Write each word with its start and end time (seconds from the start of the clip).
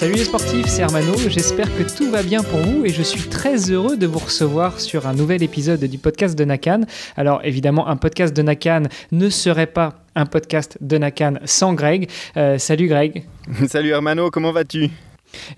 Salut 0.00 0.14
les 0.14 0.24
sportifs, 0.24 0.66
c'est 0.66 0.80
Hermano, 0.80 1.12
j'espère 1.28 1.66
que 1.76 1.82
tout 1.82 2.10
va 2.10 2.22
bien 2.22 2.42
pour 2.42 2.60
vous 2.60 2.86
et 2.86 2.88
je 2.88 3.02
suis 3.02 3.28
très 3.28 3.70
heureux 3.70 3.98
de 3.98 4.06
vous 4.06 4.18
recevoir 4.18 4.80
sur 4.80 5.06
un 5.06 5.12
nouvel 5.12 5.42
épisode 5.42 5.84
du 5.84 5.98
podcast 5.98 6.38
de 6.38 6.42
Nakan. 6.46 6.86
Alors 7.18 7.42
évidemment, 7.44 7.86
un 7.86 7.98
podcast 7.98 8.34
de 8.34 8.40
Nakan 8.40 8.84
ne 9.12 9.28
serait 9.28 9.66
pas 9.66 9.96
un 10.14 10.24
podcast 10.24 10.78
de 10.80 10.96
Nakan 10.96 11.34
sans 11.44 11.74
Greg. 11.74 12.08
Euh, 12.38 12.56
salut 12.56 12.88
Greg. 12.88 13.24
salut 13.68 13.90
Hermano, 13.90 14.30
comment 14.30 14.52
vas-tu? 14.52 14.88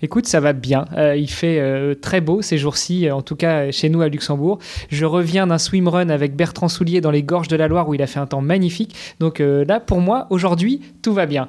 Écoute, 0.01 0.25
ça 0.25 0.39
va 0.39 0.53
bien. 0.53 0.85
Euh, 0.97 1.15
il 1.15 1.29
fait 1.29 1.59
euh, 1.59 1.95
très 1.95 2.21
beau 2.21 2.41
ces 2.41 2.57
jours-ci, 2.57 3.09
en 3.11 3.21
tout 3.21 3.35
cas 3.35 3.71
chez 3.71 3.89
nous 3.89 4.01
à 4.01 4.09
Luxembourg. 4.09 4.59
Je 4.89 5.05
reviens 5.05 5.47
d'un 5.47 5.57
swimrun 5.57 6.09
avec 6.09 6.35
Bertrand 6.35 6.67
Soulier 6.67 7.01
dans 7.01 7.11
les 7.11 7.23
gorges 7.23 7.47
de 7.47 7.55
la 7.55 7.67
Loire 7.67 7.87
où 7.87 7.93
il 7.93 8.01
a 8.01 8.07
fait 8.07 8.19
un 8.19 8.27
temps 8.27 8.41
magnifique. 8.41 8.95
Donc 9.19 9.39
euh, 9.39 9.65
là, 9.65 9.79
pour 9.79 10.01
moi, 10.01 10.27
aujourd'hui, 10.29 10.81
tout 11.01 11.13
va 11.13 11.25
bien. 11.25 11.47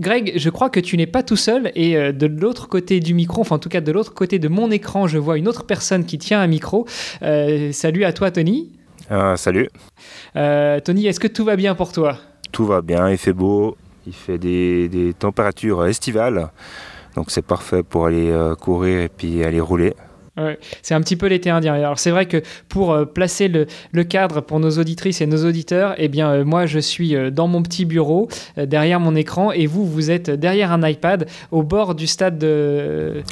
Greg, 0.00 0.32
je 0.36 0.48
crois 0.48 0.70
que 0.70 0.80
tu 0.80 0.96
n'es 0.96 1.06
pas 1.06 1.22
tout 1.22 1.36
seul 1.36 1.72
et 1.74 1.94
de 1.94 2.26
l'autre 2.26 2.68
côté 2.68 3.00
du 3.00 3.12
micro, 3.12 3.42
enfin 3.42 3.56
en 3.56 3.58
tout 3.58 3.68
cas 3.68 3.82
de 3.82 3.92
l'autre 3.92 4.14
côté 4.14 4.38
de 4.38 4.48
mon 4.48 4.70
écran, 4.70 5.06
je 5.06 5.18
vois 5.18 5.36
une 5.36 5.46
autre 5.46 5.64
personne 5.64 6.06
qui 6.06 6.16
tient 6.16 6.40
un 6.40 6.46
micro. 6.46 6.86
salut 7.20 8.04
à 8.04 8.12
toi, 8.14 8.30
Tony. 8.30 8.72
salut. 9.36 9.68
Tony, 10.34 11.06
est-ce 11.06 11.20
que 11.20 11.28
tout 11.28 11.44
va 11.44 11.56
bien 11.56 11.74
pour 11.74 11.92
toi? 11.92 12.16
Tout 12.50 12.64
va 12.64 12.80
bien, 12.80 13.10
il 13.10 13.18
fait 13.18 13.34
beau, 13.34 13.76
il 14.06 14.14
fait 14.14 14.38
des, 14.38 15.14
températures 15.18 15.86
estivales, 15.86 16.50
donc 17.14 17.30
c'est 17.30 17.44
parfait 17.44 17.82
pour 17.82 18.06
aller 18.06 18.30
euh, 18.30 18.54
courir 18.54 19.00
et 19.00 19.08
puis 19.08 19.44
aller 19.44 19.60
rouler 19.60 19.94
c'est 20.82 20.94
un 20.94 21.00
petit 21.00 21.16
peu 21.16 21.26
l'été 21.26 21.50
indien. 21.50 21.74
Alors 21.74 21.98
c'est 21.98 22.10
vrai 22.10 22.26
que 22.26 22.42
pour 22.68 22.92
euh, 22.92 23.04
placer 23.04 23.48
le, 23.48 24.04
cadre 24.04 24.40
pour 24.40 24.60
nos 24.60 24.70
auditrices 24.70 25.20
et 25.20 25.26
nos 25.26 25.44
auditeurs, 25.44 25.94
eh 25.98 26.08
bien 26.08 26.30
euh, 26.30 26.44
moi 26.44 26.66
je 26.66 26.78
suis 26.78 27.14
euh, 27.14 27.30
dans 27.30 27.48
mon 27.48 27.62
petit 27.62 27.84
bureau 27.84 28.28
derrière 28.56 29.00
mon 29.00 29.14
écran 29.14 29.52
et 29.52 29.66
vous 29.66 29.84
vous 29.86 30.10
êtes 30.10 30.30
derrière 30.30 30.72
un 30.72 30.86
iPad 30.86 31.26
au 31.50 31.62
bord 31.62 31.94
du 31.94 32.06
stade 32.06 32.38
de 32.38 33.22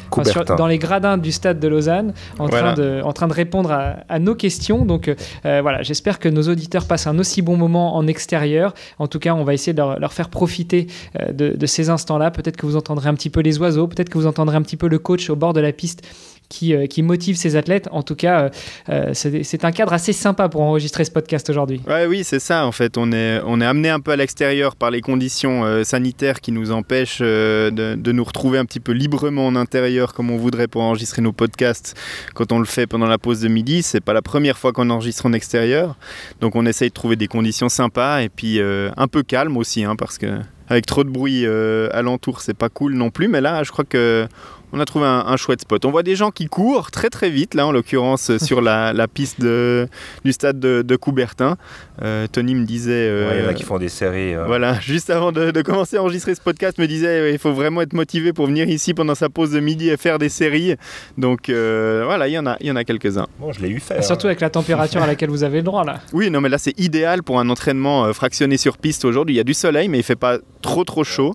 dans 0.57 0.67
les 0.67 0.77
gradins 0.77 1.17
du 1.17 1.31
stade 1.31 1.59
de 1.59 1.67
Lausanne 1.67 2.13
en 2.37 2.47
train 2.47 2.73
de 2.73 3.01
en 3.03 3.13
train 3.13 3.27
de 3.27 3.33
répondre 3.33 3.71
à, 3.71 4.19
nos 4.19 4.35
questions. 4.35 4.85
Donc 4.85 5.13
voilà, 5.43 5.81
j'espère 5.81 6.19
que 6.19 6.29
nos 6.29 6.43
auditeurs 6.43 6.85
passent 6.85 7.07
un 7.07 7.17
aussi 7.19 7.41
bon 7.41 7.57
moment 7.57 7.95
en 7.95 8.07
extérieur. 8.07 8.73
En 8.97 9.07
tout 9.07 9.19
cas, 9.19 9.33
on 9.33 9.43
va 9.43 9.53
essayer 9.53 9.73
de 9.73 9.81
leur, 9.81 10.13
faire 10.13 10.29
profiter 10.29 10.87
de, 11.31 11.55
de 11.55 11.65
ces 11.65 11.89
instants-là. 11.89 12.31
Peut-être 12.31 12.57
que 12.57 12.65
vous 12.65 12.75
entendrez 12.75 13.09
un 13.09 13.13
petit 13.13 13.29
peu 13.29 13.41
les 13.41 13.59
oiseaux, 13.59 13.87
peut-être 13.87 14.09
que 14.09 14.17
vous 14.17 14.27
entendrez 14.27 14.57
un 14.57 14.61
petit 14.61 14.77
peu 14.77 14.87
le 14.87 14.99
coach 14.99 15.29
au 15.29 15.35
bord 15.35 15.53
de 15.53 15.61
la 15.61 15.71
piste 15.71 16.03
qui, 16.49 16.73
euh, 16.73 16.87
qui 16.87 17.03
motive 17.03 17.37
ses 17.37 17.55
athlètes. 17.55 17.87
En 17.91 18.03
tout 18.03 18.15
cas, 18.15 18.41
euh, 18.41 18.49
euh, 18.89 19.41
c'est 19.43 19.63
un 19.63 19.71
cadre 19.71 19.93
assez 19.93 20.13
sympa 20.13 20.49
pour 20.49 20.61
enregistrer 20.61 21.05
ce 21.05 21.11
podcast 21.11 21.49
aujourd'hui. 21.49 21.81
Ouais, 21.87 22.07
oui, 22.07 22.23
c'est 22.23 22.39
ça. 22.39 22.65
En 22.65 22.71
fait, 22.71 22.97
on 22.97 23.11
est, 23.11 23.39
on 23.45 23.61
est 23.61 23.65
amené 23.65 23.89
un 23.89 23.99
peu 23.99 24.11
à 24.11 24.15
l'extérieur 24.15 24.75
par 24.75 24.91
les 24.91 25.01
conditions 25.01 25.83
sanitaires 25.83 26.41
qui 26.41 26.51
nous 26.51 26.71
empêchent 26.71 27.19
de, 27.19 27.95
de, 27.95 28.11
nous 28.11 28.23
retrouver 28.23 28.57
un 28.57 28.65
petit 28.65 28.79
peu 28.79 28.91
librement 28.91 29.45
en 29.45 29.55
intérieur 29.55 30.13
comme 30.13 30.31
on 30.31 30.37
voudrait 30.37 30.67
pour 30.67 30.81
enregistrer 30.81 31.21
nos 31.21 31.31
podcasts 31.31 31.95
quand 32.33 32.51
on 32.51 32.59
le 32.59 32.65
fait 32.65 32.87
pendant 32.87 33.05
la 33.05 33.19
pause 33.19 33.41
de 33.41 33.47
midi. 33.47 33.83
C'est 33.83 34.01
pas 34.01 34.13
la 34.13 34.23
première 34.23 34.57
fois 34.57 34.73
qu'on 34.73 34.89
enregistre 34.89 35.27
en 35.27 35.33
extérieur. 35.33 35.95
Donc 36.41 36.55
on 36.55 36.65
essaye 36.65 36.89
de 36.89 36.93
trouver 36.93 37.15
des 37.15 37.27
conditions 37.27 37.69
sympas 37.69 38.21
et 38.21 38.29
puis 38.29 38.59
un 38.59 39.07
peu 39.07 39.21
calmes 39.21 39.57
aussi, 39.57 39.83
hein, 39.83 39.95
parce 39.95 40.17
que 40.17 40.39
avec 40.67 40.85
trop 40.85 41.03
de 41.03 41.09
bruit 41.09 41.45
alentour, 41.45 42.41
c'est 42.41 42.57
pas 42.57 42.69
cool 42.69 42.93
non 42.93 43.11
plus. 43.11 43.27
Mais 43.27 43.41
là, 43.41 43.63
je 43.63 43.71
crois 43.71 43.85
que 43.85 44.27
on 44.71 44.79
a 44.79 44.85
trouvé 44.85 45.05
un, 45.05 45.37
chouette 45.37 45.61
spot. 45.61 45.83
On 45.85 45.91
voit 45.91 46.03
des 46.03 46.15
gens 46.15 46.31
qui 46.31 46.47
courent 46.47 46.91
très 46.91 47.09
très 47.09 47.29
vite, 47.29 47.53
là 47.53 47.65
en 47.65 47.71
l'occurrence 47.71 48.37
sur 48.43 48.61
la, 48.61 49.07
piste 49.07 49.41
du 49.41 50.31
stade 50.31 50.59
de, 50.59 50.95
Coubertin. 50.95 51.57
Euh, 52.01 52.27
Tony 52.31 52.55
me 52.55 52.65
disait... 52.65 52.91
Euh, 52.91 53.31
il 53.35 53.43
y 53.43 53.47
en 53.47 53.49
a 53.49 53.53
qui 53.53 53.63
font 53.63 53.77
des 53.77 53.89
séries. 53.89 54.35
Euh. 54.35 54.45
Voilà, 54.45 54.79
juste 54.81 55.09
avant 55.09 55.31
de, 55.31 55.61
commencer 55.61 55.97
à 55.97 56.01
enregistrer 56.01 56.35
ce 56.35 56.41
podcast, 56.41 56.77
me 56.77 56.87
disait 56.87 57.33
il 57.33 57.39
faut 57.39 57.53
vraiment 57.53 57.81
être 57.81 57.93
motivé 57.93 58.33
pour 58.33 58.47
venir 58.47 58.69
ici 58.69 58.93
pendant 58.93 59.15
sa 59.15 59.29
pause 59.29 59.51
de 59.51 59.59
midi 59.59 59.89
et 59.89 59.97
faire 59.97 60.19
des 60.19 60.29
séries. 60.29 60.75
Donc 61.17 61.49
voilà, 61.49 62.27
il 62.27 62.33
y 62.33 62.39
en 62.39 62.45
a, 62.45 62.57
il 62.59 62.67
y 62.67 62.71
en 62.71 62.75
a 62.75 62.83
quelques-uns. 62.83 63.27
Bon, 63.39 63.51
je 63.51 63.61
l'ai 63.61 63.69
eu 63.69 63.79
fait. 63.79 64.01
Surtout 64.03 64.27
avec 64.27 64.39
la 64.39 64.49
température 64.49 65.01
à 65.01 65.07
laquelle 65.07 65.29
vous 65.29 65.43
avez 65.43 65.57
le 65.57 65.63
droit 65.63 65.83
là. 65.83 65.99
Oui, 66.13 66.29
non 66.29 66.41
mais 66.41 66.49
là 66.49 66.57
c'est 66.57 66.77
idéal 66.79 67.23
pour 67.23 67.39
un 67.39 67.49
entraînement 67.49 68.11
fractionné 68.13 68.57
sur 68.57 68.77
piste 68.77 69.05
aujourd'hui. 69.05 69.35
Il 69.35 69.37
y 69.37 69.41
a 69.41 69.45
du 69.45 69.53
soleil 69.53 69.87
mais 69.87 69.99
il 69.99 70.03
fait 70.03 70.15
pas 70.15 70.39
trop 70.61 70.83
trop 70.83 71.03
chaud. 71.03 71.33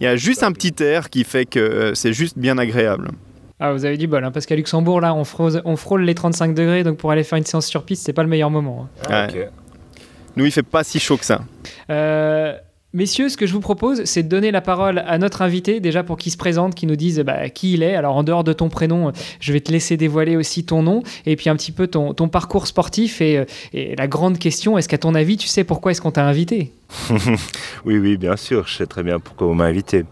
Il 0.00 0.04
y 0.04 0.06
a 0.06 0.16
juste 0.16 0.42
un 0.42 0.52
petit 0.52 0.74
air 0.82 1.08
qui 1.10 1.24
fait 1.24 1.46
que 1.46 1.58
euh, 1.58 1.94
c'est 1.94 2.12
juste 2.12 2.38
bien 2.38 2.58
agréable. 2.58 3.10
Ah, 3.58 3.72
vous 3.72 3.86
avez 3.86 3.96
du 3.96 4.06
bol, 4.06 4.22
hein, 4.22 4.30
parce 4.30 4.44
qu'à 4.44 4.54
Luxembourg, 4.54 5.00
là, 5.00 5.14
on 5.14 5.24
frôle, 5.24 5.62
on 5.64 5.76
frôle, 5.76 6.02
les 6.02 6.14
35 6.14 6.54
degrés, 6.54 6.84
donc 6.84 6.98
pour 6.98 7.10
aller 7.10 7.24
faire 7.24 7.38
une 7.38 7.46
séance 7.46 7.66
sur 7.66 7.84
piste, 7.84 8.04
c'est 8.04 8.12
pas 8.12 8.22
le 8.22 8.28
meilleur 8.28 8.50
moment. 8.50 8.88
Hein. 9.08 9.08
Ah, 9.10 9.28
Nous, 10.36 10.44
il 10.44 10.52
fait 10.52 10.62
pas 10.62 10.84
si 10.84 11.00
chaud 11.00 11.16
que 11.16 11.24
ça. 11.24 11.40
Euh, 11.88 12.54
Messieurs, 12.96 13.28
ce 13.28 13.36
que 13.36 13.44
je 13.44 13.52
vous 13.52 13.60
propose, 13.60 14.04
c'est 14.04 14.22
de 14.22 14.28
donner 14.28 14.50
la 14.50 14.62
parole 14.62 15.04
à 15.06 15.18
notre 15.18 15.42
invité, 15.42 15.80
déjà 15.80 16.02
pour 16.02 16.16
qu'il 16.16 16.32
se 16.32 16.38
présente, 16.38 16.74
qu'il 16.74 16.88
nous 16.88 16.96
dise 16.96 17.20
bah, 17.20 17.50
qui 17.50 17.74
il 17.74 17.82
est. 17.82 17.94
Alors, 17.94 18.16
en 18.16 18.22
dehors 18.22 18.42
de 18.42 18.54
ton 18.54 18.70
prénom, 18.70 19.12
je 19.38 19.52
vais 19.52 19.60
te 19.60 19.70
laisser 19.70 19.98
dévoiler 19.98 20.34
aussi 20.34 20.64
ton 20.64 20.82
nom 20.82 21.02
et 21.26 21.36
puis 21.36 21.50
un 21.50 21.56
petit 21.56 21.72
peu 21.72 21.88
ton, 21.88 22.14
parcours 22.14 22.66
sportif. 22.66 23.20
Et, 23.20 23.44
la 23.74 24.06
grande 24.06 24.38
question, 24.38 24.78
est-ce 24.78 24.88
qu'à 24.88 24.96
ton 24.96 25.14
avis, 25.14 25.36
tu 25.36 25.46
sais 25.46 25.62
pourquoi 25.62 25.90
est-ce 25.90 26.00
qu'on 26.00 26.10
t'a 26.10 26.24
invité? 26.24 26.72
Oui, 27.84 27.98
oui, 27.98 28.16
bien 28.16 28.36
sûr, 28.36 28.66
je 28.66 28.78
sais 28.78 28.86
très 28.86 29.02
bien 29.02 29.20
pourquoi 29.20 29.46
vous 29.46 29.52
m'avez 29.52 29.72
invité. 29.72 30.06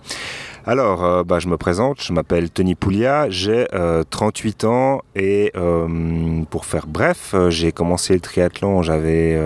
Alors, 0.66 1.04
euh, 1.04 1.24
bah, 1.24 1.38
je 1.38 1.48
me 1.48 1.56
présente, 1.56 2.02
je 2.02 2.12
m'appelle 2.12 2.50
Tony 2.50 2.74
Poulia, 2.74 3.30
j'ai 3.30 3.66
38 4.10 4.64
euh, 4.64 4.66
ans 4.68 5.00
et 5.16 5.52
euh, 5.56 6.42
pour 6.50 6.66
faire 6.66 6.86
bref, 6.86 7.34
j'ai 7.48 7.72
commencé 7.72 8.12
le 8.12 8.20
triathlon, 8.20 8.82
j'avais 8.82 9.38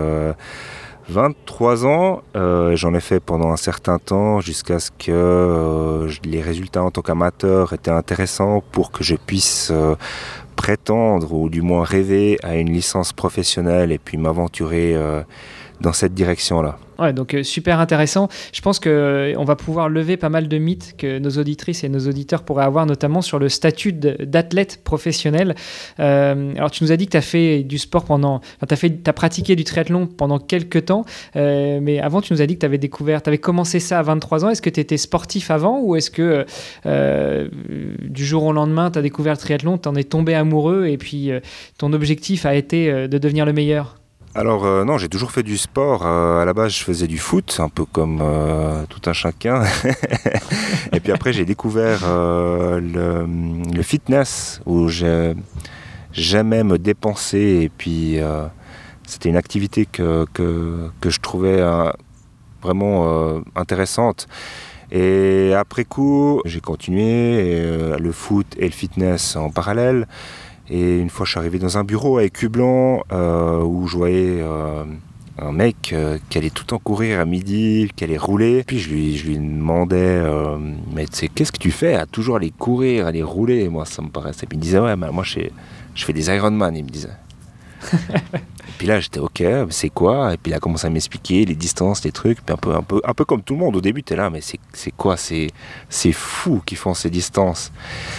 23 1.09 1.87
ans, 1.87 2.23
euh, 2.37 2.77
j'en 2.77 2.93
ai 2.93 3.01
fait 3.01 3.19
pendant 3.19 3.51
un 3.51 3.57
certain 3.57 3.99
temps 3.99 4.41
jusqu'à 4.41 4.79
ce 4.79 4.91
que 4.91 5.11
euh, 5.11 6.11
les 6.23 6.43
résultats 6.43 6.83
en 6.83 6.91
tant 6.91 7.01
qu'amateur 7.01 7.73
étaient 7.73 7.91
intéressants 7.91 8.63
pour 8.73 8.91
que 8.91 9.03
je 9.03 9.17
puisse 9.17 9.71
euh, 9.71 9.95
prétendre 10.55 11.33
ou 11.33 11.49
du 11.49 11.63
moins 11.63 11.83
rêver 11.83 12.39
à 12.43 12.57
une 12.57 12.71
licence 12.71 13.15
professionnelle 13.15 13.91
et 13.91 13.99
puis 13.99 14.19
m'aventurer 14.19 14.97
dans 15.81 15.93
cette 15.93 16.15
direction-là. 16.15 16.79
Ouais, 16.99 17.13
donc 17.13 17.35
euh, 17.35 17.45
super 17.45 17.79
intéressant. 17.79 18.29
Je 18.53 18.61
pense 18.61 18.81
qu'on 18.81 18.89
euh, 18.91 19.45
va 19.45 19.55
pouvoir 19.55 19.89
lever 19.89 20.17
pas 20.17 20.31
mal 20.31 20.49
de 20.49 20.59
mythes 20.59 20.95
que 20.99 21.21
nos 21.21 21.31
auditrices 21.31 21.85
et 21.85 21.89
nos 21.89 22.09
auditeurs 22.09 22.43
pourraient 22.43 22.65
avoir, 22.65 22.87
notamment 22.87 23.23
sur 23.23 23.39
le 23.39 23.49
statut 23.49 23.93
d'athlète 23.93 24.83
professionnel. 24.83 25.55
Euh, 26.01 26.53
alors, 26.57 26.73
tu 26.73 26.83
nous 26.83 26.91
as 26.91 26.97
dit 26.97 27.07
que 27.07 27.13
tu 27.13 27.17
as 27.17 27.23
fait 27.23 27.63
du 27.63 27.79
sport 27.79 28.05
pendant. 28.05 28.41
tu 28.67 28.75
as, 28.75 29.11
as, 29.11 29.13
pratiqué 29.13 29.55
du 29.55 29.63
triathlon 29.63 30.09
pendant 30.09 30.41
quelques 30.41 30.87
temps, 30.87 31.05
mais 31.35 32.01
avant, 32.01 32.21
tu 32.21 32.33
nous 32.33 32.43
as 32.43 32.47
dit 32.47 32.55
que 32.55 32.61
tu 32.61 32.67
avais 32.67 32.79
découvert. 32.79 33.23
Tu 33.23 33.29
avais 33.29 33.39
commencé 33.39 33.79
ça 33.79 34.01
à 34.01 34.03
23 34.03 34.45
ans. 34.45 34.51
Est-ce 34.51 34.63
que 34.63 34.71
tu 34.71 34.81
étais 34.81 34.97
sportif 34.97 35.51
avant 35.51 35.81
ou 35.81 35.95
est-ce 35.95 36.11
que 36.11 36.47
du 38.09 38.25
jour 38.25 38.45
au 38.45 38.53
lendemain, 38.53 38.91
tu 38.91 38.99
as 38.99 39.03
découvert 39.03 39.35
le 39.35 39.39
triathlon, 39.39 39.79
tu 39.79 39.89
en 39.89 39.95
es 39.95 40.05
tombé 40.05 40.35
amoureux 40.35 40.87
et 40.87 40.99
puis 40.99 41.31
ton 41.79 41.93
objectif 41.93 42.45
a 42.45 42.55
été 42.55 43.09
de 43.09 43.19
devenir 43.19 43.47
le 43.47 43.53
meilleur? 43.53 43.99
Alors 44.35 44.67
euh, 44.67 44.85
non, 44.85 44.99
j'ai 44.99 45.09
toujours 45.09 45.33
fait 45.33 45.43
du 45.43 45.57
sport. 45.57 46.07
Euh, 46.07 46.41
à 46.41 46.45
la 46.45 46.53
base, 46.53 46.73
je 46.73 46.85
faisais 46.85 47.07
du 47.07 47.19
foot, 47.19 47.57
un 47.61 47.69
peu 47.69 47.85
comme 47.85 48.21
euh, 48.23 48.85
tout 48.89 49.01
un 49.09 49.13
chacun. 49.13 49.65
et 50.93 51.01
puis 51.01 51.13
après, 51.13 51.33
j'ai 51.33 51.45
découvert 51.45 52.01
le, 52.07 53.83
fitness, 53.83 54.61
où 54.67 54.89
j'aimais 54.89 56.63
me 56.63 56.79
dépenser. 56.79 57.61
Et 57.63 57.69
puis, 57.69 58.19
c'était 59.07 59.29
une 59.29 59.37
activité 59.37 59.87
que, 59.87 60.27
je 60.37 61.19
trouvais 61.21 61.63
vraiment 62.63 63.43
intéressante. 63.57 64.29
Et 64.91 65.53
après 65.55 65.85
coup, 65.85 66.41
j'ai 66.45 66.61
continué 66.61 67.61
le 67.99 68.13
foot 68.13 68.47
et 68.59 68.67
le 68.67 68.73
fitness 68.73 69.37
en 69.37 69.51
parallèle. 69.51 70.07
Et 70.71 70.99
une 70.99 71.11
fois, 71.11 71.25
je 71.25 71.31
suis 71.31 71.39
arrivé 71.39 71.59
dans 71.59 71.79
un 71.79 71.85
bureau 71.85 72.19
avec 72.19 72.35
Cublan 72.35 73.03
euh, 73.13 73.63
où 73.63 73.87
je 73.87 73.97
voyais 73.97 74.41
euh, 74.41 74.85
un 75.39 75.53
mec 75.53 75.93
euh, 75.93 76.19
qui 76.29 76.39
allait 76.39 76.51
tout 76.51 76.65
le 76.65 76.69
temps 76.69 76.79
courir 76.79 77.21
à 77.21 77.25
midi, 77.25 77.91
qui 77.97 78.05
allait 78.05 78.19
rouler. 78.19 78.65
Puis 78.65 78.79
je 78.79 78.91
lui, 78.91 79.39
demandais, 79.39 80.23
mais 80.95 81.07
tu 81.07 81.17
sais, 81.17 81.29
qu'est-ce 81.29 81.53
que 81.53 81.59
tu 81.59 81.71
fais 81.71 81.95
à 81.95 82.07
toujours 82.07 82.37
aller 82.37 82.51
courir, 82.51 83.07
aller 83.07 83.23
rouler? 83.23 83.69
Moi, 83.69 83.87
ça 83.87 84.03
me 84.03 84.09
paraissait. 84.09 84.47
Puis 84.47 84.57
il 84.57 84.59
me 84.59 84.63
disait, 84.63 84.79
ouais, 84.79 84.97
moi, 84.97 85.25
je, 85.25 85.41
je 85.95 86.05
fais 86.05 86.13
des 86.13 86.29
Ironman, 86.29 86.77
il 86.77 86.85
me 86.85 86.91
disait. 86.91 87.09
et 88.79 88.83
puis 88.83 88.87
là, 88.87 89.01
j'étais 89.01 89.19
ok, 89.19 89.43
c'est 89.71 89.89
quoi? 89.89 90.33
Et 90.33 90.37
puis 90.37 90.53
il 90.53 90.55
a 90.55 90.61
commencé 90.61 90.87
à 90.87 90.91
m'expliquer 90.91 91.45
les 91.45 91.57
distances, 91.57 92.05
les 92.05 92.13
trucs. 92.13 92.41
Puis 92.45 92.55
un 92.55 92.57
peu, 92.57 92.77
un 92.77 92.83
peu, 92.83 93.01
un 93.03 93.13
peu 93.13 93.25
comme 93.25 93.43
tout 93.43 93.55
le 93.55 93.59
monde. 93.59 93.75
Au 93.75 93.81
début, 93.81 94.05
tu 94.05 94.13
es 94.13 94.17
là, 94.17 94.31
mais 94.31 94.41
c'est 94.41 94.93
quoi? 94.97 95.17
C'est 95.17 96.13
fou 96.13 96.63
qui 96.65 96.77
font 96.77 96.95
ces 96.95 97.11
distances. 97.11 97.73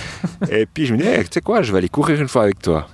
et 0.51 0.65
puis 0.65 0.85
je 0.85 0.93
me 0.93 0.99
disais, 0.99 1.23
tu 1.23 1.29
sais 1.31 1.39
quoi, 1.39 1.61
je 1.61 1.71
vais 1.71 1.77
aller 1.77 1.87
courir 1.87 2.19
une 2.19 2.27
fois 2.27 2.43
avec 2.43 2.59
toi. 2.61 2.89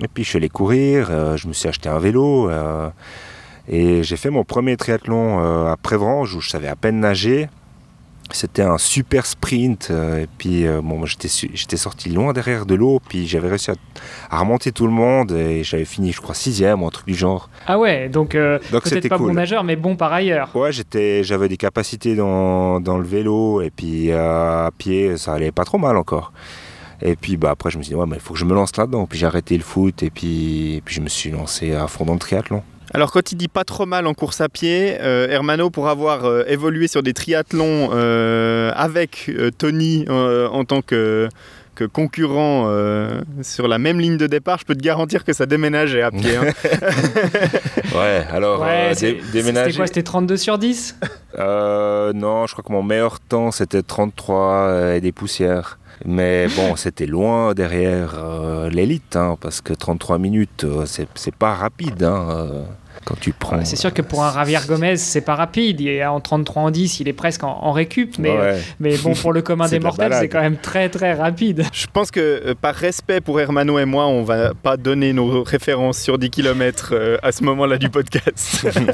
Et 0.00 0.06
puis 0.06 0.22
je 0.22 0.28
suis 0.28 0.36
allé 0.36 0.48
courir, 0.48 1.08
euh, 1.10 1.36
je 1.36 1.48
me 1.48 1.52
suis 1.52 1.68
acheté 1.68 1.88
un 1.88 1.98
vélo. 1.98 2.48
Euh, 2.48 2.88
et 3.66 4.04
j'ai 4.04 4.16
fait 4.16 4.30
mon 4.30 4.44
premier 4.44 4.76
triathlon 4.76 5.40
euh, 5.40 5.72
à 5.72 5.76
Prévrange 5.76 6.36
où 6.36 6.40
je 6.40 6.48
savais 6.48 6.68
à 6.68 6.76
peine 6.76 7.00
nager. 7.00 7.48
C'était 8.36 8.62
un 8.62 8.78
super 8.78 9.26
sprint. 9.26 9.88
euh, 9.90 10.22
et 10.22 10.28
puis, 10.38 10.66
euh, 10.66 10.80
bon, 10.82 11.04
j'étais 11.06 11.76
sorti 11.76 12.08
loin 12.10 12.32
derrière 12.32 12.66
de 12.66 12.74
l'eau. 12.74 13.00
Puis, 13.08 13.26
j'avais 13.26 13.48
réussi 13.48 13.70
à, 13.70 13.74
à 14.30 14.40
remonter 14.40 14.72
tout 14.72 14.86
le 14.86 14.92
monde. 14.92 15.32
Et 15.32 15.64
j'avais 15.64 15.84
fini, 15.84 16.12
je 16.12 16.20
crois, 16.20 16.34
sixième 16.34 16.82
ou 16.82 16.86
un 16.86 16.90
truc 16.90 17.06
du 17.06 17.14
genre. 17.14 17.48
Ah 17.66 17.78
ouais, 17.78 18.08
donc 18.08 18.34
euh, 18.34 18.58
Donc, 18.72 18.82
peut-être 18.82 18.88
c'était 18.88 19.08
pas 19.08 19.16
cool. 19.18 19.28
bon 19.28 19.34
nageur, 19.34 19.64
mais 19.64 19.76
bon 19.76 19.96
par 19.96 20.12
ailleurs. 20.12 20.54
Ouais, 20.54 20.70
j'avais 20.72 21.48
des 21.48 21.56
capacités 21.56 22.14
dans, 22.14 22.80
dans 22.80 22.98
le 22.98 23.04
vélo. 23.04 23.60
Et 23.62 23.70
puis, 23.70 24.10
euh, 24.10 24.66
à 24.66 24.70
pied, 24.76 25.16
ça 25.16 25.32
allait 25.34 25.52
pas 25.52 25.64
trop 25.64 25.78
mal 25.78 25.96
encore. 25.96 26.32
Et 27.02 27.16
puis, 27.16 27.36
bah, 27.38 27.50
après, 27.50 27.70
je 27.70 27.78
me 27.78 27.82
suis 27.82 27.94
dit, 27.94 27.96
ouais, 27.98 28.06
mais 28.06 28.16
il 28.16 28.20
faut 28.22 28.34
que 28.34 28.38
je 28.40 28.44
me 28.44 28.52
lance 28.54 28.76
là-dedans. 28.76 29.06
Puis, 29.06 29.18
j'ai 29.18 29.26
arrêté 29.26 29.56
le 29.56 29.62
foot. 29.64 30.02
Et 30.02 30.10
puis, 30.10 30.74
et 30.76 30.80
puis, 30.82 30.94
je 30.94 31.00
me 31.00 31.08
suis 31.08 31.30
lancé 31.30 31.74
à 31.74 31.86
fond 31.86 32.04
dans 32.04 32.12
le 32.12 32.18
triathlon. 32.18 32.62
Alors 32.92 33.12
quand 33.12 33.30
il 33.32 33.36
dit 33.36 33.48
pas 33.48 33.64
trop 33.64 33.86
mal 33.86 34.06
en 34.06 34.14
course 34.14 34.40
à 34.40 34.48
pied, 34.48 34.96
euh, 35.00 35.28
Hermano 35.28 35.70
pour 35.70 35.88
avoir 35.88 36.24
euh, 36.24 36.42
évolué 36.48 36.88
sur 36.88 37.02
des 37.02 37.12
triathlons 37.14 37.90
euh, 37.92 38.72
avec 38.74 39.26
euh, 39.28 39.50
Tony 39.56 40.04
euh, 40.08 40.48
en 40.48 40.64
tant 40.64 40.82
que, 40.82 41.28
que 41.76 41.84
concurrent 41.84 42.64
euh, 42.66 43.20
sur 43.42 43.68
la 43.68 43.78
même 43.78 44.00
ligne 44.00 44.16
de 44.16 44.26
départ, 44.26 44.58
je 44.58 44.64
peux 44.64 44.74
te 44.74 44.82
garantir 44.82 45.24
que 45.24 45.32
ça 45.32 45.46
déménageait 45.46 46.02
à 46.02 46.10
pied. 46.10 46.34
hein. 46.36 46.46
Ouais, 47.94 48.24
alors, 48.30 48.60
Ouais, 48.62 48.90
euh, 48.90 48.94
c'était 48.94 49.76
quoi 49.76 49.86
C'était 49.86 50.02
32 50.02 50.36
sur 50.36 50.58
10 50.58 50.96
Euh, 51.38 52.12
non, 52.12 52.46
je 52.46 52.52
crois 52.52 52.64
que 52.66 52.72
mon 52.72 52.82
meilleur 52.82 53.20
temps 53.20 53.50
c'était 53.52 53.82
33 53.82 54.36
euh, 54.52 54.94
et 54.96 55.00
des 55.00 55.12
poussières. 55.12 55.78
Mais 56.04 56.46
bon, 56.56 56.76
c'était 56.76 57.06
loin 57.06 57.52
derrière 57.52 58.14
euh, 58.16 58.70
l'élite, 58.70 59.16
hein, 59.16 59.36
parce 59.40 59.60
que 59.60 59.74
33 59.74 60.18
minutes, 60.18 60.64
euh, 60.64 60.86
c'est 60.86 61.34
pas 61.34 61.54
rapide 61.54 62.02
hein, 62.02 62.28
euh, 62.30 62.64
quand 63.04 63.18
tu 63.18 63.32
prends. 63.32 63.56
Ouais, 63.58 63.64
C'est 63.64 63.76
sûr 63.76 63.92
que 63.92 64.02
pour 64.02 64.22
un 64.24 64.32
Javier 64.32 64.58
Gomez, 64.66 64.96
c'est 64.96 65.20
pas 65.20 65.34
rapide. 65.34 65.80
Il 65.80 65.88
est 65.88 66.04
en 66.04 66.20
33 66.20 66.62
en 66.62 66.70
10, 66.70 67.00
il 67.00 67.08
est 67.08 67.12
presque 67.12 67.44
en, 67.44 67.58
en 67.62 67.72
récup. 67.72 68.16
Mais, 68.18 68.30
Ouais. 68.30 68.60
mais 68.78 68.96
bon, 68.98 69.14
pour 69.14 69.32
le 69.32 69.42
commun 69.42 69.68
des 69.68 69.80
mortels, 69.80 70.14
c'est 70.18 70.28
quand 70.28 70.40
même 70.40 70.56
très 70.56 70.88
très 70.88 71.12
rapide. 71.14 71.64
Je 71.72 71.86
pense 71.92 72.10
que 72.10 72.20
euh, 72.20 72.54
par 72.60 72.74
respect 72.74 73.20
pour 73.20 73.40
Hermano 73.40 73.78
et 73.78 73.84
moi, 73.84 74.06
on 74.06 74.22
va 74.22 74.54
pas 74.54 74.76
donner 74.76 75.12
nos 75.12 75.42
références 75.42 75.98
sur 75.98 76.18
10 76.18 76.30
km 76.30 76.94
à 77.22 77.32
ce 77.32 77.42
moment-là 77.44 77.78
du 77.78 77.88
podcast. 77.90 78.66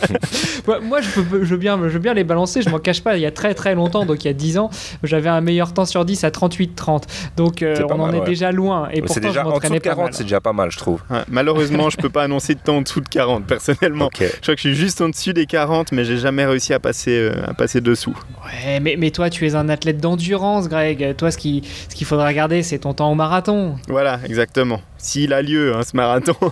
Moi, 0.82 1.00
je, 1.00 1.20
peux, 1.20 1.44
je, 1.44 1.50
veux 1.50 1.56
bien, 1.56 1.78
je 1.84 1.88
veux 1.88 1.98
bien 1.98 2.14
les 2.14 2.24
balancer, 2.24 2.62
je 2.62 2.68
m'en 2.70 2.78
cache 2.78 3.02
pas. 3.02 3.16
Il 3.16 3.20
y 3.22 3.26
a 3.26 3.30
très 3.30 3.54
très 3.54 3.74
longtemps, 3.74 4.04
donc 4.04 4.24
il 4.24 4.28
y 4.28 4.30
a 4.30 4.34
10 4.34 4.58
ans, 4.58 4.70
j'avais 5.02 5.28
un 5.28 5.40
meilleur 5.40 5.72
temps 5.72 5.84
sur 5.84 6.04
10 6.04 6.24
à 6.24 6.30
38-30. 6.30 7.02
Donc 7.36 7.62
euh, 7.62 7.76
on 7.90 8.00
en 8.00 8.12
est 8.12 8.18
ouais. 8.20 8.26
déjà 8.26 8.52
loin. 8.52 8.88
Et 8.92 8.96
c'est 8.96 9.02
pourtant, 9.02 9.20
déjà 9.20 9.42
je 9.42 9.48
m'entraînais 9.48 9.78
de 9.78 9.82
pas 9.82 9.90
40, 9.90 10.04
mal. 10.04 10.14
c'est 10.14 10.22
déjà 10.24 10.40
pas 10.40 10.52
mal, 10.52 10.70
je 10.70 10.78
trouve. 10.78 11.00
Ouais, 11.10 11.20
Malheureusement, 11.28 11.90
je 11.90 11.96
peux 11.96 12.08
pas 12.10 12.24
annoncer 12.24 12.54
de 12.54 12.60
temps 12.60 12.76
en 12.78 12.82
dessous 12.82 13.00
de 13.00 13.08
40 13.08 13.44
personnellement. 13.46 13.95
Je 13.98 14.40
crois 14.42 14.54
que 14.54 14.60
je 14.60 14.68
suis 14.68 14.74
juste 14.74 15.00
en 15.00 15.08
dessus 15.08 15.32
des 15.32 15.46
40, 15.46 15.92
mais 15.92 16.04
j'ai 16.04 16.16
jamais 16.18 16.44
réussi 16.44 16.72
à 16.74 16.78
passer, 16.80 17.18
euh, 17.18 17.32
à 17.46 17.54
passer 17.54 17.80
dessous. 17.80 18.16
Ouais, 18.44 18.80
mais, 18.80 18.96
mais 18.98 19.10
toi, 19.10 19.30
tu 19.30 19.46
es 19.46 19.54
un 19.54 19.68
athlète 19.68 19.98
d'endurance, 19.98 20.68
Greg. 20.68 21.16
Toi, 21.16 21.30
ce 21.30 21.38
qu'il 21.38 21.62
ce 21.64 21.94
qu'il 21.94 22.06
faudra 22.06 22.26
regarder, 22.28 22.62
c'est 22.62 22.78
ton 22.80 22.94
temps 22.94 23.10
au 23.10 23.14
marathon. 23.14 23.76
Voilà, 23.88 24.20
exactement. 24.24 24.80
S'il 24.98 25.32
a 25.32 25.42
lieu, 25.42 25.74
hein, 25.74 25.80
ce 25.82 25.96
marathon. 25.96 26.34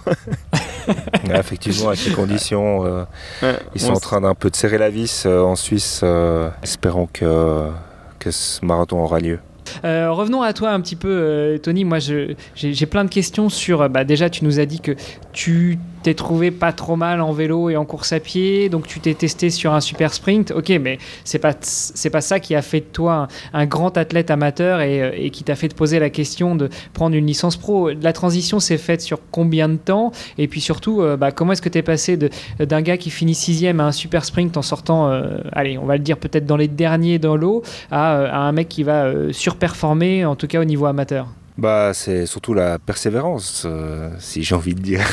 Ouais, 1.26 1.38
effectivement, 1.38 1.88
avec 1.88 2.04
les 2.04 2.12
conditions, 2.12 2.84
euh, 2.84 3.04
Ouais, 3.42 3.56
ils 3.74 3.82
on 3.84 3.86
sont 3.86 3.92
en 3.94 4.00
train 4.00 4.20
d'un 4.20 4.34
peu 4.34 4.50
de 4.50 4.56
serrer 4.56 4.76
la 4.76 4.90
vis 4.90 5.24
euh, 5.24 5.40
en 5.40 5.56
Suisse. 5.56 6.00
euh, 6.02 6.50
espérons 6.62 7.08
que, 7.10 7.70
que 8.18 8.30
ce 8.30 8.62
marathon 8.62 8.98
aura 9.02 9.18
lieu. 9.18 9.38
Euh, 9.86 10.10
revenons 10.12 10.42
à 10.42 10.52
toi 10.52 10.72
un 10.72 10.80
petit 10.82 10.96
peu, 10.96 11.08
euh, 11.08 11.56
Tony. 11.58 11.84
Moi, 11.86 12.00
je- 12.00 12.34
j'ai 12.54 12.74
j'ai 12.74 12.84
plein 12.84 13.04
de 13.04 13.08
questions 13.08 13.48
sur. 13.48 13.80
euh, 13.80 13.88
Bah, 13.88 14.04
déjà, 14.04 14.28
tu 14.28 14.44
nous 14.44 14.60
as 14.60 14.66
dit 14.66 14.80
que 14.80 14.92
tu 15.32 15.78
t'es 16.04 16.14
trouvé 16.14 16.50
pas 16.50 16.72
trop 16.72 16.96
mal 16.96 17.22
en 17.22 17.32
vélo 17.32 17.70
et 17.70 17.76
en 17.76 17.86
course 17.86 18.12
à 18.12 18.20
pied, 18.20 18.68
donc 18.68 18.86
tu 18.86 19.00
t'es 19.00 19.14
testé 19.14 19.48
sur 19.48 19.72
un 19.72 19.80
super 19.80 20.12
sprint. 20.12 20.50
Ok, 20.50 20.68
mais 20.80 20.98
c'est 21.24 21.38
pas 21.38 21.54
c'est 21.60 22.10
pas 22.10 22.20
ça 22.20 22.40
qui 22.40 22.54
a 22.54 22.60
fait 22.60 22.80
de 22.80 22.84
toi 22.84 23.26
un, 23.54 23.66
grand 23.66 23.96
athlète 23.96 24.30
amateur 24.30 24.82
et, 24.82 25.02
euh, 25.02 25.10
et 25.16 25.30
qui 25.30 25.44
t'a 25.44 25.54
fait 25.54 25.68
te 25.68 25.74
poser 25.74 25.98
la 25.98 26.10
question 26.10 26.56
de 26.56 26.68
prendre 26.92 27.16
une 27.16 27.26
licence 27.26 27.56
pro. 27.56 27.90
La 27.90 28.12
transition 28.12 28.60
s'est 28.60 28.76
faite 28.76 29.00
sur 29.00 29.18
combien 29.30 29.68
de 29.68 29.76
temps? 29.76 30.12
Et 30.36 30.46
puis 30.46 30.60
surtout, 30.60 31.00
euh, 31.00 31.16
bah, 31.16 31.32
comment 31.32 31.52
est-ce 31.52 31.62
que 31.62 31.70
tu 31.70 31.78
es 31.78 31.82
passé 31.82 32.18
d'un 32.58 32.82
gars 32.82 32.98
qui 32.98 33.08
finit 33.08 33.34
sixième 33.34 33.80
à 33.80 33.84
un 33.84 33.92
super 33.92 34.26
sprint 34.26 34.58
en 34.58 34.62
sortant, 34.62 35.10
euh, 35.10 35.38
allez, 35.52 35.78
on 35.78 35.86
va 35.86 35.96
le 35.96 36.02
dire 36.02 36.18
peut-être 36.18 36.44
dans 36.44 36.58
les 36.58 36.68
derniers 36.68 37.18
dans 37.18 37.36
l'eau, 37.36 37.62
à, 37.90 38.46
un 38.46 38.52
mec 38.52 38.68
qui 38.68 38.82
va 38.82 39.10
surperformer, 39.32 40.26
en 40.26 40.36
tout 40.36 40.48
cas 40.48 40.60
au 40.60 40.64
niveau 40.64 40.84
amateur? 40.84 41.28
Bah, 41.56 41.92
c'est 41.94 42.26
surtout 42.26 42.52
la 42.52 42.80
persévérance, 42.80 43.62
euh, 43.64 44.10
si 44.18 44.42
j'ai 44.42 44.56
envie 44.56 44.74
de 44.74 44.80
dire. 44.80 45.06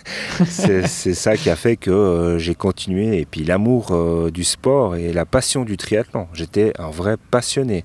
c'est 0.46 0.86
ça 0.86 1.36
qui 1.36 1.50
a 1.50 1.56
fait 1.56 1.76
que 1.76 1.90
euh, 1.90 2.38
j'ai 2.38 2.54
continué. 2.54 3.18
Et 3.20 3.24
puis 3.26 3.42
l'amour 3.42 3.88
euh, 3.90 4.30
du 4.30 4.44
sport 4.44 4.94
et 4.94 5.12
la 5.12 5.24
passion 5.26 5.64
du 5.64 5.76
triathlon. 5.76 6.28
J'étais 6.34 6.72
un 6.78 6.90
vrai 6.90 7.16
passionné. 7.32 7.84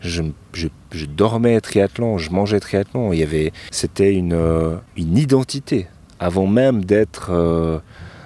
Je, 0.00 0.22
je- 0.54 0.68
je 0.92 1.04
dormais 1.04 1.60
triathlon, 1.60 2.16
je 2.16 2.30
mangeais 2.30 2.60
triathlon. 2.60 3.12
Il 3.12 3.18
y 3.18 3.22
avait, 3.22 3.52
c'était 3.70 4.14
une, 4.14 4.80
une 4.96 5.18
identité 5.18 5.86
avant 6.18 6.46
même 6.46 6.82
d'être 6.84 7.30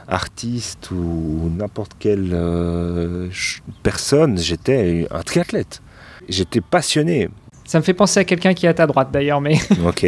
artiste 0.06 0.90
ou 0.92 1.50
n'importe 1.58 1.92
quelle 1.98 2.36
personne. 3.82 4.38
J'étais 4.38 5.06
un 5.10 5.22
triathlète. 5.22 5.82
J'étais 6.28 6.60
passionné. 6.60 7.28
Ça 7.66 7.78
me 7.78 7.82
fait 7.84 7.94
penser 7.94 8.20
à 8.20 8.24
quelqu'un 8.24 8.52
qui 8.52 8.66
est 8.66 8.68
à 8.68 8.74
ta 8.74 8.86
droite 8.86 9.08
d'ailleurs, 9.10 9.40
mais 9.40 9.56
Ok. 9.86 10.06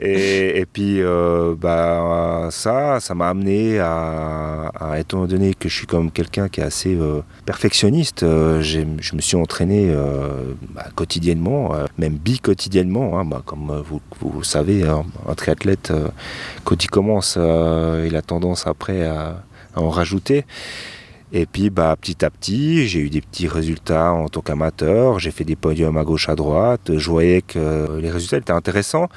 Et, 0.00 0.64
puis, 0.72 1.02
euh, 1.02 1.56
bah, 1.58 2.48
ça, 2.52 3.00
ça 3.00 3.14
m'a 3.16 3.28
amené 3.28 3.80
à, 3.80 4.70
à, 4.78 4.98
étant 5.00 5.26
donné 5.26 5.54
que 5.54 5.68
je 5.68 5.74
suis 5.74 5.86
comme 5.86 6.12
quelqu'un 6.12 6.48
qui 6.48 6.60
est 6.60 6.64
assez 6.64 6.94
euh, 6.94 7.20
perfectionniste, 7.46 8.22
euh, 8.22 8.62
je 8.62 9.14
me 9.16 9.20
suis 9.20 9.36
entraîné 9.36 9.92
bah, 10.74 10.86
quotidiennement, 10.94 11.72
même 11.98 12.14
bi-quotidiennement. 12.14 13.18
hein, 13.18 13.24
bah, 13.24 13.42
comme 13.44 13.82
vous, 13.84 14.00
vous 14.20 14.44
savez, 14.44 14.84
un, 14.86 15.04
un 15.28 15.34
triathlète, 15.34 15.92
quand 16.64 16.84
il 16.84 16.88
commence, 16.88 17.36
il 17.36 18.14
a 18.16 18.22
tendance 18.22 18.66
après 18.66 19.04
à 19.04 19.42
en 19.74 19.90
rajouter. 19.90 20.44
Et 21.32 21.46
puis 21.46 21.68
bah, 21.70 21.94
petit 22.00 22.24
à 22.24 22.30
petit, 22.30 22.88
j'ai 22.88 23.00
eu 23.00 23.10
des 23.10 23.20
petits 23.20 23.48
résultats 23.48 24.12
en 24.12 24.28
tant 24.28 24.40
qu'amateur, 24.40 25.18
j'ai 25.18 25.30
fait 25.30 25.44
des 25.44 25.56
podiums 25.56 25.96
à 25.98 26.04
gauche, 26.04 26.28
à 26.28 26.34
droite, 26.34 26.96
je 26.96 27.10
voyais 27.10 27.42
que 27.42 27.98
les 28.00 28.10
résultats 28.10 28.38
étaient 28.38 28.52
intéressants. 28.52 29.08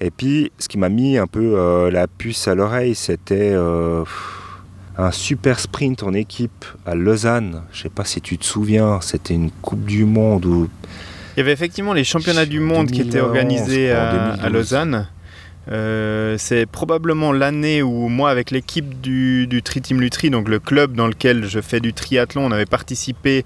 Et 0.00 0.10
puis 0.10 0.52
ce 0.58 0.68
qui 0.68 0.76
m'a 0.76 0.90
mis 0.90 1.16
un 1.16 1.26
peu 1.26 1.54
euh, 1.56 1.90
la 1.90 2.06
puce 2.06 2.46
à 2.48 2.54
l'oreille, 2.54 2.94
c'était 2.94 3.52
euh, 3.54 4.04
un 4.98 5.10
super 5.10 5.58
sprint 5.58 6.02
en 6.02 6.12
équipe 6.12 6.66
à 6.84 6.94
Lausanne. 6.94 7.62
Je 7.72 7.84
sais 7.84 7.88
pas 7.88 8.04
si 8.04 8.20
tu 8.20 8.36
te 8.36 8.44
souviens, 8.44 9.00
c'était 9.00 9.34
une 9.34 9.50
Coupe 9.50 9.86
du 9.86 10.04
Monde 10.04 10.44
où 10.44 10.68
Il 11.36 11.38
y 11.38 11.40
avait 11.40 11.52
effectivement 11.52 11.94
les 11.94 12.04
championnats 12.04 12.46
du 12.46 12.60
monde 12.60 12.90
qui 12.90 13.00
étaient 13.00 13.18
2011, 13.18 13.28
organisés 13.28 13.88
je 13.88 13.92
crois, 13.92 14.02
en 14.02 14.08
à, 14.08 14.12
2012. 14.12 14.44
à 14.44 14.48
Lausanne. 14.50 15.08
Euh, 15.68 16.36
c'est 16.38 16.66
probablement 16.66 17.32
l'année 17.32 17.82
où 17.82 18.08
moi, 18.08 18.30
avec 18.30 18.50
l'équipe 18.50 19.00
du, 19.00 19.46
du 19.46 19.62
Tri-Team 19.62 20.00
Lutri, 20.00 20.30
donc 20.30 20.48
le 20.48 20.58
club 20.60 20.94
dans 20.94 21.08
lequel 21.08 21.44
je 21.46 21.60
fais 21.60 21.80
du 21.80 21.92
triathlon, 21.92 22.44
on 22.46 22.52
avait 22.52 22.66
participé 22.66 23.44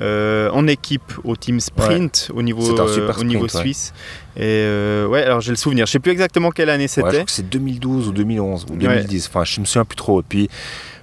euh, 0.00 0.50
en 0.50 0.66
équipe 0.66 1.12
au 1.24 1.36
team 1.36 1.60
sprint 1.60 2.30
au 2.34 2.42
niveau, 2.42 2.78
euh, 2.78 3.12
au 3.18 3.24
niveau 3.24 3.42
ouais. 3.44 3.48
suisse. 3.48 3.92
Et 4.36 4.64
ouais, 5.08 5.22
alors 5.22 5.40
j'ai 5.40 5.50
le 5.50 5.56
souvenir. 5.56 5.86
Je 5.86 5.92
sais 5.92 5.98
plus 5.98 6.12
exactement 6.12 6.50
quelle 6.50 6.70
année 6.70 6.88
c'était. 6.88 7.24
c'est 7.26 7.48
2012 7.48 8.08
ou 8.08 8.12
2011 8.12 8.66
ou 8.70 8.72
Ouais. 8.72 8.78
2010. 8.78 9.28
Enfin, 9.28 9.44
je 9.44 9.60
me 9.60 9.64
souviens 9.64 9.84
plus 9.84 9.96
trop. 9.96 10.20
Et 10.20 10.24
puis, 10.28 10.48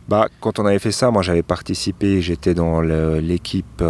bah, 0.09 0.27
quand 0.41 0.59
on 0.59 0.65
avait 0.65 0.79
fait 0.79 0.91
ça, 0.91 1.11
moi 1.11 1.21
j'avais 1.21 1.43
participé. 1.43 2.21
J'étais 2.21 2.53
dans 2.53 2.81
l'équipe 2.81 3.83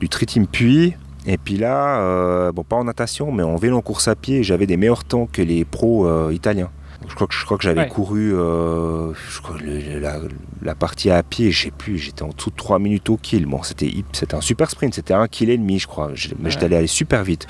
du 0.00 0.08
Tri-Team 0.08 0.46
Puy. 0.48 0.94
Et 1.26 1.38
puis 1.38 1.56
là, 1.56 2.00
euh, 2.00 2.52
bon, 2.52 2.64
pas 2.64 2.76
en 2.76 2.84
natation, 2.84 3.32
mais 3.32 3.42
en 3.42 3.56
vélo 3.56 3.76
en 3.78 3.80
course 3.82 4.08
à 4.08 4.14
pied, 4.14 4.42
j'avais 4.42 4.66
des 4.66 4.76
meilleurs 4.76 5.04
temps 5.04 5.26
que 5.30 5.40
les 5.42 5.64
pros 5.64 6.06
euh, 6.06 6.32
italiens. 6.34 6.70
Donc, 7.00 7.10
je 7.10 7.14
crois 7.16 7.26
que 7.26 7.34
je 7.34 7.44
crois 7.44 7.56
que 7.58 7.64
j'avais 7.64 7.80
Ouais. 7.82 7.88
couru 7.88 8.34
euh, 8.34 9.12
je 9.30 9.40
crois, 9.40 9.56
le- 9.58 9.78
le- 9.78 9.98
la, 10.00 10.16
la 10.62 10.74
partie 10.74 11.10
à 11.10 11.22
pied, 11.22 11.50
je 11.50 11.64
sais 11.64 11.70
plus, 11.70 11.98
j'étais 11.98 12.22
en 12.22 12.28
dessous 12.28 12.50
de 12.50 12.56
3 12.56 12.78
minutes 12.78 13.08
au 13.10 13.16
kill. 13.16 13.46
Bon, 13.46 13.62
c'était 13.62 13.90
c'était 14.12 14.34
un 14.34 14.40
super 14.40 14.70
sprint, 14.70 14.94
c'était 14.94 15.14
un 15.14 15.26
kill 15.28 15.50
et 15.50 15.58
demi, 15.58 15.78
je 15.78 15.86
crois. 15.86 16.10
Je- 16.14 16.28
Mais 16.38 16.44
Ouais. 16.46 16.50
j'étais 16.50 16.64
allé 16.66 16.76
aller 16.76 16.86
super 16.86 17.24
vite. 17.24 17.46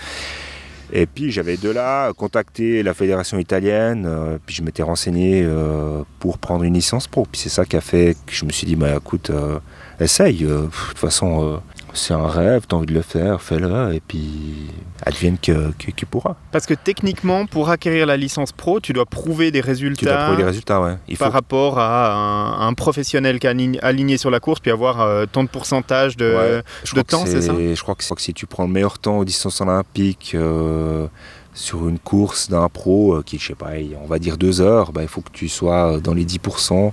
Et 0.92 1.06
puis 1.06 1.30
j'avais 1.32 1.56
de 1.56 1.70
là 1.70 2.12
contacté 2.12 2.82
la 2.82 2.94
fédération 2.94 3.38
italienne, 3.38 4.04
euh, 4.06 4.38
puis 4.44 4.54
je 4.54 4.62
m'étais 4.62 4.82
renseigné 4.82 5.42
euh, 5.44 6.02
pour 6.20 6.38
prendre 6.38 6.62
une 6.64 6.74
licence 6.74 7.06
pro. 7.08 7.26
Puis 7.30 7.40
c'est 7.40 7.48
ça 7.48 7.64
qui 7.64 7.76
a 7.76 7.80
fait 7.80 8.16
que 8.26 8.32
je 8.32 8.44
me 8.44 8.50
suis 8.50 8.66
dit, 8.66 8.76
bah 8.76 8.96
écoute, 8.96 9.30
euh, 9.30 9.58
essaye. 9.98 10.44
de 10.44 10.68
toute 10.88 10.98
façon, 10.98 11.60
c'est 11.94 12.14
un 12.14 12.26
rêve, 12.26 12.64
t'as 12.68 12.76
envie 12.76 12.86
de 12.86 12.94
le 12.94 13.02
faire, 13.02 13.40
fais-le, 13.40 13.94
et 13.94 14.00
puis 14.00 14.68
advienne 15.04 15.38
que, 15.40 15.72
que, 15.78 15.90
qui 15.90 16.04
pourra. 16.04 16.36
Parce 16.52 16.66
que 16.66 16.74
techniquement, 16.74 17.46
pour 17.46 17.70
acquérir 17.70 18.06
la 18.06 18.16
licence 18.16 18.52
pro, 18.52 18.80
tu 18.80 18.92
dois 18.92 19.06
prouver 19.06 19.50
des 19.50 19.60
Tu 19.60 19.64
dois 19.64 19.72
résultats 19.72 20.24
trouver 20.24 20.36
des 20.36 20.44
résultats, 20.44 20.80
ouais. 20.80 20.96
Il 21.08 21.16
faut 21.16 21.24
par 21.24 21.32
rapport 21.32 21.78
à 21.78 22.12
un, 22.12 22.68
un 22.68 22.74
professionnel 22.74 23.38
qui 23.38 23.46
est 23.46 23.80
aligné, 23.82 24.18
sur 24.18 24.30
la 24.30 24.40
course, 24.40 24.60
puis 24.60 24.70
avoir 24.70 25.00
euh, 25.00 25.26
tant 25.30 25.44
de 25.44 25.48
pourcentage 25.48 26.16
de. 26.16 26.24
Ouais. 26.24 26.62
de 26.94 27.00
que 27.00 27.06
temps, 27.06 27.24
c'est 27.26 27.42
ça 27.42 27.52
Je 27.52 27.82
crois 27.82 27.94
que, 27.94 28.04
si 28.18 28.34
tu 28.34 28.46
prends 28.46 28.64
le 28.64 28.72
meilleur 28.72 28.98
temps 28.98 29.18
aux 29.18 29.24
distances 29.24 29.60
olympiques 29.60 30.32
euh, 30.34 31.06
sur 31.54 31.88
une 31.88 31.98
course 31.98 32.50
d'un 32.50 32.68
pro 32.68 33.14
euh, 33.14 33.22
qui, 33.22 33.38
je 33.38 33.46
sais 33.46 33.54
pas, 33.54 33.70
on 34.02 34.06
va 34.06 34.18
dire 34.18 34.36
deux 34.36 34.60
heures, 34.60 34.92
bah, 34.92 35.02
il 35.02 35.08
faut 35.08 35.20
que 35.20 35.32
tu 35.32 35.48
sois 35.48 36.00
dans 36.00 36.14
les 36.14 36.24
10%. 36.24 36.92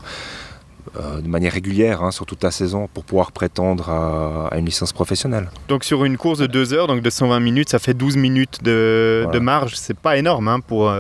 De 0.95 1.27
manière 1.27 1.53
régulière 1.53 2.03
hein, 2.03 2.12
sur 2.12 2.25
toute 2.25 2.43
la 2.43 2.51
saison 2.51 2.89
pour 2.93 3.03
pouvoir 3.03 3.31
prétendre 3.31 3.89
à, 3.89 4.57
une 4.57 4.65
licence 4.65 4.93
professionnelle. 4.93 5.50
Donc 5.67 5.83
sur 5.83 6.03
une 6.05 6.17
course 6.17 6.39
de 6.39 6.48
2 6.48 6.74
heures, 6.74 6.88
donc 6.88 7.01
de 7.01 7.10
120 7.10 7.39
minutes, 7.39 7.69
ça 7.69 7.79
fait 7.79 7.93
12 7.93 8.17
minutes 8.17 8.63
de, 8.63 9.39
marge. 9.39 9.75
C'est 9.75 9.98
pas 9.98 10.17
énorme 10.17 10.48
hein, 10.48 10.60
pour... 10.60 10.91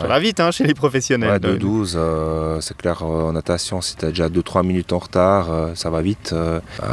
Ça 0.00 0.06
va 0.06 0.18
vite 0.18 0.40
hein, 0.40 0.50
chez 0.50 0.64
les 0.64 0.72
professionnels. 0.72 1.38
Ouais, 1.44 1.58
12, 1.58 1.98
c'est 2.60 2.76
clair, 2.76 3.04
en 3.04 3.32
natation, 3.32 3.82
si 3.82 3.94
tu 3.96 4.06
déjà 4.06 4.28
2-3 4.28 4.64
minutes 4.64 4.92
en 4.94 4.98
retard, 4.98 5.50
ça 5.74 5.90
va 5.90 6.00
vite. 6.00 6.34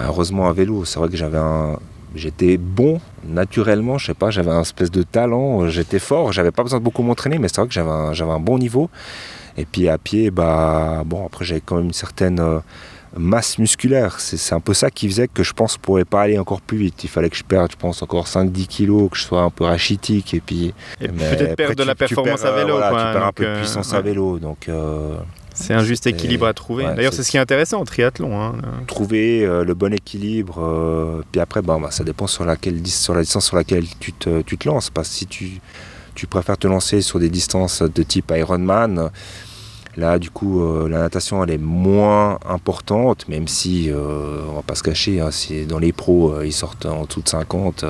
heureusement, 0.06 0.50
à 0.50 0.54
vélo, 0.54 0.84
c'est 0.84 1.00
vrai 1.00 1.08
que 1.08 1.16
j'avais 1.16 1.38
un, 1.38 1.80
j'étais 2.16 2.58
bon 2.58 3.00
naturellement, 3.28 3.98
je 3.98 4.08
sais 4.08 4.14
pas, 4.14 4.32
j'avais 4.32 4.52
un 4.52 4.62
espèce 4.62 4.92
de 4.92 5.04
talent, 5.04 5.68
j'étais 5.70 6.00
fort, 6.00 6.32
j'avais 6.32 6.52
pas 6.52 6.64
besoin 6.64 6.80
de 6.80 6.84
beaucoup 6.84 7.04
m'entraîner, 7.04 7.38
mais 7.38 7.48
c'est 7.48 7.58
vrai 7.58 7.68
que 7.68 7.74
j'avais 7.74 7.90
un, 7.90 8.14
j'avais 8.14 8.32
un 8.32 8.40
bon 8.40 8.58
niveau. 8.58 8.90
Et 9.60 9.66
puis 9.66 9.90
à 9.90 9.98
pied, 9.98 10.32
bah 10.32 11.04
bon, 11.06 11.26
après 11.26 11.46
j'avais 11.46 11.62
quand 11.62 11.76
même 11.76 11.86
une 11.86 11.94
certaine 11.94 12.40
euh, 12.40 12.60
masse 13.18 13.58
musculaire. 13.58 14.20
C'est, 14.20 14.54
un 14.54 14.60
peu 14.60 14.74
ça 14.74 14.90
qui 14.90 15.08
faisait 15.08 15.28
que 15.28 15.44
je 15.44 15.54
pense 15.54 15.74
que 15.74 15.80
je 15.80 15.82
pourrais 15.82 16.06
pas 16.06 16.22
aller 16.22 16.40
encore 16.40 16.62
plus 16.62 16.78
vite. 16.78 17.04
Il 17.04 17.10
fallait 17.10 17.30
que 17.30 17.38
je 17.38 17.44
perde, 17.44 17.72
je 17.72 17.78
pense, 17.78 18.02
encore 18.02 18.26
5-10 18.26 18.68
kilos, 18.68 19.10
que 19.12 19.18
je 19.18 19.24
sois 19.24 19.42
un 19.42 19.50
peu 19.50 19.66
rachitique 19.66 20.34
et 20.34 20.40
puis. 20.40 20.74
peut-être 21.00 21.56
perdre 21.56 21.76
de 21.76 21.84
la 21.84 21.96
performance 21.96 22.44
à 22.46 22.52
vélo. 22.52 22.76
tu 22.76 22.82
perds 22.82 23.26
un 23.26 23.32
peu 23.32 23.44
de 23.44 23.50
euh, 23.50 23.60
puissance 23.60 23.94
à 23.94 24.02
vélo, 24.02 24.40
donc. 24.40 24.70
Euh, 24.70 25.18
c'est 25.60 25.74
un 25.74 25.84
juste 25.84 26.08
équilibre 26.08 26.46
à 26.46 26.54
trouver. 26.54 26.86
D'ailleurs, 26.86 27.14
c'est 27.14 27.24
ce 27.24 27.32
qui 27.32 27.38
est 27.38 27.40
intéressant 27.40 27.80
en 27.80 27.86
triathlon. 27.86 28.42
Hein. 28.42 28.54
Trouver 28.88 29.46
euh, 29.46 29.64
le 29.64 29.74
bon 29.74 29.94
équilibre. 29.94 30.60
Euh, 30.60 31.22
puis 31.32 31.42
après, 31.42 31.62
bah, 31.62 31.78
ça 31.90 32.04
dépend 32.04 32.28
sur, 32.28 32.46
laquelle, 32.46 32.86
sur 32.88 33.14
la 33.14 33.22
distance 33.22 33.48
sur 33.48 33.58
laquelle 33.58 33.86
tu 34.00 34.14
te, 34.14 34.42
tu 34.42 34.58
te 34.58 34.68
lances. 34.68 34.90
Parce 34.90 35.10
que 35.10 35.16
si 35.16 35.28
tu, 35.28 35.62
tu 36.16 36.28
préfères 36.28 36.58
te 36.58 36.68
lancer 36.68 37.02
sur 37.02 37.20
des 37.20 37.30
distances 37.30 37.82
de 37.82 38.04
type 38.04 38.32
Ironman, 38.36 39.10
là, 40.00 40.20
du 40.20 40.30
coup, 40.30 40.64
euh, 40.64 40.90
la 40.90 41.00
natation, 41.00 41.44
elle 41.44 41.52
est 41.52 41.58
moins 41.58 42.40
importante, 42.48 43.28
même 43.28 43.48
si, 43.48 43.92
on 43.94 44.56
va 44.56 44.62
pas 44.62 44.76
se 44.76 44.84
cacher, 44.84 45.20
hein, 45.20 45.32
si 45.32 45.66
dans 45.66 45.80
les 45.80 45.92
pros, 45.92 46.42
ils 46.42 46.54
sortent 46.54 46.86
en 46.86 47.06
dessous 47.06 47.22
de 47.22 47.30
50 47.30 47.86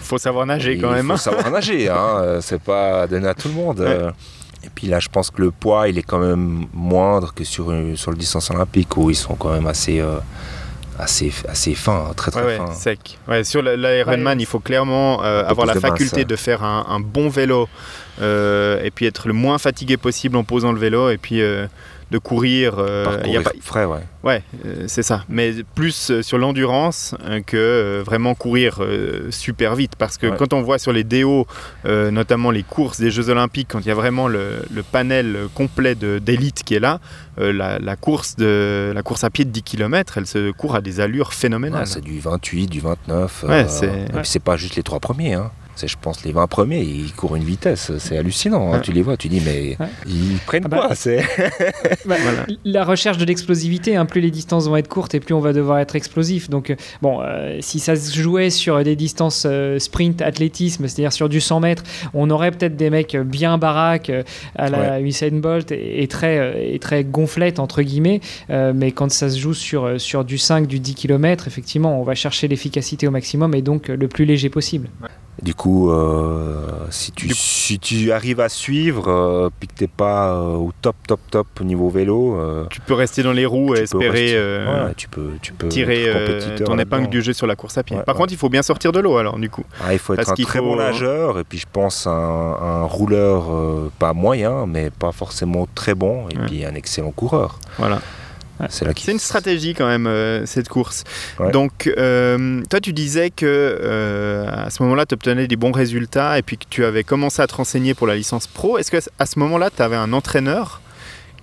faut 0.00 0.16
savoir 0.16 0.46
nager 0.46 0.78
quand 0.78 0.90
même. 0.90 1.04
Il 1.04 1.10
faut 1.10 1.16
savoir 1.18 1.50
nager, 1.50 1.90
hein, 1.90 2.38
c'est 2.40 2.62
pas 2.62 3.06
donné 3.06 3.28
à 3.28 3.34
tout 3.34 3.48
le 3.48 3.54
monde. 3.54 4.14
Et 4.64 4.70
puis 4.74 4.86
là, 4.86 4.98
je 4.98 5.08
pense 5.08 5.30
que 5.30 5.40
le 5.40 5.50
poids, 5.50 5.88
il 5.88 5.98
est 5.98 6.02
quand 6.02 6.18
même 6.18 6.66
moindre 6.74 7.32
que 7.32 7.44
sur, 7.44 7.72
sur 7.94 8.10
le 8.10 8.16
distance 8.16 8.50
olympique 8.50 8.96
où 8.96 9.10
ils 9.10 9.16
sont 9.16 9.34
quand 9.34 9.52
même 9.52 9.66
assez, 9.66 10.00
euh, 10.00 10.18
assez, 10.98 11.32
assez 11.48 11.74
fins, 11.74 12.08
hein, 12.10 12.14
très 12.14 12.30
très 12.30 12.44
ouais, 12.44 12.56
fins. 12.56 12.72
sec. 12.72 13.18
Ouais, 13.28 13.44
sur 13.44 13.62
l'Ironman, 13.62 14.40
il 14.40 14.46
faut 14.46 14.60
clairement 14.60 15.22
euh, 15.22 15.44
avoir 15.44 15.66
la 15.66 15.74
faculté 15.74 16.24
de 16.24 16.36
faire 16.36 16.64
un, 16.64 16.86
un 16.88 17.00
bon 17.00 17.28
vélo 17.28 17.68
euh, 18.20 18.82
et 18.82 18.90
puis 18.90 19.06
être 19.06 19.28
le 19.28 19.34
moins 19.34 19.58
fatigué 19.58 19.96
possible 19.96 20.36
en 20.36 20.44
posant 20.44 20.72
le 20.72 20.78
vélo 20.78 21.10
et 21.10 21.18
puis 21.18 21.40
de 22.10 22.18
courir. 22.18 22.74
Euh, 22.78 23.20
y 23.26 23.36
a 23.36 23.42
pas... 23.42 23.50
frais, 23.60 23.84
ouais. 23.84 24.00
Ouais, 24.24 24.42
euh, 24.64 24.84
c'est 24.88 25.02
ça. 25.02 25.24
Mais 25.28 25.52
plus 25.74 26.10
euh, 26.10 26.22
sur 26.22 26.38
l'endurance 26.38 27.14
hein, 27.24 27.42
que 27.42 28.02
vraiment 28.04 28.34
courir 28.34 28.80
super 29.30 29.74
vite. 29.74 29.92
Parce 29.96 30.18
que 30.18 30.26
quand 30.26 30.52
on 30.52 30.62
voit 30.62 30.78
sur 30.78 30.92
les 30.92 31.04
DO, 31.04 31.46
notamment 31.84 32.50
les 32.50 32.62
courses 32.62 33.00
des 33.00 33.10
Jeux 33.10 33.28
Olympiques, 33.28 33.68
quand 33.70 33.80
il 33.80 33.88
y 33.88 33.90
a 33.90 33.94
vraiment 33.94 34.28
le, 34.28 34.60
panel 34.90 35.48
complet 35.54 35.94
d'élite 35.94 36.62
qui 36.64 36.74
est 36.74 36.80
là, 36.80 37.00
la, 37.36 37.96
course 37.96 38.36
de, 38.36 38.92
la 38.94 39.02
course 39.02 39.24
à 39.24 39.30
pied 39.30 39.44
de 39.44 39.50
10 39.50 39.62
km, 39.62 40.18
elle 40.18 40.26
se 40.26 40.50
court 40.50 40.74
à 40.74 40.80
des 40.80 41.00
allures 41.00 41.32
phénoménales. 41.32 41.86
c'est 41.86 42.00
du 42.00 42.20
28, 42.20 42.66
du 42.68 42.80
29. 42.80 43.44
Ouais, 43.48 43.66
c'est 44.24 44.42
pas 44.42 44.56
juste 44.56 44.76
les 44.76 44.82
trois 44.82 45.00
premiers. 45.00 45.34
Hein 45.34 45.50
je 45.86 45.96
pense, 46.00 46.24
les 46.24 46.32
20 46.32 46.46
premiers, 46.46 46.80
ils 46.80 47.12
courent 47.12 47.36
une 47.36 47.44
vitesse, 47.44 47.92
c'est 47.98 48.18
hallucinant. 48.18 48.72
Hein. 48.72 48.80
Tu 48.80 48.92
les 48.92 49.02
vois, 49.02 49.16
tu 49.16 49.28
dis, 49.28 49.40
mais 49.40 49.76
ils 50.06 50.38
prennent 50.46 50.64
ah 50.64 50.68
bah, 50.68 50.88
quoi 50.88 50.96
bah, 52.06 52.16
La 52.64 52.84
recherche 52.84 53.18
de 53.18 53.24
l'explosivité, 53.24 53.96
hein, 53.96 54.06
plus 54.06 54.20
les 54.20 54.30
distances 54.30 54.66
vont 54.66 54.76
être 54.76 54.88
courtes 54.88 55.14
et 55.14 55.20
plus 55.20 55.34
on 55.34 55.40
va 55.40 55.52
devoir 55.52 55.78
être 55.78 55.96
explosif. 55.96 56.50
Donc, 56.50 56.70
euh, 56.70 56.76
bon, 57.02 57.20
euh, 57.22 57.58
si 57.60 57.80
ça 57.80 57.96
se 57.96 58.14
jouait 58.16 58.50
sur 58.50 58.82
des 58.82 58.96
distances 58.96 59.44
euh, 59.46 59.78
sprint, 59.78 60.22
athlétisme, 60.22 60.86
c'est-à-dire 60.88 61.12
sur 61.12 61.28
du 61.28 61.40
100 61.40 61.60
mètres, 61.60 61.82
on 62.14 62.30
aurait 62.30 62.50
peut-être 62.50 62.76
des 62.76 62.90
mecs 62.90 63.16
bien 63.16 63.58
baraques 63.58 64.10
à 64.56 64.70
la 64.70 65.00
Usain 65.00 65.30
Bolt 65.32 65.72
et, 65.72 66.06
très, 66.08 66.74
et 66.74 66.78
très 66.78 67.06
entre 67.58 67.82
guillemets. 67.82 68.20
mais 68.48 68.92
quand 68.92 69.10
ça 69.10 69.28
se 69.28 69.38
joue 69.38 69.54
sur, 69.54 70.00
sur 70.00 70.24
du 70.24 70.38
5, 70.38 70.66
du 70.66 70.80
10 70.80 70.94
km, 70.94 71.46
effectivement, 71.46 72.00
on 72.00 72.04
va 72.04 72.14
chercher 72.14 72.48
l'efficacité 72.48 73.06
au 73.06 73.10
maximum 73.10 73.54
et 73.54 73.62
donc 73.62 73.88
le 73.88 74.08
plus 74.08 74.24
léger 74.24 74.48
possible. 74.48 74.88
Du 75.42 75.54
coup, 75.54 75.90
euh, 75.90 76.66
si, 76.90 77.12
tu, 77.12 77.28
si 77.32 77.78
tu 77.78 78.10
arrives 78.10 78.40
à 78.40 78.48
suivre, 78.48 79.08
euh, 79.08 79.50
puis 79.56 79.68
que 79.68 79.74
tu 79.74 79.84
n'es 79.84 79.88
pas 79.88 80.32
euh, 80.32 80.54
au 80.54 80.72
top, 80.82 80.96
top, 81.06 81.20
top 81.30 81.46
au 81.60 81.64
niveau 81.64 81.88
vélo, 81.88 82.36
tu 82.70 82.80
peux 82.80 82.94
rester 82.94 83.22
dans 83.22 83.32
les 83.32 83.46
roues 83.46 83.74
et 83.76 83.80
espérer 83.80 84.36
tu 84.96 85.08
peux, 85.08 85.30
tu 85.40 85.52
peux 85.52 85.68
tirer 85.68 86.12
ton 86.64 86.78
épingle 86.78 87.08
du 87.08 87.22
jeu 87.22 87.32
sur 87.32 87.46
la 87.46 87.54
course 87.54 87.78
à 87.78 87.82
pied. 87.82 87.96
Par 88.04 88.16
contre, 88.16 88.32
il 88.32 88.38
faut 88.38 88.48
bien 88.48 88.62
sortir 88.62 88.90
de 88.92 88.98
l'eau 88.98 89.16
alors, 89.16 89.38
du 89.38 89.48
coup. 89.48 89.64
Ah, 89.84 89.92
il 89.92 89.98
faut 89.98 90.14
être 90.14 90.30
un 90.30 90.34
très 90.34 90.60
bon 90.60 90.76
nageur 90.76 91.38
et 91.38 91.44
puis 91.44 91.58
je 91.58 91.66
pense 91.70 92.06
un, 92.06 92.10
un 92.10 92.84
rouleur 92.84 93.46
pas 93.98 94.12
moyen, 94.12 94.66
mais 94.66 94.90
pas 94.90 95.12
forcément 95.12 95.68
très 95.74 95.94
bon 95.94 96.28
et 96.30 96.36
puis 96.46 96.64
un 96.64 96.74
excellent 96.74 97.12
coureur. 97.12 97.60
Voilà. 97.78 98.00
C'est 98.68 99.12
une 99.12 99.18
stratégie 99.18 99.74
quand 99.74 99.86
même, 99.86 100.06
euh, 100.06 100.44
cette 100.46 100.68
course. 100.68 101.04
Donc, 101.52 101.86
euh, 101.86 102.62
toi, 102.68 102.80
tu 102.80 102.92
disais 102.92 103.30
que 103.30 103.46
euh, 103.46 104.46
à 104.48 104.70
ce 104.70 104.82
moment-là, 104.82 105.06
tu 105.06 105.14
obtenais 105.14 105.46
des 105.46 105.56
bons 105.56 105.72
résultats 105.72 106.38
et 106.38 106.42
puis 106.42 106.58
que 106.58 106.64
tu 106.68 106.84
avais 106.84 107.04
commencé 107.04 107.40
à 107.40 107.46
te 107.46 107.54
renseigner 107.54 107.94
pour 107.94 108.06
la 108.06 108.16
licence 108.16 108.46
pro. 108.46 108.78
Est-ce 108.78 108.90
qu'à 108.90 109.26
ce 109.26 109.38
moment-là, 109.38 109.70
tu 109.74 109.82
avais 109.82 109.96
un 109.96 110.12
entraîneur 110.12 110.80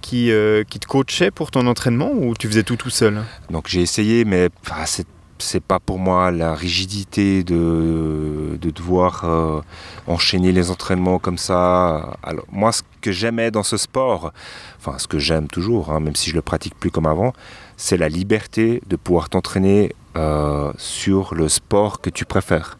qui, 0.02 0.32
qui 0.70 0.80
te 0.80 0.86
coachait 0.88 1.32
pour 1.32 1.52
ton 1.52 1.66
entraînement 1.68 2.12
ou 2.14 2.36
tu 2.38 2.48
faisais 2.48 2.64
tout 2.64 2.76
tout 2.76 2.90
seul? 2.90 3.24
Donc, 3.50 3.68
j'ai 3.68 3.82
essayé, 3.82 4.26
mais 4.26 4.50
c'est 4.86 5.08
c'est 5.46 5.64
pas 5.64 5.80
pour 5.80 6.00
moi 6.00 6.32
la 6.32 6.56
rigidité 6.56 7.44
de, 7.44 8.58
de 8.60 8.70
devoir 8.72 9.24
euh, 9.24 9.62
enchaîner 10.08 10.52
les 10.52 10.72
entraînements 10.72 11.20
comme 11.20 11.38
ça. 11.38 12.18
Alors, 12.24 12.46
moi, 12.52 12.72
ce 12.72 12.82
que 13.02 13.12
j'aimais 13.12 13.52
dans 13.52 13.64
ce 13.64 13.78
sport, 13.78 14.34
enfin, 14.80 14.98
ce 14.98 15.08
que 15.08 15.20
j'aime 15.20 15.48
toujours, 15.48 15.92
hein, 15.92 16.00
même 16.00 16.16
si 16.16 16.32
je 16.32 16.36
le 16.36 16.42
pratique 16.42 16.76
plus 16.80 16.92
comme 16.92 17.06
avant, 17.06 17.34
c'est 17.78 17.98
la 17.98 18.10
liberté 18.10 18.82
de 18.88 18.96
pouvoir 18.96 19.30
t'entraîner 19.30 19.94
euh, 20.18 20.72
sur 20.78 21.36
le 21.36 21.48
sport 21.48 22.02
que 22.02 22.10
tu 22.10 22.26
préfères. 22.26 22.78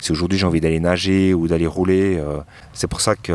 Si 0.00 0.12
aujourd'hui 0.12 0.38
j'ai 0.38 0.46
envie 0.46 0.60
d'aller 0.60 0.80
nager 0.80 1.34
ou 1.34 1.48
d'aller 1.48 1.66
rouler, 1.66 2.18
euh, 2.18 2.38
c'est 2.72 2.86
pour 2.86 3.00
ça 3.00 3.14
que 3.16 3.32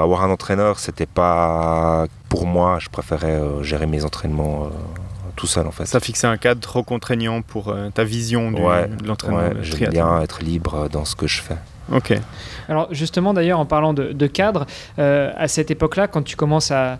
avoir 0.00 0.24
un 0.24 0.30
entraîneur, 0.30 0.78
c'était 0.78 1.06
pas 1.06 2.06
pour 2.28 2.46
moi. 2.46 2.78
Je 2.80 2.88
préférais 2.88 3.40
gérer 3.62 3.86
mes 3.86 4.04
entraînements 4.04 4.70
tout 5.36 5.46
seul 5.46 5.66
en 5.66 5.70
fait. 5.70 5.86
Ça 5.86 6.00
fixait 6.00 6.26
un 6.26 6.36
cadre 6.36 6.60
trop 6.60 6.82
contraignant 6.82 7.42
pour 7.42 7.68
euh, 7.68 7.90
ta 7.90 8.04
vision 8.04 8.50
du, 8.50 8.60
de 8.60 9.06
l'entraînement. 9.06 9.38
Ouais, 9.38 9.56
j'aime 9.62 9.90
bien 9.90 10.20
être 10.22 10.42
libre 10.42 10.88
dans 10.90 11.04
ce 11.04 11.16
que 11.16 11.26
je 11.26 11.40
fais. 11.42 11.56
Ok. 11.92 12.12
Alors 12.68 12.88
justement 12.92 13.34
d'ailleurs 13.34 13.58
en 13.58 13.66
parlant 13.66 13.92
de, 13.92 14.26
cadre, 14.26 14.66
euh, 14.98 15.32
à 15.36 15.48
cette 15.48 15.70
époque-là, 15.70 16.06
quand 16.06 16.22
tu 16.22 16.36
commences 16.36 16.70
à, 16.70 16.98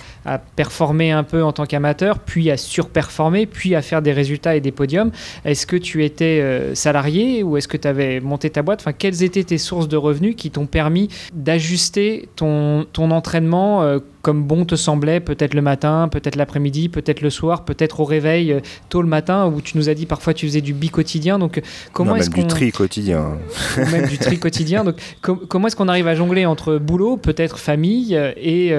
performer 0.56 1.12
un 1.12 1.22
peu 1.22 1.44
en 1.44 1.52
tant 1.52 1.66
qu'amateur, 1.66 2.18
puis 2.18 2.50
à 2.50 2.56
surperformer, 2.56 3.46
puis 3.46 3.74
à 3.74 3.82
faire 3.82 4.02
des 4.02 4.12
résultats 4.12 4.56
et 4.56 4.60
des 4.60 4.72
podiums, 4.72 5.10
est-ce 5.44 5.66
que 5.66 5.76
tu 5.76 6.04
étais 6.04 6.40
euh, 6.40 6.74
salarié 6.74 7.42
ou 7.42 7.56
est-ce 7.56 7.68
que 7.68 7.76
tu 7.76 7.86
avais 7.86 8.20
monté 8.20 8.50
ta 8.50 8.62
boîte? 8.62 8.80
Enfin, 8.80 8.92
Quelles 8.92 9.22
étaient 9.22 9.44
tes 9.44 9.58
sources 9.58 9.88
de 9.88 9.96
revenus 9.96 10.34
qui 10.36 10.50
t'ont 10.50 10.66
permis 10.66 11.08
d'ajuster 11.32 12.28
ton, 12.34 12.84
ton 12.92 13.10
entraînement 13.12 13.98
comme 14.22 14.44
bon 14.44 14.64
te 14.64 14.74
semblait, 14.74 15.20
peut-être 15.20 15.54
le 15.54 15.62
matin, 15.62 16.08
peut-être 16.10 16.36
l'après-midi, 16.36 16.88
peut-être 16.88 17.20
le 17.20 17.30
soir, 17.30 17.64
peut-être 17.64 18.00
au 18.00 18.04
réveil 18.04 18.52
euh, 18.52 18.60
tôt 18.88 19.02
le 19.02 19.08
matin, 19.08 19.46
où 19.46 19.60
tu 19.60 19.76
nous 19.78 19.88
as 19.88 19.94
dit 19.94 20.06
parfois 20.06 20.34
tu 20.34 20.46
faisais 20.46 20.60
du 20.60 20.74
bi-quotidien. 20.74 21.38
Donc 21.38 21.58
euh, 21.58 21.62
comment 21.92 22.16
est-ce 22.16 22.30
qu'on... 22.30 22.42
du 22.42 22.46
tri 22.46 22.72
quotidien. 22.72 23.38
même 23.76 24.06
du 24.06 24.18
tri 24.18 24.38
quotidien. 24.38 24.84
Donc 24.84 24.96
comment 25.48 25.68
est-ce 25.68 25.76
qu'on 25.76 25.88
arrive 25.88 26.06
à 26.06 26.14
jongler 26.14 26.46
entre 26.46 26.76
boulot, 26.78 27.16
peut-être 27.16 27.58
famille 27.58 28.16
euh, 28.16 28.32
et, 28.36 28.74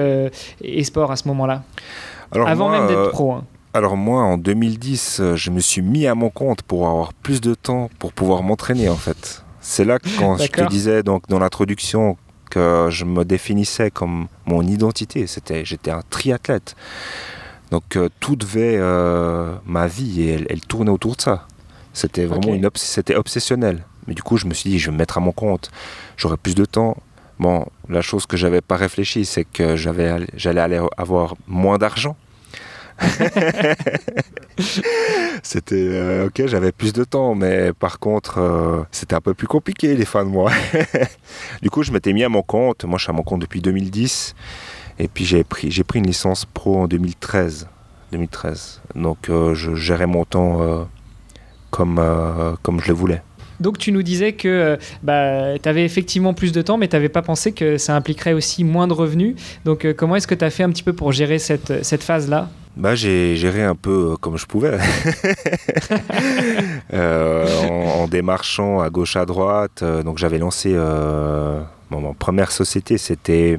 et 0.62 0.84
sport 0.84 1.10
à 1.10 1.16
ce 1.16 1.28
moment-là? 1.28 1.62
Avant 2.32 2.70
même 2.70 2.86
d'être 2.86 3.10
pro. 3.10 3.32
Hein. 3.32 3.44
Alors 3.74 3.96
moi, 3.96 4.22
en 4.22 4.38
2010, 4.38 5.22
je 5.34 5.50
me 5.50 5.60
suis 5.60 5.82
mis 5.82 6.06
à 6.06 6.14
mon 6.14 6.30
compte 6.30 6.62
pour 6.62 6.86
avoir 6.86 7.12
plus 7.14 7.40
de 7.40 7.54
temps 7.54 7.90
pour 7.98 8.12
pouvoir 8.12 8.42
m'entraîner 8.42 8.88
en 8.88 8.96
fait. 8.96 9.42
C'est 9.60 9.84
là 9.84 9.98
que 9.98 10.08
quand 10.18 10.36
je 10.36 10.46
te 10.46 10.68
disais 10.68 11.02
donc 11.02 11.28
dans 11.28 11.38
l'introduction 11.38 12.16
je 12.54 13.04
me 13.04 13.24
définissais 13.24 13.90
comme 13.90 14.28
mon 14.46 14.62
identité. 14.62 15.26
C'était, 15.26 15.64
j'étais 15.64 15.90
un 15.90 16.02
triathlète. 16.08 16.76
Donc 17.72 17.96
euh, 17.96 18.10
tout 18.20 18.36
devait, 18.36 18.76
euh, 18.78 19.54
ma 19.64 19.86
vie, 19.86 20.20
et 20.20 20.44
elle, 20.50 20.60
tournait 20.60 20.90
autour 20.90 21.16
de 21.16 21.22
ça. 21.22 21.48
C'était 21.94 22.26
vraiment 22.26 22.52
une 22.52 22.68
c'était 22.74 23.16
obsessionnel. 23.16 23.82
Mais 24.06 24.12
du 24.12 24.22
coup, 24.22 24.36
je 24.36 24.46
me 24.46 24.52
suis 24.52 24.68
dit, 24.68 24.78
je 24.78 24.86
vais 24.86 24.92
me 24.92 24.98
mettre 24.98 25.16
à 25.16 25.20
mon 25.20 25.32
compte. 25.32 25.70
J'aurai 26.18 26.36
plus 26.36 26.54
de 26.54 26.66
temps. 26.66 26.98
Bon, 27.38 27.64
la 27.88 28.02
chose 28.02 28.26
que 28.26 28.36
j'avais 28.36 28.60
pas 28.60 28.76
réfléchi, 28.76 29.24
c'est 29.24 29.44
que 29.44 29.74
j'avais, 29.74 30.26
j'allais 30.34 30.60
aller 30.60 30.80
avoir 30.98 31.34
moins 31.48 31.78
d'argent. 31.78 32.14
c'était 35.42 35.76
euh, 35.76 36.26
ok, 36.26 36.46
j'avais 36.46 36.72
plus 36.72 36.92
de 36.92 37.04
temps, 37.04 37.34
mais 37.34 37.72
par 37.72 37.98
contre, 37.98 38.38
euh, 38.38 38.82
c'était 38.90 39.14
un 39.14 39.20
peu 39.20 39.34
plus 39.34 39.46
compliqué 39.46 39.94
les 39.94 40.04
fins 40.04 40.24
de 40.24 40.30
mois. 40.30 40.52
du 41.62 41.70
coup, 41.70 41.82
je 41.82 41.92
m'étais 41.92 42.12
mis 42.12 42.24
à 42.24 42.28
mon 42.28 42.42
compte. 42.42 42.84
Moi, 42.84 42.98
je 42.98 43.04
suis 43.04 43.10
à 43.10 43.14
mon 43.14 43.22
compte 43.22 43.40
depuis 43.40 43.60
2010. 43.60 44.34
Et 44.98 45.08
puis, 45.08 45.24
j'ai 45.24 45.44
pris, 45.44 45.68
une 45.94 46.06
licence 46.06 46.44
pro 46.44 46.82
en 46.82 46.86
2013. 46.86 47.68
2013. 48.12 48.82
Donc 48.94 49.30
euh, 49.30 49.54
je 49.54 49.74
gérais 49.74 50.06
mon 50.06 50.26
temps 50.26 50.86
comme, 51.70 51.96
je 51.96 52.88
le 52.88 52.92
voulais. 52.92 53.22
Donc 53.60 53.78
tu 53.78 53.90
nous 53.90 54.02
disais 54.02 54.32
que 54.32 54.76
bah, 55.02 55.58
tu 55.58 55.66
avais 55.66 55.84
effectivement 55.84 56.34
plus 56.34 56.52
de 56.52 56.60
temps, 56.60 56.76
mais 56.76 56.88
tu 56.88 56.96
n'avais 56.96 57.08
pas 57.08 57.22
pensé 57.22 57.52
que 57.52 57.78
ça 57.78 57.96
impliquerait 57.96 58.34
aussi 58.34 58.64
moins 58.64 58.86
de 58.86 58.92
revenus. 58.92 59.34
Donc 59.64 59.90
comment 59.94 60.16
est-ce 60.16 60.26
que 60.26 60.34
tu 60.34 60.44
as 60.44 60.50
fait 60.50 60.62
un 60.62 60.70
petit 60.70 60.82
peu 60.82 60.92
pour 60.92 61.12
gérer 61.12 61.38
cette 61.38 62.02
phase-là? 62.02 62.50
Bah, 62.76 62.94
j'ai 62.94 63.36
géré 63.36 63.62
un 63.62 63.74
peu 63.74 64.12
euh, 64.12 64.16
comme 64.16 64.36
je 64.38 64.46
pouvais. 64.46 64.78
Euh, 66.94 67.46
en, 67.70 68.02
en 68.02 68.08
démarchant 68.08 68.80
à 68.80 68.90
gauche 68.90 69.16
à 69.16 69.24
droite. 69.24 69.80
Euh, 69.82 70.02
donc 70.02 70.18
j'avais 70.18 70.38
lancé 70.38 70.72
euh, 70.74 71.62
bon, 71.90 72.00
ma 72.00 72.12
première 72.12 72.52
société, 72.52 72.98
c'était 72.98 73.58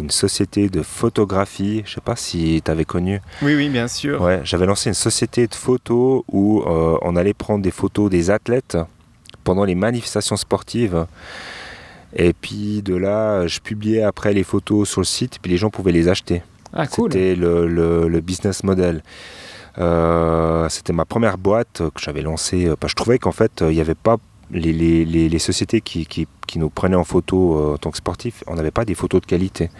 une 0.00 0.10
société 0.10 0.68
de 0.68 0.82
photographie. 0.82 1.82
Je 1.86 1.94
sais 1.94 2.00
pas 2.00 2.16
si 2.16 2.60
tu 2.64 2.70
avais 2.70 2.84
connu. 2.84 3.20
Oui, 3.42 3.54
oui, 3.54 3.68
bien 3.68 3.86
sûr. 3.88 4.20
Ouais, 4.20 4.40
j'avais 4.42 4.66
lancé 4.66 4.90
une 4.90 4.94
société 4.94 5.46
de 5.46 5.54
photos 5.54 6.22
où 6.28 6.62
euh, 6.66 6.96
on 7.02 7.14
allait 7.14 7.34
prendre 7.34 7.62
des 7.62 7.70
photos 7.70 8.10
des 8.10 8.30
athlètes 8.30 8.76
pendant 9.44 9.64
les 9.64 9.76
manifestations 9.76 10.36
sportives. 10.36 11.06
Et 12.16 12.32
puis 12.32 12.82
de 12.82 12.96
là, 12.96 13.46
je 13.46 13.60
publiais 13.60 14.02
après 14.02 14.32
les 14.32 14.44
photos 14.44 14.88
sur 14.88 15.00
le 15.00 15.06
site, 15.06 15.38
puis 15.40 15.50
les 15.52 15.56
gens 15.56 15.70
pouvaient 15.70 15.92
les 15.92 16.08
acheter. 16.08 16.42
Ah 16.72 16.86
cool. 16.86 17.12
C'était 17.12 17.34
le, 17.34 17.66
le- 17.66 18.08
le 18.08 18.20
business 18.20 18.64
model. 18.64 19.02
Euh, 19.78 20.68
C'était 20.68 20.92
ma 20.92 21.04
première 21.04 21.38
boîte 21.38 21.82
que 21.94 22.00
j'avais 22.00 22.22
lancée. 22.22 22.66
euh, 22.66 22.76
je 22.86 22.94
trouvais 22.94 23.18
qu'en 23.18 23.32
fait, 23.32 23.62
euh, 23.62 23.70
il 23.72 23.74
n'y 23.74 23.80
avait 23.80 23.94
pas 23.94 24.16
les, 24.50 24.72
les- 24.72 25.04
les- 25.04 25.28
les 25.28 25.38
sociétés 25.38 25.80
qui, 25.80 26.04
qui- 26.06 26.28
qui 26.46 26.58
nous 26.58 26.68
prenaient 26.70 26.96
en 26.96 27.04
photo 27.04 27.56
euh, 27.58 27.74
en 27.74 27.78
tant 27.78 27.90
que 27.90 27.96
sportifs, 27.96 28.44
on 28.46 28.54
n'avait 28.54 28.70
pas 28.70 28.84
des 28.84 28.94
photos 28.94 29.20
de 29.22 29.26
qualité. 29.26 29.70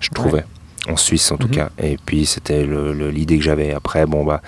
Je 0.00 0.08
Ouais. 0.10 0.14
trouvais. 0.14 0.44
En 0.88 0.96
Suisse 0.98 1.32
en 1.32 1.38
tout 1.38 1.46
Mhm. 1.48 1.54
cas. 1.54 1.70
Et 1.82 1.96
puis 2.04 2.26
c'était 2.26 2.66
l'idée 2.66 3.38
que 3.38 3.44
j'avais. 3.44 3.72
Après, 3.72 4.04
bon 4.04 4.22
bah, 4.24 4.42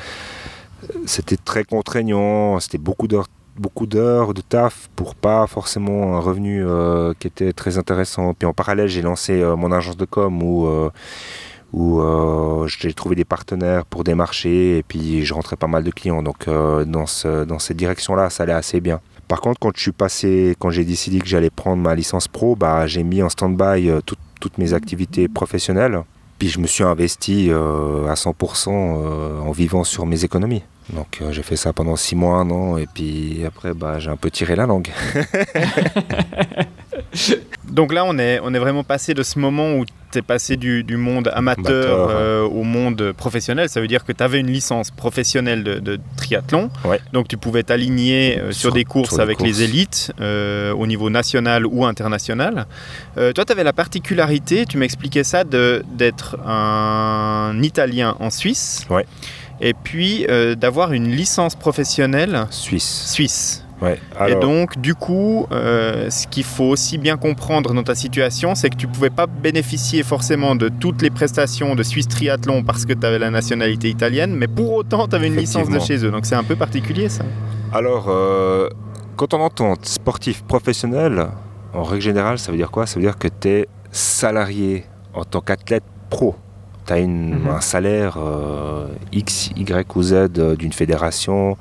c'était 1.07 1.39
très 1.39 1.65
contraignant. 1.65 2.61
C'était 2.61 2.79
beaucoup 2.79 3.09
d'heures 3.09 3.29
beaucoup 3.59 3.87
d'heures 3.87 4.35
de 4.35 4.43
taf 4.43 4.91
pour 4.97 5.15
pas 5.15 5.47
forcément 5.47 6.15
un 6.15 6.21
revenu 6.21 6.63
euh, 6.63 7.15
qui 7.19 7.27
était 7.27 7.55
très 7.55 7.79
intéressant. 7.79 8.35
Puis 8.35 8.45
en 8.47 8.53
parallèle, 8.53 8.87
j'ai 8.89 9.01
lancé 9.01 9.41
euh, 9.41 9.57
mon 9.57 9.73
agence 9.73 9.97
de 9.97 10.05
com 10.05 10.43
où, 10.43 10.67
euh, 10.67 10.91
où 11.73 12.01
euh, 12.01 12.67
j'ai 12.69 12.93
trouvé 12.95 13.17
des 13.17 13.25
partenaires 13.25 13.85
pour 13.87 14.05
démarcher 14.05 14.79
et 14.79 14.83
puis 14.83 15.25
je 15.25 15.35
rentrais 15.35 15.57
pas 15.57 15.67
mal 15.67 15.85
de 15.85 15.91
clients. 15.91 16.23
Donc 16.23 16.49
euh, 16.49 16.85
dans, 16.85 17.07
ce- 17.07 17.45
dans 17.45 17.59
cette 17.59 17.77
direction-là, 17.77 18.31
ça 18.31 18.45
allait 18.45 18.53
assez 18.53 18.81
bien. 18.81 19.01
Par 19.29 19.41
contre, 19.41 19.59
quand 19.61 19.73
je 19.75 19.83
suis 19.83 19.93
passé, 19.93 20.55
quand 20.59 20.71
j'ai 20.71 20.85
décidé 20.85 21.19
que 21.19 21.27
j'allais 21.27 21.51
prendre 21.51 21.83
ma 21.83 21.95
licence 21.95 22.29
pro, 22.29 22.55
bah, 22.57 22.87
j'ai 22.87 23.03
mis 23.03 23.23
en 23.23 23.29
stand-by 23.29 23.91
euh, 23.91 24.01
tout- 24.05 24.15
toutes 24.41 24.59
mes 24.59 24.73
activités 24.73 25.27
professionnelles. 25.29 26.03
Puis 26.39 26.49
je 26.49 26.61
me 26.61 26.67
suis 26.67 26.85
investi 26.85 27.49
euh, 27.51 28.07
à 28.09 28.15
100% 28.15 28.69
euh, 28.71 29.41
en 29.41 29.51
vivant 29.53 29.85
sur 29.85 30.05
mes 30.07 30.23
économies. 30.25 30.63
Donc 30.93 31.21
j'ai 31.31 31.43
fait 31.43 31.57
ça 31.57 31.73
pendant 31.73 31.97
six 31.97 32.15
mois, 32.15 32.37
un 32.37 32.49
an, 32.51 32.77
et 32.77 32.87
puis 32.87 33.43
après 33.45 33.75
bah, 33.75 33.99
j'ai 33.99 34.11
un 34.11 34.17
peu 34.17 34.31
tiré 34.31 34.55
la 34.55 34.67
langue. 34.67 34.89
Donc 37.77 37.93
là, 37.93 38.07
on 38.07 38.19
est, 38.19 38.41
on 38.43 38.55
est 38.55 38.59
vraiment 38.59 38.85
passé 38.85 39.13
de 39.13 39.23
ce 39.23 39.39
moment 39.39 39.75
où 39.75 39.85
tu 39.85 40.19
es 40.19 40.23
passé 40.23 40.57
du, 40.57 40.83
du 40.83 40.97
monde 40.97 41.31
amateur 41.35 41.67
Amateur, 41.67 42.09
euh, 42.11 42.43
au 42.43 42.63
monde 42.63 43.13
professionnel. 43.13 43.69
Ça 43.69 43.83
veut 43.83 43.87
dire 43.87 44.03
que 44.07 44.13
tu 44.13 44.25
avais 44.25 44.41
une 44.41 44.51
licence 44.51 44.91
professionnelle 44.91 45.63
de, 45.63 45.75
de 45.79 46.01
triathlon. 46.17 46.71
Ouais. 46.87 47.01
Donc 47.13 47.29
tu 47.29 47.37
pouvais 47.37 47.65
t'aligner 47.65 48.39
euh, 48.39 48.51
sur, 48.53 48.61
Sur- 48.71 48.73
des 48.73 48.85
courses 48.85 49.11
sur 49.11 49.19
les 49.19 49.23
avec 49.25 49.43
les 49.43 49.63
élites 49.63 50.11
euh, 50.23 50.73
au 50.73 50.87
niveau 50.87 51.11
national 51.11 51.67
ou 51.67 51.85
international. 51.85 52.65
Toi, 53.15 53.45
tu 53.45 53.53
avais 53.53 53.63
la 53.65 53.75
particularité, 53.75 54.65
tu 54.65 54.79
m'expliquais 54.79 55.23
ça, 55.25 55.45
d'être 55.45 56.39
un 56.47 57.61
Italien 57.63 58.17
en 58.21 58.31
Suisse. 58.31 58.87
Ouais. 58.89 59.05
Et 59.61 59.75
puis 59.75 60.27
d'avoir 60.57 60.95
une 60.95 61.11
licence 61.11 61.55
professionnelle 61.57 62.47
Suisse. 62.51 63.05
suisse. 63.13 63.66
Ouais. 63.83 64.01
Et 64.27 64.35
donc, 64.35 64.79
du 64.81 64.95
coup, 64.95 65.47
euh, 65.53 66.09
ce 66.09 66.27
qu'il 66.27 66.45
faut 66.45 66.65
aussi 66.65 66.97
bien 66.97 67.17
comprendre 67.17 67.75
dans 67.75 67.83
ta 67.83 67.95
situation, 67.95 68.55
c'est 68.55 68.71
que 68.71 68.77
tu 68.77 68.87
pouvais 68.87 69.11
pas 69.11 69.27
bénéficier 69.27 70.03
forcément 70.03 70.55
de 70.55 70.69
toutes 70.69 71.03
les 71.03 71.11
prestations 71.11 71.75
de 71.75 71.83
Suisse 71.83 72.09
Triathlon 72.09 72.63
parce 72.63 72.87
que 72.87 72.95
tu 72.95 73.07
avais 73.07 73.19
la 73.19 73.31
nationalité 73.31 73.89
italienne, 73.89 74.35
mais 74.35 74.49
pour 74.49 74.73
autant, 74.73 75.09
tu 75.09 75.17
avais 75.17 75.27
une 75.27 75.37
licence 75.37 75.69
de 75.69 75.79
chez 75.79 76.05
eux. 76.05 76.11
Donc, 76.11 76.25
c'est 76.25 76.35
un 76.35 76.45
peu 76.45 76.57
particulier, 76.57 77.09
ça. 77.09 77.25
alors 77.73 78.07
euh, 78.09 78.69
quand 79.17 79.35
on 79.35 79.41
entend 79.41 79.75
sportif 79.83 80.43
professionnel, 80.45 81.29
en 81.73 81.83
règle 81.83 82.03
générale, 82.03 82.39
ça 82.39 82.53
veut 82.53 82.59
dire 82.59 82.71
quoi? 82.71 82.87
Ça 82.87 82.97
veut 82.97 83.03
dire 83.05 83.19
que 83.19 83.29
tu 83.29 83.49
es 83.49 83.69
salarié 83.91 84.85
en 85.15 85.25
tant 85.25 85.41
qu'athlète 85.41 85.85
pro. 86.11 86.37
Tu 86.87 86.93
as 86.93 87.01
Mhm. 87.01 87.49
un 87.49 87.61
salaire 87.61 88.17
euh, 88.19 88.87
X, 89.13 89.51
Y 89.57 89.97
ou 89.97 90.03
Z 90.03 90.13
euh, 90.39 90.57
d'une 90.57 90.73
fédération 90.73 91.57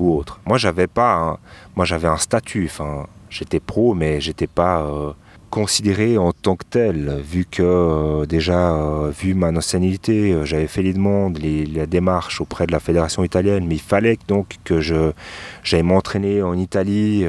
ou 0.00 0.16
autre. 0.18 0.40
Moi, 0.46 0.58
j'avais 0.58 0.86
pas 0.88 1.14
un, 1.14 1.38
moi 1.76 1.84
j'avais 1.84 2.08
un 2.08 2.16
statut. 2.16 2.66
Enfin, 2.66 3.06
j'étais 3.30 3.60
pro, 3.60 3.94
mais 3.94 4.20
j'étais 4.20 4.46
pas 4.48 4.82
euh, 4.82 5.12
considéré 5.50 6.18
en 6.18 6.32
tant 6.32 6.56
que 6.56 6.64
tel, 6.68 7.20
vu 7.24 7.44
que 7.48 7.62
euh, 7.62 8.26
déjà, 8.26 8.76
vu 9.16 9.34
ma 9.34 9.52
nationalité, 9.52 10.36
j'avais 10.44 10.66
fait 10.66 10.82
les 10.82 10.92
demandes, 10.92 11.38
les, 11.38 11.64
la 11.66 11.86
démarche 11.86 12.40
auprès 12.40 12.66
de 12.66 12.72
la 12.72 12.80
fédération 12.80 13.22
italienne, 13.22 13.64
mais 13.68 13.76
il 13.76 13.80
fallait 13.80 14.18
donc 14.26 14.56
que 14.64 14.80
je 14.80 15.12
j'aille 15.62 15.84
m'entraîner 15.84 16.42
en 16.42 16.54
Italie 16.58 17.24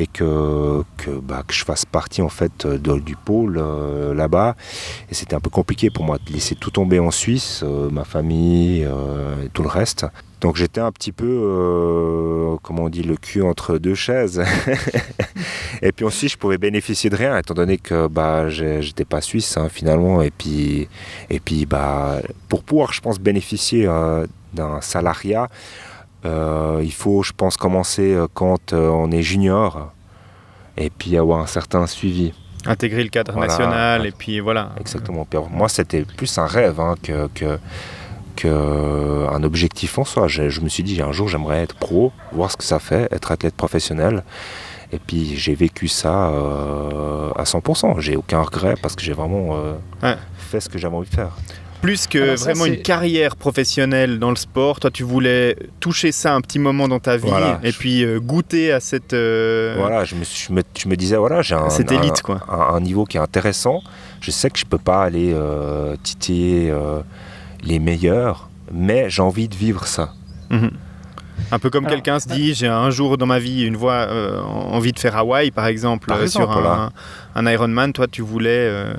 et 0.00 0.06
que, 0.06 0.84
que, 0.96 1.10
bah, 1.10 1.42
que 1.44 1.52
je 1.52 1.64
fasse 1.64 1.84
partie 1.84 2.22
en 2.22 2.28
fait 2.28 2.66
de- 2.68 3.00
du 3.00 3.16
pôle 3.16 3.58
euh, 3.58 4.14
là-bas. 4.14 4.54
Et 5.10 5.14
c'était 5.14 5.34
un 5.34 5.40
peu 5.40 5.50
compliqué 5.50 5.90
pour 5.90 6.04
moi 6.04 6.18
de 6.24 6.32
laisser 6.32 6.54
tout 6.54 6.70
tomber 6.70 7.00
en 7.00 7.10
Suisse, 7.10 7.62
euh, 7.64 7.90
ma 7.90 8.04
famille 8.04 8.84
euh, 8.84 9.44
et 9.44 9.48
tout 9.48 9.62
le 9.62 9.68
reste. 9.68 10.06
Donc 10.40 10.54
j'étais 10.54 10.80
un 10.80 10.92
petit 10.92 11.10
peu, 11.10 11.26
euh, 11.26 12.56
comment 12.62 12.84
on 12.84 12.88
dit, 12.88 13.02
le 13.02 13.16
cul 13.16 13.42
entre 13.42 13.76
deux 13.78 13.96
chaises. 13.96 14.40
et 15.82 15.90
puis 15.90 16.04
aussi, 16.04 16.28
je 16.28 16.38
pouvais 16.38 16.58
bénéficier 16.58 17.10
de 17.10 17.16
rien, 17.16 17.36
étant 17.36 17.54
donné 17.54 17.76
que 17.76 18.06
bah, 18.06 18.48
j'étais 18.48 19.04
pas 19.04 19.20
suisse 19.20 19.56
hein, 19.56 19.68
finalement. 19.68 20.22
Et 20.22 20.30
puis, 20.30 20.88
et 21.28 21.40
puis 21.40 21.66
bah, 21.66 22.20
pour 22.48 22.62
pouvoir, 22.62 22.92
je 22.92 23.00
pense, 23.00 23.18
bénéficier 23.18 23.86
euh, 23.88 24.26
d'un 24.54 24.80
salariat, 24.80 25.44
euh, 25.44 25.87
il 26.24 26.92
faut, 26.92 27.22
je 27.22 27.32
pense, 27.32 27.56
commencer 27.56 28.12
euh, 28.14 28.26
quand 28.32 28.72
euh, 28.72 28.88
on 28.88 29.10
est 29.10 29.22
junior 29.22 29.92
et 30.76 30.90
puis 30.90 31.16
avoir 31.16 31.40
un 31.40 31.46
certain 31.46 31.86
suivi. 31.86 32.32
Intégrer 32.66 33.02
le 33.04 33.08
cadre 33.08 33.32
Voilà. 33.32 33.48
national, 33.52 34.06
et 34.06 34.10
puis 34.12 34.40
voilà. 34.40 34.70
Exactement. 34.80 35.24
Puis 35.24 35.38
moi, 35.50 35.68
c'était 35.68 36.02
plus 36.02 36.38
un 36.38 36.46
rêve 36.46 36.80
hein, 36.80 36.96
que, 37.02 37.28
que, 37.34 37.58
que 38.36 39.26
un 39.30 39.42
objectif 39.42 39.98
en 39.98 40.04
soi. 40.04 40.28
Je, 40.28 40.48
je 40.48 40.60
me 40.60 40.68
suis 40.68 40.82
dit, 40.82 41.00
un 41.02 41.12
jour, 41.12 41.28
j'aimerais 41.28 41.62
être 41.62 41.74
pro, 41.76 42.12
voir 42.32 42.50
ce 42.50 42.56
que 42.56 42.64
ça 42.64 42.78
fait, 42.78 43.08
être 43.12 43.30
athlète 43.32 43.54
professionnel. 43.54 44.22
Et 44.90 44.98
puis, 44.98 45.36
j'ai 45.36 45.54
vécu 45.54 45.86
ça 45.86 46.30
euh, 46.30 47.30
à 47.36 47.44
100%. 47.44 48.00
J'ai 48.00 48.16
aucun 48.16 48.40
regret 48.42 48.74
parce 48.80 48.96
que 48.96 49.02
j'ai 49.02 49.12
vraiment 49.12 49.56
euh, 49.56 49.74
Ouais. 50.02 50.16
fait 50.38 50.60
ce 50.60 50.68
que 50.68 50.78
j'avais 50.78 50.96
envie 50.96 51.10
de 51.10 51.14
faire. 51.14 51.36
Plus 51.80 52.06
que 52.08 52.18
Alors 52.18 52.36
vraiment 52.36 52.64
une 52.66 52.82
carrière 52.82 53.36
professionnelle 53.36 54.18
dans 54.18 54.30
le 54.30 54.36
sport, 54.36 54.80
toi, 54.80 54.90
tu 54.90 55.04
voulais 55.04 55.56
toucher 55.78 56.10
ça 56.10 56.34
un 56.34 56.40
petit 56.40 56.58
moment 56.58 56.88
dans 56.88 56.98
ta 56.98 57.16
vie, 57.16 57.28
Voilà. 57.28 57.60
et 57.62 57.70
puis 57.72 58.04
euh, 58.04 58.18
goûter 58.18 58.72
à 58.72 58.80
cette... 58.80 59.12
euh, 59.12 59.76
Voilà, 59.78 60.04
je 60.04 60.16
me, 60.16 60.24
je 60.24 60.52
me, 60.52 60.62
je 60.76 60.88
me 60.88 60.96
disais, 60.96 61.16
voilà, 61.16 61.40
j'ai 61.42 61.54
un, 61.54 61.70
Cette 61.70 61.92
un- 61.92 62.00
élite, 62.02 62.22
quoi. 62.22 62.40
un- 62.48 62.74
un 62.74 62.80
niveau 62.80 63.04
qui 63.04 63.16
est 63.16 63.20
intéressant. 63.20 63.80
Je 64.20 64.32
sais 64.32 64.50
que 64.50 64.58
je 64.58 64.64
peux 64.64 64.78
pas 64.78 65.04
aller 65.04 65.32
euh, 65.32 65.94
titiller 66.02 66.68
euh, 66.70 67.00
les 67.62 67.78
meilleurs, 67.78 68.48
mais 68.72 69.08
j'ai 69.08 69.22
envie 69.22 69.48
de 69.48 69.54
vivre 69.54 69.86
ça. 69.86 70.14
Mhm. 70.50 70.70
Un 71.52 71.58
peu 71.60 71.70
comme 71.70 71.84
Alors, 71.86 71.94
quelqu'un 71.94 72.18
se 72.18 72.26
dit, 72.28 72.54
j'ai 72.54 72.66
un 72.66 72.90
jour 72.90 73.16
dans 73.16 73.24
ma 73.26 73.38
vie 73.38 73.62
une 73.62 73.76
voie, 73.76 74.08
euh, 74.10 74.40
envie 74.42 74.90
de 74.92 74.98
faire 74.98 75.16
Hawaï, 75.16 75.52
par 75.52 75.66
exemple, 75.68 76.08
Par 76.08 76.20
exemple, 76.20 76.46
sur 76.46 76.50
un, 76.58 76.60
voilà. 76.60 76.90
un 77.36 77.46
Ironman. 77.46 77.92
Toi, 77.92 78.08
tu 78.08 78.22
voulais 78.22 78.50
euh, 78.50 78.92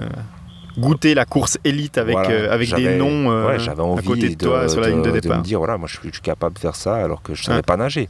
goûter 0.79 1.13
la 1.13 1.25
course 1.25 1.57
élite 1.63 1.97
avec, 1.97 2.13
Voilà, 2.15 2.29
euh, 2.31 2.51
avec 2.53 2.73
des 2.73 2.97
noms 2.97 3.31
euh, 3.31 3.47
ouais, 3.47 3.59
j'avais 3.59 3.81
à 3.83 4.01
côté 4.01 4.29
de 4.29 4.35
toi 4.35 4.67
sur 4.69 4.81
la 4.81 4.89
ligne 4.89 5.01
de 5.01 5.11
départ. 5.11 5.37
me 5.39 5.43
dire, 5.43 5.59
voilà, 5.59 5.77
moi 5.77 5.87
je 5.87 5.97
suis, 5.99 6.09
je 6.09 6.13
suis 6.15 6.21
capable 6.21 6.55
de 6.55 6.59
faire 6.59 6.75
ça 6.75 6.95
alors 6.95 7.21
que 7.21 7.33
je 7.33 7.43
savais 7.43 7.57
Ouais. 7.57 7.61
pas 7.63 7.77
nager. 7.77 8.03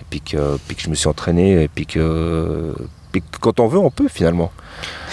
Et 0.00 0.04
puis 0.10 0.20
que, 0.20 0.56
puis 0.66 0.76
que 0.76 0.82
je 0.82 0.90
me 0.90 0.94
suis 0.94 1.08
entraîné, 1.08 1.62
et 1.62 1.68
puis 1.68 1.86
que, 1.86 2.74
puis 3.12 3.22
que 3.22 3.38
quand 3.40 3.60
on 3.60 3.66
veut, 3.68 3.78
on 3.78 3.90
peut 3.90 4.08
finalement. 4.08 4.50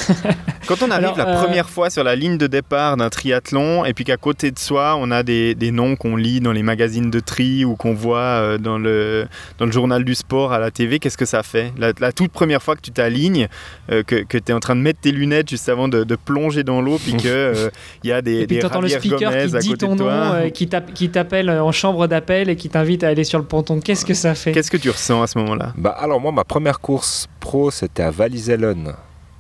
Quand 0.68 0.82
on 0.82 0.92
arrive 0.92 1.06
Alors, 1.08 1.18
la 1.18 1.28
euh, 1.28 1.44
première 1.44 1.70
fois 1.70 1.90
sur 1.90 2.04
la 2.04 2.16
ligne 2.16 2.38
de 2.38 2.48
départ 2.48 2.96
d'un 2.98 3.10
triathlon 3.10 3.86
et 3.86 3.94
puis 3.94 4.04
qu'à 4.06 4.18
côté 4.18 4.52
de 4.52 4.60
soi 4.60 4.96
on 5.00 5.12
a 5.12 5.24
des, 5.24 5.56
des 5.56 5.72
noms 5.72 5.96
qu'on 5.96 6.16
lit 6.16 6.40
dans 6.40 6.52
les 6.52 6.64
magazines 6.64 7.10
de 7.12 7.20
tri 7.20 7.66
ou 7.66 7.76
qu'on 7.76 7.94
voit 7.94 8.20
euh, 8.20 8.58
dans, 8.58 8.78
le, 8.78 9.28
dans 9.58 9.66
le 9.66 9.72
journal 9.72 10.04
du 10.04 10.16
sport 10.16 10.54
à 10.54 10.60
la 10.60 10.72
TV, 10.72 11.00
qu'est-ce 11.00 11.18
que 11.18 11.26
ça 11.26 11.44
fait? 11.44 11.74
La, 11.78 11.92
la 12.00 12.12
toute 12.12 12.32
première 12.32 12.62
fois 12.64 12.76
que 12.76 12.82
tu 12.82 12.92
t'alignes, 12.92 13.48
euh, 13.92 14.04
que, 14.04 14.24
que 14.24 14.38
tu 14.38 14.52
es 14.52 14.54
en 14.56 14.60
train 14.60 14.76
de 14.76 14.82
mettre 14.82 15.00
tes 15.02 15.12
lunettes 15.12 15.50
juste 15.50 15.70
avant 15.70 15.88
de, 15.88 16.04
de 16.04 16.16
plonger 16.16 16.64
dans 16.64 16.82
l'eau 16.82 16.98
puis 16.98 17.16
qu'il 17.16 17.70
y 18.04 18.12
a 18.12 18.22
des, 18.22 18.42
Et 18.42 18.48
puis 18.48 18.56
des 18.56 18.60
tu 18.62 18.66
entends 18.66 18.82
le 18.82 18.90
speaker 18.90 19.32
Gomez 19.32 19.46
qui 19.60 19.68
dit 19.70 19.74
ton 19.76 19.96
nom, 19.96 20.08
euh, 20.10 20.50
qui 20.50 20.68
t'app- 20.68 20.94
qui 20.94 21.10
t'appelle 21.10 21.50
en 21.50 21.72
chambre 21.72 22.08
d'appel 22.08 22.50
et 22.50 22.56
qui 22.56 22.70
t'invite 22.70 23.04
à 23.04 23.10
aller 23.10 23.24
sur 23.24 23.40
le 23.40 23.46
ponton. 23.46 23.80
Qu'est-ce 23.80 24.06
que 24.06 24.14
ça 24.14 24.34
fait? 24.36 24.52
Qu'est-ce 24.54 24.72
que 24.72 24.78
tu 24.78 24.90
ressens 24.90 25.22
à 25.22 25.28
ce 25.28 25.38
moment-là? 25.40 25.74
Bah, 25.78 25.96
alors 26.00 26.20
moi, 26.20 26.32
ma 26.32 26.44
première 26.44 26.80
course 26.80 27.28
pro, 27.40 27.70
c'était 27.72 28.04
à 28.04 28.12
Vallisellen. 28.12 28.94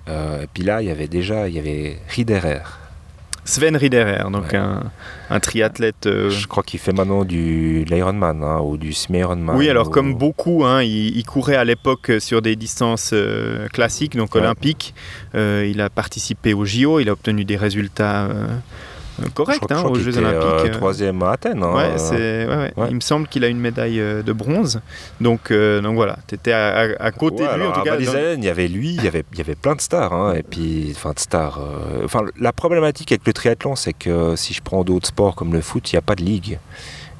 Euh, 0.09 0.43
et 0.43 0.47
puis 0.47 0.63
là, 0.63 0.81
il 0.81 0.87
y 0.87 0.91
avait 0.91 1.07
déjà, 1.07 1.47
il 1.47 1.55
y 1.55 1.59
avait 1.59 1.99
Riederer. 2.07 2.61
Sven 3.49 3.75
Riederer, 3.75 4.29
donc 4.31 4.53
un, 4.53 4.83
un, 5.31 5.39
triathlète. 5.39 6.05
Euh, 6.05 6.29
Je 6.29 6.45
crois 6.45 6.61
qu'il 6.61 6.79
fait 6.79 6.93
maintenant 6.93 7.25
du 7.25 7.83
l'Ironman 7.85 8.43
hein, 8.43 8.59
ou 8.61 8.77
du 8.77 8.93
semi-Ironman. 8.93 9.55
Oui, 9.55 9.67
alors 9.69 9.89
comme 9.89 10.13
beaucoup, 10.13 10.65
hein, 10.65 10.83
il, 10.83 11.23
courait 11.23 11.55
à 11.55 11.65
l'époque 11.65 12.11
sur 12.19 12.43
des 12.43 12.55
distances 12.55 13.09
euh, 13.13 13.67
classiques, 13.69 14.15
donc 14.15 14.35
olympiques. 14.35 14.93
Euh, 15.33 15.67
il 15.67 15.81
a 15.81 15.89
participé 15.89 16.53
au 16.53 16.63
JO, 16.63 16.99
il 16.99 17.09
a 17.09 17.13
obtenu 17.13 17.43
des 17.43 17.57
résultats 17.57 18.27
correct 19.33 19.71
hein, 19.71 19.83
aux 19.83 19.95
Jeux 19.95 20.17
Olympiques. 20.17 20.39
Euh, 20.41 20.69
troisième 20.69 21.21
à 21.23 21.31
Athènes. 21.31 21.63
Hein, 21.63 21.73
ouais, 21.73 22.11
ouais, 22.11 22.71
ouais. 22.75 22.87
Il 22.89 22.95
me 22.95 23.01
semble 23.01 23.27
qu'il 23.27 23.43
a 23.43 23.47
une 23.47 23.59
médaille 23.59 23.99
euh, 23.99 24.21
de 24.21 24.33
bronze. 24.33 24.81
Donc, 25.21 25.51
euh, 25.51 25.81
donc 25.81 25.95
voilà, 25.95 26.17
tu 26.27 26.35
étais 26.35 26.51
à, 26.51 26.89
à, 26.99 27.11
côté 27.11 27.43
de 27.43 27.55
lui. 27.55 27.63
En 27.63 27.71
tout 27.71 27.81
cas, 27.81 27.97
il 27.97 28.43
y 28.43 28.49
avait 28.49 28.67
lui, 28.67 28.95
il 28.95 29.03
y 29.03 29.07
avait, 29.07 29.23
il 29.31 29.37
y 29.37 29.41
avait 29.41 29.55
plein 29.55 29.75
de 29.75 29.81
stars. 29.81 30.13
Hein, 30.13 30.33
et 30.35 30.43
puis, 30.43 30.93
enfin, 30.95 31.13
de 31.13 31.19
stars. 31.19 31.59
enfin, 32.03 32.21
la 32.39 32.53
problématique 32.53 33.11
avec 33.11 33.25
le 33.25 33.33
triathlon, 33.33 33.75
c'est 33.75 33.93
que 33.93 34.35
si 34.35 34.53
je 34.53 34.61
prends 34.61 34.83
d'autres 34.83 35.07
sports 35.07 35.35
comme 35.35 35.53
le 35.53 35.61
foot, 35.61 35.91
il 35.91 35.95
n'y 35.95 35.99
a 35.99 36.03
pas 36.03 36.15
de 36.15 36.23
ligue. 36.23 36.59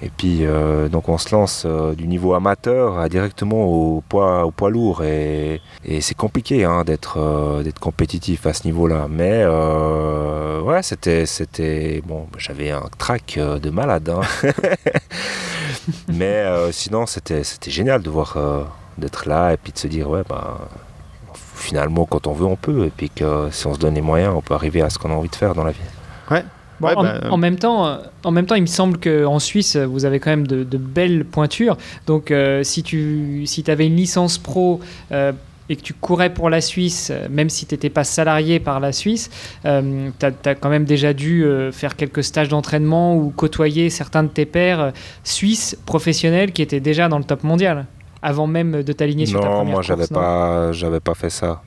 Et 0.02 0.10
puis, 0.10 0.46
euh, 0.46 0.88
donc 0.88 1.10
on 1.10 1.18
se 1.18 1.36
lance 1.36 1.64
euh, 1.66 1.94
du 1.94 2.08
niveau 2.08 2.34
amateur 2.34 3.10
directement 3.10 3.66
au 3.66 4.02
poids, 4.08 4.46
au 4.46 4.52
poids 4.52 4.70
lourd. 4.70 5.04
Et, 5.04 5.62
et 5.84 6.00
c'est 6.00 6.16
compliqué 6.16 6.64
hein, 6.64 6.84
d'être 6.86 7.18
euh, 7.18 7.64
d'être 7.64 7.80
compétitif 7.80 8.46
à 8.46 8.54
ce 8.54 8.64
niveau-là. 8.66 9.08
Mais 9.10 9.46
ouais, 9.46 10.82
c'était. 10.84 12.02
bon, 12.06 12.28
j'avais 12.38 12.72
un 12.72 12.88
track 12.98 13.38
de 13.38 13.70
malade. 13.70 14.10
Hein. 14.10 14.22
Mais 16.08 16.46
sinon, 16.72 17.06
c'était 17.06 17.44
génial 17.68 18.02
de 18.02 18.10
voir 18.10 18.38
d'être 18.98 19.28
là 19.28 19.54
et 19.54 19.58
puis 19.58 19.72
de 19.72 19.78
se 19.78 19.88
dire, 19.88 20.10
ouais, 20.10 20.24
bah 20.28 20.60
finalement, 21.56 22.06
quand 22.06 22.28
on 22.28 22.34
veut, 22.34 22.46
on 22.46 22.56
peut. 22.56 22.86
Et 22.86 22.90
puis 22.90 23.10
que 23.10 23.50
si 23.52 23.68
on 23.68 23.74
se 23.74 23.80
donne 23.80 23.96
les 23.96 24.02
moyens, 24.02 24.34
on 24.36 24.42
peut 24.42 24.54
arriver 24.54 24.82
à 24.82 24.90
ce 24.90 24.98
qu'on 24.98 25.12
a 25.12 25.14
envie 25.14 25.30
de 25.30 25.36
faire 25.36 25.54
dans 25.56 25.64
la 25.64 25.72
vie. 25.72 25.80
Ouais, 26.32 26.46
bah, 26.82 26.96
en, 27.30 27.38
même 27.38 27.58
temps, 27.58 27.88
euh, 27.88 27.98
en 28.24 28.32
même 28.32 28.46
temps, 28.46 28.56
il 28.56 28.62
me 28.62 28.68
semble 28.68 28.98
qu'en 29.00 29.40
Suisse, 29.40 29.76
vous 29.76 30.06
avez 30.06 30.20
quand 30.20 30.30
même 30.30 30.48
de, 30.48 30.78
belles 30.78 31.26
pointures. 31.26 31.78
Donc, 32.08 32.32
euh, 32.32 32.64
si 32.64 32.84
tu 32.84 33.44
si 33.46 33.64
avais 33.70 33.88
une 33.88 33.96
licence 33.96 34.38
pro 34.38 34.80
euh, 35.12 35.32
et 35.70 35.76
que 35.76 35.82
tu 35.82 35.94
courais 35.94 36.34
pour 36.34 36.50
la 36.50 36.62
Suisse, 36.62 37.12
même 37.30 37.50
si 37.50 37.66
tu 37.66 37.74
n'étais 37.74 37.90
pas 37.90 38.04
salarié 38.04 38.60
par 38.60 38.80
la 38.80 38.92
Suisse, 38.92 39.30
tu 39.64 39.68
as, 39.70 40.56
quand 40.56 40.70
même 40.70 40.86
déjà 40.86 41.14
dû 41.14 41.46
faire 41.72 41.96
quelques 41.96 42.24
stages 42.24 42.50
d'entraînement 42.50 43.16
ou 43.16 43.30
côtoyer 43.30 43.92
certains 43.92 44.24
de 44.24 44.30
tes 44.30 44.46
pairs 44.46 44.94
suisses 45.24 45.78
professionnels 45.86 46.54
qui 46.54 46.64
étaient 46.64 46.80
déjà 46.80 47.08
dans 47.08 47.20
le 47.20 47.24
top 47.24 47.44
mondial 47.44 47.86
avant 48.22 48.48
même 48.48 48.84
de 48.84 48.94
t'aligner 48.94 49.26
sur 49.26 49.40
ta 49.40 49.48
première 49.48 49.66
Non, 49.66 49.72
moi 49.72 49.82
j'avais 49.82 50.08
pas, 50.08 50.72
j'avais 50.72 51.00
pas 51.00 51.14
fait 51.14 51.30
ça. 51.30 51.62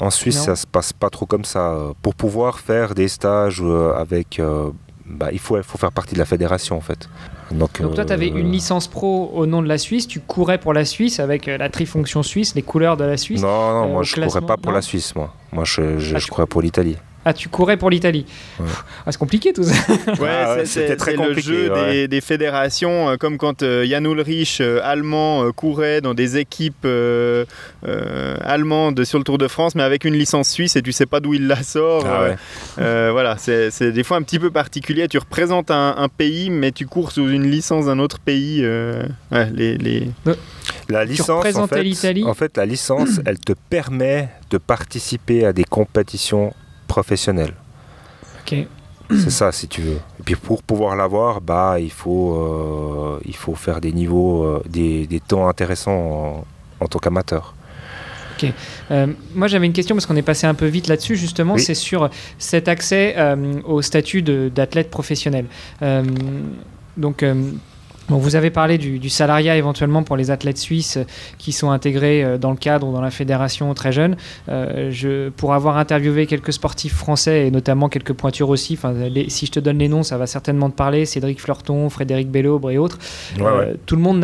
En 0.00 0.10
Suisse, 0.10 0.42
ça 0.42 0.56
se 0.56 0.66
passe 0.66 0.92
pas 0.92 1.10
trop 1.10 1.26
comme 1.26 1.44
ça. 1.44 1.76
Pour 2.02 2.14
pouvoir 2.14 2.60
faire 2.60 2.94
des 2.94 3.08
stages 3.08 3.60
euh, 3.62 3.92
avec, 3.94 4.38
euh, 4.38 4.70
bah, 5.06 5.28
il 5.32 5.38
faut, 5.38 5.60
faut 5.62 5.78
faire 5.78 5.92
partie 5.92 6.14
de 6.14 6.20
la 6.20 6.24
fédération 6.24 6.76
en 6.76 6.80
fait. 6.80 7.08
Donc, 7.50 7.80
Donc 7.80 7.94
toi, 7.94 8.04
tu 8.04 8.12
avais 8.12 8.28
une 8.28 8.48
euh, 8.48 8.50
licence 8.50 8.86
pro 8.86 9.30
au 9.34 9.46
nom 9.46 9.62
de 9.62 9.68
la 9.68 9.78
Suisse, 9.78 10.06
tu 10.06 10.20
courais 10.20 10.58
pour 10.58 10.72
la 10.72 10.84
Suisse 10.84 11.18
avec 11.18 11.46
la 11.46 11.68
trifonction 11.70 12.22
suisse, 12.22 12.54
les 12.54 12.62
couleurs 12.62 12.96
de 12.96 13.04
la 13.04 13.16
Suisse. 13.16 13.40
Non, 13.42 13.72
non, 13.72 13.88
moi 13.88 14.02
je 14.02 14.14
courais 14.20 14.40
pas 14.42 14.56
pour 14.56 14.72
la 14.72 14.82
Suisse, 14.82 15.14
moi. 15.16 15.34
Moi 15.52 15.64
je, 15.64 15.98
je, 15.98 16.16
ah, 16.16 16.20
courais 16.30 16.46
pour 16.46 16.62
l'Italie. 16.62 16.96
Ah, 17.28 17.34
tu 17.34 17.50
courais 17.50 17.76
pour 17.76 17.90
l'Italie. 17.90 18.24
Ah, 19.06 19.12
c'est 19.12 19.18
compliqué 19.18 19.52
tout 19.52 19.62
ça. 19.62 19.74
Ouais, 20.20 20.28
ah, 20.30 20.56
c'était 20.64 20.96
très 20.96 21.16
le 21.16 21.38
jeu 21.38 21.70
des, 22.08 22.20
fédérations, 22.20 23.10
euh, 23.10 23.16
comme 23.16 23.38
quand 23.38 23.62
euh, 23.62 23.86
Jan 23.86 24.04
Ulrich, 24.04 24.58
euh, 24.60 24.80
allemand, 24.82 25.50
courait 25.52 26.00
dans 26.00 26.14
des 26.14 26.36
équipes 26.36 26.86
allemandes 28.42 29.04
sur 29.04 29.18
le 29.18 29.24
Tour 29.24 29.38
de 29.38 29.48
France, 29.48 29.74
mais 29.74 29.82
avec 29.82 30.04
une 30.04 30.14
licence 30.14 30.48
suisse 30.48 30.76
et 30.76 30.82
tu 30.82 30.92
sais 30.92 31.06
pas 31.06 31.20
d'où 31.20 31.34
il 31.34 31.46
la 31.46 31.62
sort. 31.62 32.06
Ah 32.06 33.10
voilà, 33.10 33.36
c'est 33.38 33.92
des 33.92 34.04
fois 34.04 34.16
un 34.16 34.22
petit 34.22 34.38
peu 34.38 34.50
particulier. 34.50 35.06
Tu 35.08 35.18
représentes 35.18 35.70
un, 35.70 36.08
pays, 36.08 36.50
mais 36.50 36.72
tu 36.72 36.86
cours 36.86 37.12
sous 37.12 37.28
une 37.28 37.50
licence 37.50 37.86
d'un 37.86 37.98
autre 37.98 38.18
pays. 38.20 38.62
les, 39.30 39.76
les... 39.78 40.08
La 40.88 41.04
licence, 41.04 41.28
en 41.30 41.42
fait, 41.42 41.56
en 42.24 42.34
fait, 42.34 42.56
la 42.56 42.66
licence, 42.66 43.20
elle 43.26 43.38
te 43.38 43.52
permet 43.52 44.30
de 44.50 44.58
participer 44.58 45.44
à 45.44 45.52
des 45.52 45.64
compétitions 45.64 46.52
professionnel. 46.88 47.54
C'est 49.10 49.30
ça, 49.30 49.52
si 49.52 49.68
tu 49.68 49.80
veux. 49.80 50.00
Et 50.20 50.22
puis 50.24 50.36
pour 50.36 50.62
pouvoir 50.62 50.94
l'avoir, 50.94 51.40
bah, 51.40 51.76
il, 51.80 51.90
faut, 51.90 52.34
euh, 52.36 53.20
il 53.24 53.34
faut 53.34 53.54
faire 53.54 53.80
des 53.80 53.92
niveaux, 53.92 54.44
euh, 54.44 54.62
des, 54.68 55.06
des, 55.06 55.20
temps 55.20 55.48
intéressants 55.48 56.44
en, 56.80 56.86
tant 56.86 56.98
qu'amateur. 56.98 57.54
Ok. 58.36 58.52
Euh, 58.90 59.06
moi, 59.34 59.48
j'avais 59.48 59.66
une 59.66 59.72
question 59.72 59.96
parce 59.96 60.06
qu'on 60.06 60.16
est 60.16 60.22
passé 60.22 60.46
un 60.46 60.54
peu 60.54 60.66
vite 60.66 60.88
là-dessus, 60.88 61.16
justement. 61.16 61.56
C'est 61.56 61.74
sur 61.74 62.10
cet 62.38 62.68
accès 62.68 63.16
au 63.64 63.82
statut 63.82 64.22
d'athlète 64.22 64.90
professionnel. 64.90 65.46
donc, 66.96 67.24
vous 68.08 68.36
avez 68.36 68.50
parlé 68.50 68.78
du, 68.78 69.08
salariat 69.08 69.56
éventuellement 69.56 70.02
pour 70.02 70.16
les 70.16 70.30
athlètes 70.30 70.58
suisses 70.58 70.96
euh, 70.96 71.04
qui 71.38 71.52
sont 71.52 71.70
intégrés 71.70 72.22
euh, 72.24 72.38
dans 72.38 72.50
le 72.50 72.56
cadre 72.56 72.86
ou 72.88 72.92
dans 72.92 73.00
la 73.00 73.10
fédération 73.10 73.72
très 73.74 73.92
jeunes. 73.92 74.16
Euh, 74.48 74.90
je, 74.90 75.28
pour 75.30 75.54
avoir 75.54 75.76
interviewé 75.76 76.26
quelques 76.26 76.52
sportifs 76.52 76.94
français 76.94 77.46
et 77.46 77.50
notamment 77.50 77.88
quelques 77.88 78.12
pointures 78.12 78.48
aussi, 78.48 78.74
enfin, 78.74 78.94
si 79.28 79.46
je 79.46 79.52
te 79.52 79.60
donne 79.60 79.78
les 79.78 79.88
noms, 79.88 80.02
ça 80.02 80.16
va 80.18 80.26
certainement 80.26 80.70
te 80.70 80.76
parler. 80.76 81.04
Cédric 81.04 81.40
Fleurton, 81.40 81.88
Frédéric 81.90 82.30
Bellobre 82.30 82.70
et 82.70 82.78
autres. 82.78 82.98
Tout 83.86 83.96
le 83.96 84.02
monde 84.02 84.20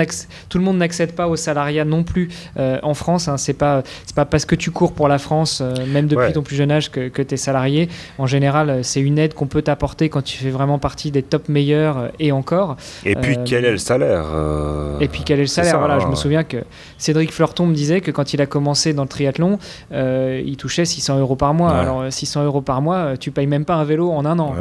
n'accède 0.77 1.13
pas 1.13 1.29
au 1.29 1.37
salariat 1.37 1.85
non 1.85 2.05
plus 2.05 2.31
en 2.57 2.95
France. 2.95 3.29
Hein. 3.29 3.37
C'est 3.37 3.55
pas 3.55 3.83
c'est 4.07 4.15
pas 4.15 4.25
parce 4.25 4.45
que 4.45 4.55
tu 4.55 4.71
cours 4.71 4.93
pour 4.93 5.09
la 5.09 5.19
France, 5.19 5.63
même 5.89 6.07
depuis 6.07 6.33
ton 6.33 6.43
plus 6.43 6.57
jeune 6.57 6.71
âge, 6.71 6.91
que, 6.91 7.09
que 7.09 7.23
tu 7.23 7.35
es 7.35 7.37
salarié. 7.37 7.89
En 8.19 8.27
général, 8.27 8.85
c'est 8.85 9.01
une 9.01 9.19
aide 9.19 9.35
qu'on 9.35 9.47
peut 9.47 9.63
t'apporter 9.63 10.09
quand 10.09 10.23
tu 10.23 10.39
fais 10.39 10.51
vraiment 10.51 10.79
partie 10.79 11.11
des 11.11 11.23
top 11.23 11.49
meilleurs 11.49 12.11
et 12.19 12.33
encore. 12.33 12.77
Et 13.05 13.15
puis 13.17 13.37
quel 13.45 13.65
est 13.65 13.74
le 13.75 13.79
salaire 13.79 14.25
euh, 14.33 14.99
Et 15.01 15.09
puis 15.09 15.23
quel 15.25 15.39
est 15.39 15.43
le 15.43 15.49
salaire 15.49 15.79
Voilà, 15.79 15.99
je 15.99 16.07
me 16.07 16.15
souviens 16.15 16.45
que 16.45 16.59
Cédric 16.99 17.33
Fleurton 17.33 17.67
me 17.67 17.75
disait 17.75 18.01
que 18.01 18.11
quand 18.11 18.33
il 18.33 18.41
a 18.41 18.47
commencé 18.47 18.95
dans 18.95 19.03
le 19.03 19.09
triathlon, 19.09 19.59
euh, 19.93 20.43
il 20.45 20.57
touchait 20.57 20.85
600 20.85 21.19
euros 21.19 21.37
par 21.37 21.55
mois. 21.55 21.73
Alors 21.73 22.05
600 22.11 22.45
euros 22.45 22.63
par 22.63 22.83
mois, 22.83 23.17
tu 23.17 23.31
payes 23.31 23.47
même 23.47 23.65
pas 23.65 23.75
un 23.75 23.85
vélo 23.85 24.11
en 24.11 24.25
un 24.25 24.39
an. 24.39 24.55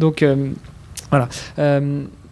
Donc 0.00 0.22
euh, 0.22 0.48
voilà 1.10 1.28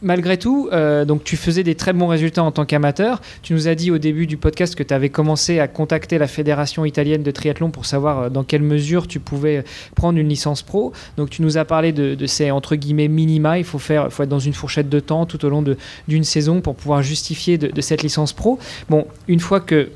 malgré 0.02 0.36
tout, 0.36 0.68
euh, 0.72 1.04
donc 1.04 1.24
tu 1.24 1.36
faisais 1.36 1.62
des 1.62 1.74
très 1.74 1.92
bons 1.92 2.08
résultats 2.08 2.42
en 2.42 2.50
tant 2.50 2.64
qu'amateur. 2.64 3.20
Tu 3.42 3.54
nous 3.54 3.68
as 3.68 3.74
dit 3.74 3.90
au 3.90 3.98
début 3.98 4.26
du 4.26 4.36
podcast 4.36 4.74
que 4.74 4.82
tu 4.82 4.92
avais 4.92 5.08
commencé 5.08 5.60
à 5.60 5.68
contacter 5.68 6.18
la 6.18 6.26
fédération 6.26 6.84
italienne 6.84 7.22
de 7.22 7.30
triathlon 7.30 7.70
pour 7.70 7.86
savoir 7.86 8.18
euh, 8.18 8.28
dans 8.28 8.44
quelle 8.44 8.62
mesure 8.62 9.06
tu 9.06 9.20
pouvais 9.20 9.64
prendre 9.94 10.18
une 10.18 10.28
licence 10.28 10.62
pro. 10.62 10.92
Donc 11.16 11.30
tu 11.30 11.42
nous 11.42 11.58
as 11.58 11.64
parlé 11.64 11.92
de, 11.92 12.26
ces 12.26 12.50
entre 12.50 12.76
guillemets 12.76 13.08
minima. 13.08 13.58
Il 13.58 13.64
faut 13.64 13.78
faire, 13.78 14.12
faut 14.12 14.22
être 14.22 14.28
dans 14.28 14.38
une 14.38 14.52
fourchette 14.52 14.88
de 14.88 15.00
temps 15.00 15.26
tout 15.26 15.44
au 15.44 15.48
long 15.48 15.64
d'une 16.08 16.24
saison 16.24 16.60
pour 16.60 16.74
pouvoir 16.74 17.02
justifier 17.02 17.58
de, 17.58 17.68
de 17.68 17.80
cette 17.80 18.02
licence 18.02 18.32
pro. 18.32 18.58
Bon, 18.88 19.06
une 19.28 19.40
fois 19.40 19.60
que 19.60 19.90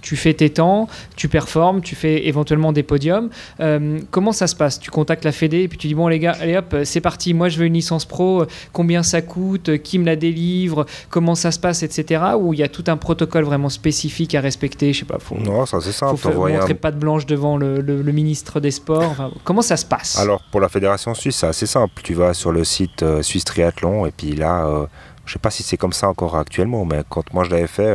tu 0.00 0.16
fais 0.16 0.34
tes 0.34 0.50
temps, 0.50 0.88
tu 1.16 1.28
performes, 1.28 1.80
tu 1.80 1.94
fais 1.94 2.26
éventuellement 2.26 2.72
des 2.72 2.82
podiums. 2.82 3.30
Euh, 3.60 3.98
comment 4.10 4.32
ça 4.32 4.46
se 4.46 4.56
passe? 4.56 4.80
Tu 4.80 4.90
contactes 4.90 5.24
la 5.24 5.32
Fédé 5.32 5.58
et 5.62 5.68
puis 5.68 5.78
tu 5.78 5.88
dis 5.88 5.94
bon 5.94 6.08
les 6.08 6.18
gars, 6.18 6.36
allez 6.40 6.56
hop, 6.56 6.74
c'est 6.84 7.00
parti, 7.00 7.34
moi 7.34 7.48
je 7.48 7.58
veux 7.58 7.66
une 7.66 7.74
licence 7.74 8.04
pro, 8.04 8.44
combien 8.72 9.02
ça 9.02 9.22
coûte, 9.22 9.82
qui 9.82 9.98
me 9.98 10.06
la 10.06 10.16
délivre, 10.16 10.86
comment 11.08 11.34
ça 11.34 11.50
se 11.50 11.58
passe, 11.58 11.82
etc. 11.82 12.22
Ou 12.38 12.54
il 12.54 12.60
y 12.60 12.62
a 12.62 12.68
tout 12.68 12.84
un 12.88 12.96
protocole 12.96 13.44
vraiment 13.44 13.68
spécifique 13.68 14.34
à 14.34 14.40
respecter, 14.40 14.92
je 14.92 15.00
sais 15.00 15.04
pas. 15.04 15.18
Faut, 15.18 15.36
non, 15.36 15.66
ça 15.66 15.78
c'est 15.80 15.92
simple. 15.92 16.16
Faut 16.16 16.48
montrer 16.48 16.74
pas 16.74 16.90
de 16.90 16.98
blanche 16.98 17.26
devant 17.26 17.56
le, 17.56 17.80
ministre 18.10 18.60
des 18.60 18.70
Sports. 18.70 19.32
comment 19.44 19.62
ça 19.62 19.76
se 19.76 19.84
passe? 19.84 20.18
Alors 20.18 20.42
pour 20.50 20.60
la 20.60 20.68
fédération 20.68 21.14
suisse, 21.14 21.36
c'est 21.36 21.46
assez 21.46 21.66
simple. 21.66 22.02
Tu 22.02 22.14
vas 22.14 22.34
sur 22.34 22.52
le 22.52 22.64
site 22.64 23.02
euh, 23.02 23.22
Suisse 23.22 23.44
Triathlon 23.44 24.06
et 24.06 24.10
puis 24.10 24.34
là, 24.34 24.66
euh, 24.66 24.86
je 25.24 25.34
sais 25.34 25.38
pas 25.38 25.50
si 25.50 25.62
c'est 25.62 25.76
comme 25.76 25.92
ça 25.92 26.08
encore 26.08 26.36
actuellement, 26.36 26.84
mais 26.84 27.02
quand 27.08 27.32
moi 27.32 27.44
je 27.44 27.50
l'avais 27.50 27.66
fait 27.66 27.94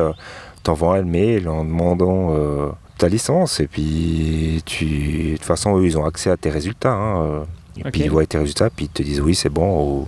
t'envoies 0.66 0.98
un 0.98 1.04
mail 1.04 1.48
en 1.48 1.64
demandant 1.64 2.34
euh, 2.36 2.70
ta 2.98 3.08
licence 3.08 3.60
et 3.60 3.68
puis 3.68 4.64
tu 4.66 4.86
de 4.86 5.38
toute 5.38 5.46
façon 5.46 5.78
eux 5.78 5.86
ils 5.86 5.98
ont 5.98 6.06
accès 6.06 6.32
à 6.32 6.38
tes 6.38 6.50
résultats 6.50 6.94
hein, 6.94 7.24
euh, 7.24 7.44
et 7.86 7.92
puis 7.92 8.02
ils 8.02 8.10
voient 8.10 8.26
tes 8.26 8.40
résultats 8.40 8.70
puis 8.72 8.86
ils 8.86 8.90
te 8.90 9.04
disent 9.04 9.22
oui 9.22 9.36
c'est 9.36 9.50
bon 9.50 10.08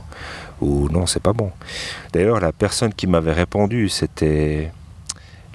ou, 0.59 0.89
non 0.89 1.05
c'est 1.05 1.21
pas 1.21 1.33
bon. 1.33 1.51
D'ailleurs 2.11 2.39
la 2.39 2.51
personne 2.51 2.91
qui 2.91 3.05
m'avait 3.05 3.33
répondu 3.33 3.87
c'était 3.87 4.71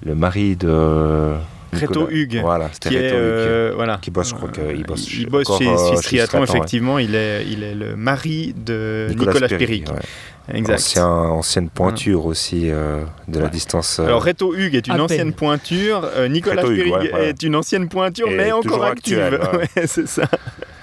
le 0.05 0.15
mari 0.15 0.55
de 0.55 1.35
Reto 1.73 2.09
Hugues, 2.11 2.41
voilà, 2.43 2.69
qui, 2.69 2.95
est, 2.95 3.13
euh, 3.13 3.73
voilà. 3.75 3.99
qui 4.03 4.11
bosse, 4.11 4.29
je 4.29 4.35
crois 4.35 4.51
qu'il 4.51 4.85
bosse, 4.85 5.11
il 5.11 5.27
bosse 5.27 5.49
chez 5.59 6.03
Triathlon, 6.03 6.45
effectivement, 6.45 6.99
il, 6.99 7.15
est, 7.15 7.47
il 7.49 7.63
est 7.63 7.75
le 7.75 7.97
mari 7.97 8.55
de 8.55 9.07
Nicolas, 9.09 9.49
Nicolas 9.49 10.03
Exact. 10.49 10.99
ancienne 10.99 11.69
pointure 11.69 12.27
aussi 12.27 12.71
euh, 12.71 13.05
de 13.29 13.39
la 13.39 13.49
distance. 13.49 14.01
Euh, 14.01 14.07
Alors 14.07 14.25
Reto 14.25 14.55
Hugues 14.55 14.75
est 14.75 14.89
une 14.89 15.01
ancienne 15.01 15.33
pointure, 15.33 16.05
euh, 16.17 16.29
Nicolas 16.29 16.63
Spirig 16.63 17.11
est 17.17 17.43
une 17.43 17.55
ancienne 17.55 17.89
pointure, 17.89 18.29
mais 18.29 18.51
encore 18.51 18.85
active. 18.85 19.41
c'est 19.87 20.09
ça. 20.09 20.25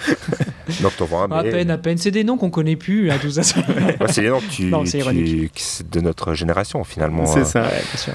Donc 0.82 0.94
un 1.12 1.32
À 1.32 1.44
peine, 1.44 1.72
à 1.72 1.78
peine. 1.78 1.98
C'est 1.98 2.12
des 2.12 2.24
noms 2.24 2.38
qu'on 2.38 2.52
connaît 2.52 2.76
plus, 2.76 3.10
à 3.10 3.18
tout 3.18 3.32
ça. 3.32 3.42
c'est 4.08 4.22
des 4.22 4.30
noms 4.30 4.40
tu, 4.50 4.70
de 4.70 6.00
notre 6.00 6.34
génération 6.36 6.84
finalement. 6.84 7.26
C'est 7.26 7.46
ça, 7.46 7.64
bien 7.64 7.98
sûr. 7.98 8.14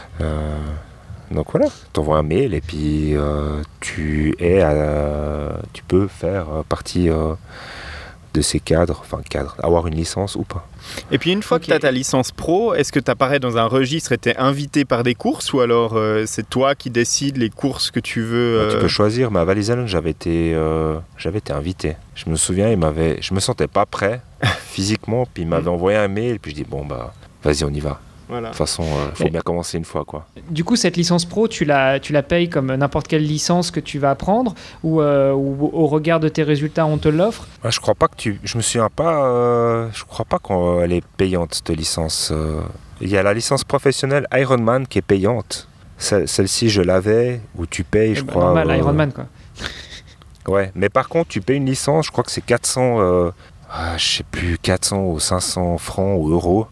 donc 1.30 1.46
voilà, 1.52 1.66
t'envoies 1.92 2.18
un 2.18 2.22
mail 2.22 2.54
et 2.54 2.60
puis 2.62 3.14
tu 3.80 4.34
es, 4.38 4.62
tu 5.74 5.82
peux 5.82 6.06
faire 6.06 6.46
partie 6.68 7.10
de 8.34 8.42
ces 8.42 8.60
cadres, 8.60 9.00
enfin 9.00 9.22
cadres, 9.28 9.56
avoir 9.62 9.86
une 9.86 9.94
licence 9.94 10.34
ou 10.34 10.42
pas. 10.42 10.66
Et 11.10 11.18
puis 11.18 11.32
une 11.32 11.42
fois 11.42 11.60
que 11.60 11.66
tu 11.66 11.72
as 11.72 11.78
ta 11.78 11.92
licence 11.92 12.32
pro, 12.32 12.74
est-ce 12.74 12.92
que 12.92 12.98
tu 12.98 13.10
apparais 13.10 13.38
dans 13.38 13.56
un 13.56 13.66
registre 13.66 14.12
et 14.12 14.18
tu 14.18 14.30
es 14.30 14.36
invité 14.36 14.84
par 14.84 15.04
des 15.04 15.14
courses 15.14 15.52
ou 15.52 15.60
alors 15.60 15.92
euh, 15.94 16.24
c'est 16.26 16.48
toi 16.48 16.74
qui 16.74 16.90
décides 16.90 17.36
les 17.36 17.48
courses 17.48 17.90
que 17.90 18.00
tu 18.00 18.22
veux 18.22 18.58
Bah, 18.58 18.70
Tu 18.70 18.76
euh, 18.76 18.80
peux 18.80 18.88
choisir, 18.88 19.30
mais 19.30 19.38
à 19.38 19.44
Valaisanne, 19.44 19.86
j'avais 19.86 20.10
été, 20.10 20.52
euh, 20.54 20.98
j'avais 21.16 21.38
été 21.38 21.52
invité. 21.52 21.96
Je 22.16 22.28
me 22.28 22.36
souviens, 22.36 22.70
il 22.70 22.76
m'avait, 22.76 23.18
je 23.22 23.32
me 23.32 23.40
sentais 23.40 23.68
pas 23.68 23.86
prêt 23.86 24.20
physiquement, 24.66 25.26
puis 25.32 25.44
il 25.44 25.48
m'avait 25.48 25.68
envoyé 25.68 25.96
un 25.96 26.08
mail, 26.08 26.40
puis 26.40 26.50
je 26.50 26.56
dis 26.56 26.64
bon 26.64 26.84
bah 26.84 27.14
vas-y 27.42 27.64
on 27.64 27.70
y 27.70 27.80
va. 27.80 28.00
Voilà. 28.28 28.48
De 28.48 28.52
toute 28.52 28.58
façon, 28.58 28.84
il 29.10 29.16
faut 29.16 29.24
Mais- 29.24 29.30
bien 29.30 29.40
commencer 29.40 29.76
une 29.78 29.84
fois 29.84 30.04
quoi. 30.04 30.26
Du 30.50 30.64
coup, 30.64 30.76
cette 30.76 30.96
licence 30.96 31.24
pro, 31.24 31.46
tu 31.48 31.64
la, 31.64 32.00
tu 32.00 32.12
la 32.12 32.22
payes 32.22 32.48
comme 32.48 32.74
n'importe 32.74 33.06
quelle 33.08 33.24
licence 33.26 33.70
que 33.70 33.80
tu 33.80 33.98
vas 33.98 34.14
prendre 34.14 34.54
ou, 34.82 35.00
euh, 35.00 35.32
ou 35.32 35.70
au 35.72 35.86
regard 35.86 36.20
de 36.20 36.28
tes 36.28 36.42
résultats, 36.42 36.86
on 36.86 36.98
te 36.98 37.08
l'offre? 37.08 37.46
Ouais, 37.64 37.70
je 37.70 37.80
crois 37.80 37.94
pas 37.94 38.08
que 38.08 38.16
tu, 38.16 38.40
je 38.42 38.56
me 38.56 38.62
souviens 38.62 38.88
pas, 38.94 39.26
euh, 39.26 39.88
je 39.92 40.04
crois 40.04 40.24
pas 40.24 40.38
qu'elle 40.38 40.92
est 40.92 41.04
payante 41.16 41.54
cette 41.54 41.70
licence. 41.76 42.30
euh. 42.32 42.60
Il 43.00 43.08
y 43.10 43.16
a 43.16 43.22
la 43.22 43.34
licence 43.34 43.64
professionnelle 43.64 44.26
Ironman 44.32 44.86
qui 44.86 44.98
est 44.98 45.02
payante. 45.02 45.68
Celle- 45.98 46.26
Celle-ci, 46.28 46.70
je 46.70 46.80
l'avais, 46.82 47.40
où 47.56 47.66
tu 47.66 47.84
payes, 47.84 48.12
Eh 48.12 48.14
je 48.16 48.22
ben, 48.22 48.30
crois. 48.32 48.44
Normal, 48.44 48.70
euh, 48.70 48.76
Ironman, 48.76 49.12
quoi. 49.12 49.26
Ouais, 50.48 50.70
mais 50.74 50.88
par 50.90 51.08
contre, 51.08 51.28
tu 51.28 51.40
payes 51.40 51.56
une 51.56 51.66
licence, 51.66 52.06
je 52.06 52.10
crois 52.10 52.22
que 52.24 52.30
c'est 52.30 52.44
400, 52.44 53.00
euh, 53.00 53.30
ah, 53.70 53.96
je 53.96 54.04
sais 54.18 54.24
plus, 54.30 54.58
400 54.58 55.02
ou 55.04 55.18
500 55.18 55.78
francs 55.78 56.18
ou 56.20 56.30
euros. 56.30 56.66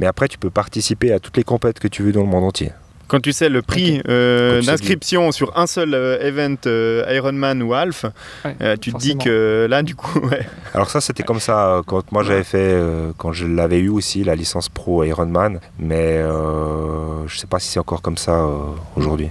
Mais 0.00 0.06
après, 0.06 0.28
tu 0.28 0.38
peux 0.38 0.50
participer 0.50 1.12
à 1.12 1.18
toutes 1.20 1.36
les 1.36 1.44
compètes 1.44 1.78
que 1.78 1.88
tu 1.88 2.02
veux 2.02 2.12
dans 2.12 2.22
le 2.22 2.26
monde 2.28 2.44
entier. 2.44 2.72
Quand 3.08 3.20
tu 3.20 3.32
sais 3.32 3.48
le 3.48 3.62
prix 3.62 4.02
euh, 4.08 4.60
sais 4.60 4.66
d'inscription 4.66 5.30
sur 5.30 5.56
un 5.56 5.68
seul 5.68 5.94
euh, 5.94 6.18
event 6.20 6.56
euh, 6.66 7.04
Ironman 7.08 7.62
ou 7.62 7.72
Half, 7.72 8.04
Ouais, 8.44 8.56
euh, 8.60 8.76
tu 8.76 8.92
te 8.92 8.98
dis 8.98 9.16
que 9.16 9.68
là 9.70 9.84
du 9.84 9.94
coup, 9.94 10.18
ouais. 10.26 10.40
Alors 10.74 10.90
ça, 10.90 11.00
c'était 11.00 11.22
comme 11.22 11.38
ça 11.38 11.82
quand 11.86 12.10
moi 12.10 12.24
j'avais 12.24 12.42
fait, 12.42 12.58
euh, 12.58 13.12
quand 13.16 13.32
je 13.32 13.46
l'avais 13.46 13.78
eu 13.78 13.90
aussi, 13.90 14.24
la 14.24 14.34
licence 14.34 14.68
pro 14.68 15.04
Ironman. 15.04 15.60
Mais 15.78 16.18
euh, 16.18 17.28
je 17.28 17.38
sais 17.38 17.46
pas 17.46 17.60
si 17.60 17.68
c'est 17.68 17.78
encore 17.78 18.02
comme 18.02 18.16
ça 18.16 18.32
euh, 18.40 18.58
aujourd'hui. 18.96 19.28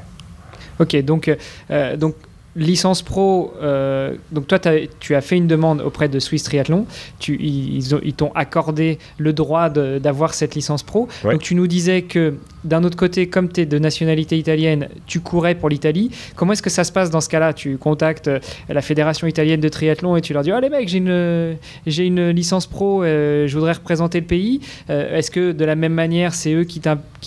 Ok, 0.79 0.95
donc, 1.03 1.29
euh, 1.69 1.97
donc 1.97 2.15
licence 2.55 3.01
pro, 3.01 3.53
euh, 3.61 4.15
donc 4.31 4.47
toi 4.47 4.59
tu 4.99 5.15
as 5.15 5.21
fait 5.21 5.35
une 5.37 5.47
demande 5.47 5.81
auprès 5.81 6.07
de 6.07 6.19
Swiss 6.19 6.43
Triathlon, 6.43 6.85
tu, 7.19 7.35
ils 7.41 7.75
ils 7.75 7.93
ont- 7.95 7.99
ils 8.03 8.13
t'ont 8.13 8.31
accordé 8.33 8.97
le 9.17 9.33
droit 9.33 9.69
d'avoir 9.69 10.33
cette 10.33 10.55
licence 10.55 10.81
pro. 10.83 11.07
Ouais. 11.23 11.33
Donc 11.33 11.41
tu 11.41 11.53
nous 11.55 11.67
disais 11.67 12.03
que 12.03 12.35
d'un 12.63 12.83
autre 12.83 12.97
côté, 12.97 13.27
comme 13.27 13.51
tu 13.51 13.61
es 13.61 13.65
de 13.65 13.77
nationalité 13.77 14.37
italienne, 14.37 14.87
tu 15.05 15.19
courais 15.19 15.53
pour 15.55 15.69
l'Italie. 15.69 16.09
Comment 16.35 16.53
est-ce 16.53 16.63
que 16.63 16.69
ça 16.69 16.83
se 16.83 16.91
passe 16.91 17.09
dans 17.09 17.21
ce 17.21 17.29
cas-là? 17.29 17.53
Tu 17.53 17.77
contactes 17.77 18.27
euh, 18.27 18.39
la 18.69 18.81
fédération 18.81 19.27
italienne 19.27 19.59
de 19.61 19.69
triathlon 19.69 20.15
et 20.15 20.21
tu 20.21 20.33
leur 20.33 20.41
dis, 20.43 20.51
ah 20.51 20.59
les 20.61 20.69
mecs, 20.69 20.87
j'ai 20.87 20.97
une, 20.99 21.57
j'ai 21.85 22.05
une 22.05 22.29
licence 22.29 22.65
pro, 22.67 23.03
euh, 23.03 23.47
je 23.47 23.53
voudrais 23.55 23.73
représenter 23.73 24.19
le 24.21 24.25
pays. 24.25 24.61
Euh, 24.89 25.17
est-ce 25.17 25.29
que 25.29 25.51
de 25.51 25.65
la 25.65 25.75
même 25.75 25.93
manière, 25.93 26.33
c'est 26.33 26.53
eux 26.53 26.63
qui 26.63 26.79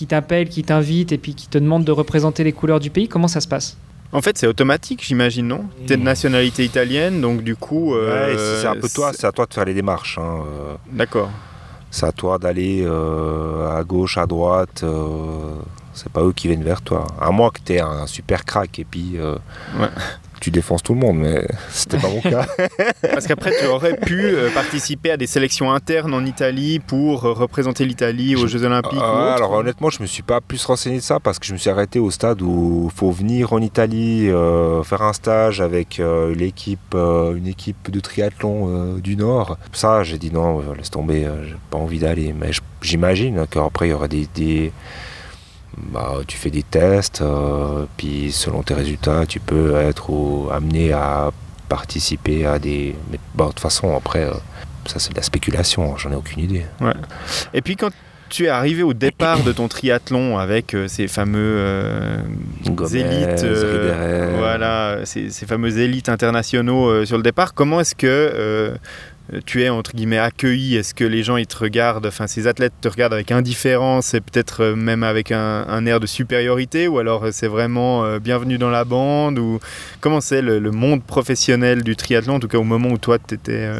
t'appellent, 0.06 0.48
qui 0.48 0.62
t'invitent 0.64 1.12
et 1.12 1.18
puis 1.18 1.34
qui 1.34 1.48
te 1.48 1.58
demandent 1.58 1.84
de 1.84 1.92
représenter 1.92 2.42
les 2.44 2.52
couleurs 2.52 2.80
du 2.80 2.90
pays? 2.90 3.06
Comment 3.08 3.28
ça 3.28 3.40
se 3.40 3.48
passe? 3.48 3.76
En 4.12 4.22
fait, 4.22 4.38
c'est 4.38 4.46
automatique, 4.46 5.02
j'imagine, 5.04 5.48
non 5.48 5.64
T'es 5.86 5.96
de 5.98 6.02
nationalité 6.02 6.64
italienne, 6.64 7.20
donc 7.20 7.42
du 7.42 7.56
coup. 7.56 7.94
euh, 7.94 8.32
Ouais, 8.32 8.60
c'est 8.62 8.66
un 8.66 8.74
peu 8.80 8.88
toi, 8.88 9.12
c'est 9.12 9.26
à 9.26 9.32
toi 9.32 9.44
de 9.46 9.52
faire 9.52 9.64
les 9.66 9.74
démarches. 9.74 10.16
hein, 10.18 10.44
euh. 10.46 10.74
D'accord. 10.90 11.30
C'est 11.90 12.06
à 12.06 12.12
toi 12.12 12.38
d'aller 12.38 12.82
euh, 12.86 13.76
à 13.76 13.82
gauche, 13.84 14.16
à 14.18 14.26
droite. 14.26 14.82
euh, 14.82 15.54
c'est 15.94 16.10
pas 16.12 16.22
eux 16.22 16.32
qui 16.32 16.48
viennent 16.48 16.62
vers 16.64 16.80
toi. 16.80 17.06
À 17.20 17.30
moins 17.30 17.50
que 17.50 17.58
tu 17.64 17.72
aies 17.74 17.80
un 17.80 18.06
super 18.06 18.44
crack 18.44 18.78
et 18.78 18.84
puis 18.84 19.12
euh, 19.16 19.36
Ouais. 19.78 19.88
Tu 20.40 20.50
défonces 20.50 20.82
tout 20.82 20.94
le 20.94 21.00
monde, 21.00 21.18
mais 21.18 21.46
c'était 21.70 21.98
pas 21.98 22.08
mon 22.08 22.20
cas. 22.20 22.46
Parce 23.02 23.26
qu'après, 23.26 23.52
tu 23.58 23.66
aurais 23.66 23.96
pu 23.96 24.20
euh, 24.24 24.50
participer 24.50 25.10
à 25.10 25.16
des 25.16 25.26
sélections 25.26 25.72
internes 25.72 26.14
en 26.14 26.24
Italie 26.24 26.78
pour 26.78 27.24
euh, 27.24 27.32
représenter 27.32 27.84
l'Italie 27.84 28.36
aux 28.36 28.46
Jeux 28.46 28.64
Olympiques. 28.64 28.98
Ah, 29.02 29.12
ou 29.12 29.16
autre. 29.16 29.36
alors 29.36 29.52
honnêtement, 29.52 29.90
je 29.90 30.00
me 30.02 30.06
suis 30.06 30.22
pas 30.22 30.40
plus 30.40 30.64
renseigné 30.64 30.96
de 30.96 31.02
ça 31.02 31.20
parce 31.20 31.38
que 31.38 31.46
je 31.46 31.52
me 31.52 31.58
suis 31.58 31.70
arrêté 31.70 31.98
au 31.98 32.10
stade 32.10 32.42
où 32.42 32.90
il 32.92 32.96
faut 32.96 33.10
venir 33.10 33.52
en 33.52 33.60
Italie 33.60 34.28
euh, 34.30 34.82
faire 34.82 35.02
un 35.02 35.12
stage 35.12 35.60
avec 35.60 36.00
euh, 36.00 36.34
l'équipe, 36.34 36.94
une 36.94 37.46
équipe 37.46 37.90
de 37.90 38.00
triathlon 38.00 38.94
du 38.98 39.16
Nord. 39.16 39.58
Ça, 39.72 40.02
j'ai 40.02 40.18
dit 40.18 40.30
non, 40.32 40.62
laisse 40.76 40.90
tomber, 40.90 41.28
j'ai 41.46 41.56
pas 41.70 41.78
envie 41.78 41.98
d'aller. 41.98 42.34
Mais 42.38 42.50
j'imagine 42.82 43.46
qu'après 43.50 43.88
il 43.88 43.90
y 43.90 43.94
aura 43.94 44.08
des, 44.08 44.28
des- 44.34 44.72
bah, 45.92 46.14
tu 46.26 46.36
fais 46.36 46.50
des 46.50 46.62
tests, 46.62 47.20
euh, 47.22 47.84
puis 47.96 48.30
selon 48.32 48.62
tes 48.62 48.74
résultats, 48.74 49.24
tu 49.26 49.40
peux 49.40 49.76
être 49.76 50.10
au- 50.10 50.48
amené 50.52 50.92
à 50.92 51.30
participer 51.68 52.46
à 52.46 52.58
des. 52.58 52.94
Mais 53.10 53.18
bon, 53.34 53.44
de 53.44 53.48
toute 53.50 53.60
façon, 53.60 53.94
après, 53.96 54.24
euh, 54.24 54.32
ça 54.86 54.98
c'est 54.98 55.10
de 55.12 55.16
la 55.16 55.22
spéculation, 55.22 55.96
j'en 55.96 56.12
ai 56.12 56.16
aucune 56.16 56.42
idée. 56.42 56.64
Et 57.54 57.60
puis 57.62 57.76
quand 57.76 57.90
tu 58.30 58.44
es 58.44 58.48
arrivé 58.48 58.82
au 58.82 58.92
départ 58.92 59.42
de 59.42 59.52
ton 59.52 59.68
triathlon 59.68 60.36
avec 60.38 60.74
euh, 60.74 60.86
ces 60.86 61.08
fameux 61.08 61.38
euh, 61.58 62.18
Gomez, 62.66 63.00
élites, 63.00 63.42
euh, 63.44 64.34
voilà, 64.38 64.98
ces, 65.04 65.30
ces 65.30 65.46
fameux 65.46 65.78
élites 65.78 66.10
internationaux 66.10 67.04
sur 67.06 67.16
le 67.16 67.22
départ, 67.22 67.54
comment 67.54 67.80
est-ce 67.80 67.94
que 67.94 68.74
tu 69.46 69.62
es 69.62 69.68
entre 69.68 69.92
guillemets 69.94 70.18
accueilli 70.18 70.76
Est-ce 70.76 70.94
que 70.94 71.04
les 71.04 71.22
gens 71.22 71.36
ils 71.36 71.46
te 71.46 71.56
regardent, 71.58 72.06
enfin 72.06 72.26
ces 72.26 72.46
athlètes 72.46 72.72
te 72.80 72.88
regardent 72.88 73.12
avec 73.14 73.30
indifférence 73.30 74.14
et 74.14 74.20
peut-être 74.20 74.62
euh, 74.62 74.74
même 74.76 75.02
avec 75.02 75.32
un, 75.32 75.66
un 75.68 75.86
air 75.86 76.00
de 76.00 76.06
supériorité, 76.06 76.88
ou 76.88 76.98
alors 76.98 77.24
euh, 77.24 77.30
c'est 77.32 77.48
vraiment 77.48 78.04
euh, 78.04 78.18
bienvenue 78.18 78.58
dans 78.58 78.70
la 78.70 78.84
bande 78.84 79.38
ou 79.38 79.60
comment 80.00 80.20
c'est 80.20 80.42
le, 80.42 80.58
le 80.58 80.70
monde 80.70 81.02
professionnel 81.02 81.82
du 81.82 81.96
triathlon, 81.96 82.36
en 82.36 82.40
tout 82.40 82.48
cas 82.48 82.58
au 82.58 82.64
moment 82.64 82.88
où 82.90 82.98
toi 82.98 83.18
tu 83.18 83.34
étais 83.34 83.70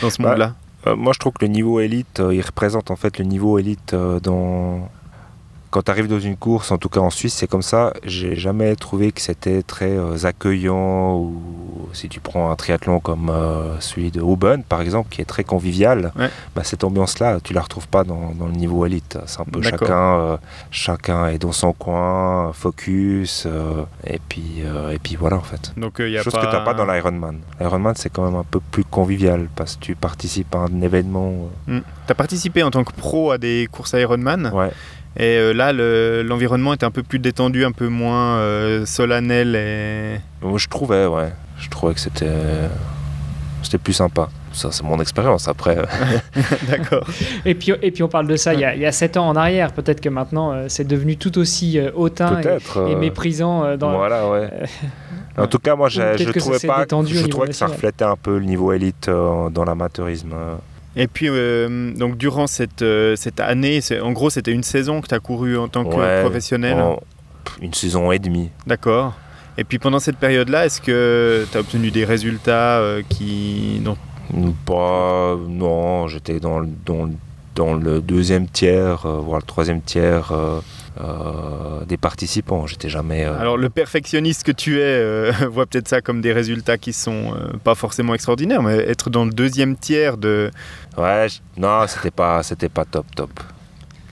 dans 0.00 0.10
ce 0.10 0.20
Bah, 0.22 0.30
monde-là? 0.30 0.54
Euh, 0.86 0.94
moi, 0.94 1.12
je 1.12 1.18
trouve 1.18 1.32
que 1.32 1.44
le 1.44 1.50
niveau 1.50 1.80
élite, 1.80 2.20
euh, 2.20 2.34
il 2.34 2.40
représente 2.42 2.90
en 2.90 2.96
fait 2.96 3.18
le 3.18 3.24
niveau 3.24 3.58
élite 3.58 3.92
euh, 3.92 4.20
dans. 4.20 4.88
Quand 5.70 5.82
tu 5.82 5.90
arrives 5.90 6.08
dans 6.08 6.20
une 6.20 6.36
course, 6.36 6.70
en 6.70 6.78
tout 6.78 6.88
cas 6.88 7.00
en 7.00 7.10
Suisse, 7.10 7.34
c'est 7.34 7.46
comme 7.46 7.62
ça. 7.62 7.92
J'ai 8.04 8.36
jamais 8.36 8.74
trouvé 8.76 9.12
que 9.12 9.20
c'était 9.20 9.62
très 9.62 9.90
euh, 9.90 10.16
accueillant. 10.24 11.16
Ou 11.16 11.88
si 11.92 12.08
tu 12.08 12.20
prends 12.20 12.50
un 12.50 12.56
triathlon 12.56 13.00
comme 13.00 13.30
euh, 13.30 13.78
celui 13.80 14.10
de 14.10 14.20
Auburn, 14.20 14.62
par 14.62 14.80
exemple, 14.80 15.08
qui 15.10 15.20
est 15.20 15.24
très 15.26 15.44
convivial, 15.44 16.12
Ouais. 16.16 16.30
bah, 16.54 16.62
cette 16.64 16.84
ambiance-là, 16.84 17.38
tu 17.42 17.52
la 17.52 17.60
retrouves 17.62 17.88
pas 17.88 18.04
dans, 18.04 18.32
dans 18.38 18.46
le 18.46 18.52
niveau 18.52 18.86
élite. 18.86 19.18
C'est 19.26 19.40
un 19.40 19.44
peu 19.44 19.60
D'accord. 19.60 19.80
chacun, 19.88 20.18
euh, 20.18 20.36
chacun 20.70 21.26
est 21.28 21.38
dans 21.38 21.52
son 21.52 21.72
coin, 21.72 22.52
focus, 22.52 23.46
et 24.06 24.20
puis 24.28 24.62
et 24.92 24.98
puis 24.98 25.16
voilà 25.16 25.36
en 25.36 25.40
fait. 25.42 25.72
Donc 25.76 25.98
y 25.98 26.16
a 26.16 26.22
Chose 26.22 26.32
pas... 26.32 26.40
que 26.42 26.46
tu 26.46 26.52
n'as 26.52 26.60
pas 26.64 26.74
dans 26.74 26.86
l'Ironman. 26.86 27.38
L'Ironman, 27.60 27.94
c'est 27.96 28.10
quand 28.10 28.24
même 28.24 28.34
un 28.36 28.44
peu 28.44 28.60
plus 28.60 28.84
convivial 28.84 29.48
parce 29.56 29.76
que 29.76 29.80
tu 29.80 29.94
participes 29.94 30.54
à 30.54 30.58
un 30.58 30.80
événement. 30.82 31.32
Tu 31.66 31.82
as 32.08 32.14
participé 32.14 32.62
en 32.62 32.70
tant 32.70 32.84
que 32.84 32.92
pro 32.92 33.30
à 33.32 33.38
des 33.38 33.68
courses 33.70 33.92
Ironman 33.94 34.50
Ouais. 34.54 34.70
Et 35.18 35.36
euh, 35.38 35.52
là 35.52 35.72
le- 35.72 36.22
l'environnement 36.22 36.72
est 36.72 36.84
un 36.84 36.90
peu 36.90 37.02
plus 37.02 37.18
détendu, 37.18 37.64
un 37.64 37.72
peu 37.72 37.88
moins 37.88 38.36
euh, 38.38 38.84
solennel 38.86 39.54
et 39.56 40.20
Moi, 40.42 40.58
je 40.58 40.68
trouvais, 40.68 41.06
ouais. 41.06 41.32
Je 41.58 41.68
trouvais 41.70 41.94
que 41.94 42.00
c'était. 42.00 42.30
C'était 43.62 43.78
plus 43.78 43.94
sympa. 43.94 44.28
Ça, 44.52 44.70
c'est 44.70 44.84
mon 44.84 45.00
expérience. 45.00 45.48
Après, 45.48 45.76
d'accord. 46.68 47.04
et 47.44 47.54
puis, 47.54 47.72
et 47.82 47.90
puis 47.90 48.02
on 48.02 48.08
parle 48.08 48.26
de 48.28 48.36
ça 48.36 48.54
il 48.54 48.60
y 48.60 48.64
a, 48.64 48.74
il 48.74 48.80
y 48.80 48.86
a 48.86 48.92
7 48.92 49.16
ans 49.16 49.28
en 49.28 49.34
arrière. 49.36 49.72
Peut-être 49.72 50.00
que 50.00 50.08
maintenant 50.08 50.52
euh, 50.52 50.66
c'est 50.68 50.86
devenu 50.86 51.16
tout 51.16 51.36
aussi 51.38 51.78
euh, 51.78 51.90
hautain 51.94 52.40
et, 52.40 52.46
euh, 52.76 52.96
méprisant 52.98 53.64
euh, 53.64 53.76
dans, 53.76 53.96
Voilà, 53.96 54.28
ouais. 54.30 54.48
euh, 54.52 54.66
En 55.42 55.46
tout 55.48 55.58
cas, 55.58 55.74
moi, 55.76 55.88
je 55.88 56.00
ça 56.00 56.14
trouvais 56.32 56.58
pas. 56.66 56.86
Je 57.06 57.26
trouvais 57.26 57.48
que 57.48 57.52
ça 57.54 57.66
reflétait 57.66 58.04
un 58.04 58.16
peu 58.16 58.38
le 58.38 58.44
niveau 58.44 58.72
élite 58.72 59.08
euh, 59.08 59.50
dans 59.50 59.64
l'amateurisme. 59.64 60.32
Et 60.96 61.06
puis 61.08 61.26
euh, 61.28 61.92
donc 61.92 62.16
durant 62.16 62.46
cette, 62.46 62.82
euh, 62.82 63.16
cette 63.16 63.38
année, 63.40 63.80
en 64.02 64.12
gros 64.12 64.30
c'était 64.30 64.52
une 64.52 64.62
saison 64.62 65.00
que 65.02 65.08
tu 65.08 65.14
as 65.14 65.18
couru 65.20 65.56
en 65.58 65.68
tant 65.68 65.84
que 65.84 65.94
Ouais, 65.94 66.22
professionnel. 66.22 66.74
en- 66.80 67.00
Une 67.60 67.74
saison 67.74 68.10
et 68.12 68.18
demie. 68.18 68.50
D'accord. 68.66 69.14
Et 69.58 69.64
puis 69.64 69.78
pendant 69.78 69.98
cette 70.00 70.16
période-là, 70.16 70.66
est-ce 70.66 70.80
que 70.80 71.46
tu 71.50 71.56
as 71.56 71.60
obtenu 71.60 71.90
des 71.90 72.04
résultats 72.04 72.78
euh, 72.80 73.02
qui... 73.08 73.80
dont- 73.84 73.96
Pas. 74.66 75.36
Non, 75.48 76.08
j'étais 76.08 76.40
dans, 76.40 76.58
le- 76.60 76.68
dans, 76.84 77.08
dans 77.54 77.74
le 77.74 78.00
deuxième 78.00 78.48
tiers, 78.48 79.06
euh, 79.06 79.18
voire 79.18 79.38
le 79.38 79.46
troisième 79.46 79.80
tiers 79.80 80.32
euh, 80.32 81.84
des 81.86 81.96
participants. 81.96 82.66
J'étais 82.66 82.88
jamais. 82.88 83.24
euh, 83.24 83.38
Alors 83.38 83.56
le 83.56 83.68
perfectionniste 83.70 84.42
que 84.44 84.52
tu 84.52 84.78
es 84.78 84.82
euh, 84.82 85.32
voit 85.50 85.66
peut-être 85.66 85.88
ça 85.88 86.00
comme 86.00 86.20
des 86.20 86.32
résultats 86.32 86.78
qui 86.78 86.92
sont 86.92 87.32
pas 87.64 87.74
forcément 87.74 88.14
extraordinaires, 88.14 88.62
mais 88.62 88.76
être 88.78 89.10
dans 89.10 89.24
le 89.24 89.30
deuxième 89.32 89.76
tiers 89.76 90.16
de... 90.16 90.50
Ouais, 90.96 91.26
je- 91.28 91.60
non, 91.60 91.86
c'était 91.86 92.10
pas, 92.10 92.42
c'était 92.42 92.68
pas 92.68 92.84
top 92.84 93.06
top. 93.14 93.30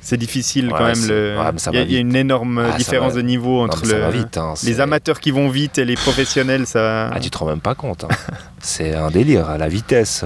C'est 0.01 0.19
difficile 0.19 0.67
Ouais, 0.67 0.75
quand 0.77 0.85
même. 0.85 1.07
Le... 1.09 1.39
ouais, 1.39 1.51
il, 1.73 1.75
y 1.75 1.79
a, 1.79 1.83
y 1.85 1.97
une 2.01 2.15
énorme 2.15 2.59
Ah, 2.59 2.77
différence 2.77 3.15
va. 3.15 3.23
de 3.23 3.27
niveau 3.27 3.63
entre 3.63 3.87
le- 3.87 4.11
vite. 4.11 4.37
hein, 4.37 4.53
les 4.65 4.81
amateurs 4.81 5.19
qui 5.19 5.31
vont 5.31 5.49
vite 5.49 5.79
et 5.79 5.87
les 5.87 5.95
professionnels. 5.95 6.67
Ça... 6.67 7.09
Ah, 7.09 7.19
tu 7.21 7.31
te 7.31 7.39
rends 7.39 7.47
même 7.47 7.61
pas 7.61 7.75
compte. 7.75 8.05
hein. 8.05 8.09
c'est 8.61 8.95
un 8.95 9.11
délire, 9.11 9.49
à 9.49 9.57
la 9.57 9.69
vitesse. 9.69 10.23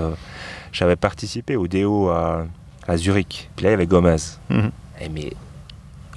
J'avais 0.73 0.97
participé 0.97 1.55
au 1.55 1.69
DO 1.69 2.09
à, 2.09 2.45
à 2.89 2.97
Zurich. 2.97 3.51
Puis 3.55 3.65
là, 3.65 3.71
il 3.71 3.73
y 3.73 3.75
avait 3.75 3.87
Gomez. 3.87 4.17
Mhm. 4.51 4.71
Eh, 5.01 5.09
mais 5.11 5.33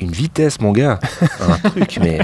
une 0.01 0.11
vitesse, 0.11 0.59
mon 0.59 0.71
gars. 0.71 0.99
un 1.39 1.69
truc, 1.69 1.97
mais. 2.01 2.19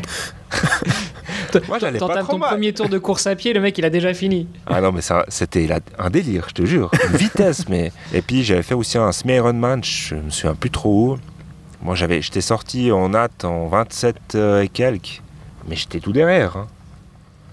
Moi, 1.68 1.80
j'allais 1.80 2.00
pas 2.00 2.18
trop 2.24 2.34
ton 2.34 2.38
mal. 2.40 2.50
premier 2.50 2.74
tour 2.74 2.90
de 2.90 2.98
course 2.98 3.26
à 3.28 3.36
pied, 3.36 3.54
le 3.54 3.60
mec 3.62 3.78
il 3.78 3.86
a 3.86 3.90
déjà 3.90 4.14
fini. 4.14 4.48
Ah 4.66 4.82
non, 4.82 4.92
mais 4.92 5.02
ça, 5.02 5.26
c'était 5.30 5.68
un 5.98 6.10
délire, 6.10 6.46
je 6.50 6.54
te 6.54 6.66
jure. 6.66 6.92
Une 7.12 7.18
vitesse, 7.18 7.68
mais. 7.70 7.92
Et 8.14 8.22
puis 8.22 8.44
j'avais 8.44 8.64
fait 8.64 8.74
aussi 8.76 8.98
un 8.98 9.12
semi-Ironman, 9.12 9.84
je 9.84 10.16
me 10.16 10.30
souviens 10.30 10.56
plus 10.56 10.70
trop 10.72 11.14
où. 11.14 11.18
Moi, 11.82 11.96
j'avais, 11.96 12.22
j'étais 12.22 12.42
sorti 12.42 12.92
en 12.92 13.14
hâte 13.14 13.46
en 13.46 13.68
27 13.68 14.16
euh, 14.36 14.62
et 14.64 14.68
quelques, 14.68 15.22
mais 15.68 15.76
j'étais 15.76 16.00
tout 16.00 16.12
derrière. 16.12 16.58
hein. 16.58 16.68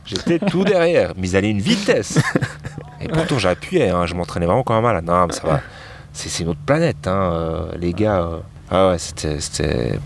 J'étais 0.06 0.38
tout 0.38 0.64
derrière, 0.64 1.12
mais 1.16 1.28
ils 1.28 1.36
allaient 1.36 1.50
une 1.50 1.60
vitesse. 1.60 2.18
Et 3.00 3.08
pourtant, 3.08 3.38
j'appuyais, 3.38 3.90
hein, 3.90 4.06
je 4.06 4.14
m'entraînais 4.14 4.46
vraiment 4.46 4.62
quand 4.62 4.74
même 4.74 4.82
mal. 4.82 5.02
Non, 5.04 5.26
mais 5.26 5.32
ça 5.32 5.46
va. 5.46 5.60
C'est, 6.12 6.28
c'est 6.28 6.42
une 6.42 6.50
autre 6.50 6.60
planète, 6.64 7.06
hein, 7.06 7.32
euh, 7.32 7.66
les 7.78 7.92
gars. 7.92 8.20
euh. 8.22 8.38
Ah 8.76 8.88
ouais, 8.88 8.98
c'était. 8.98 10.00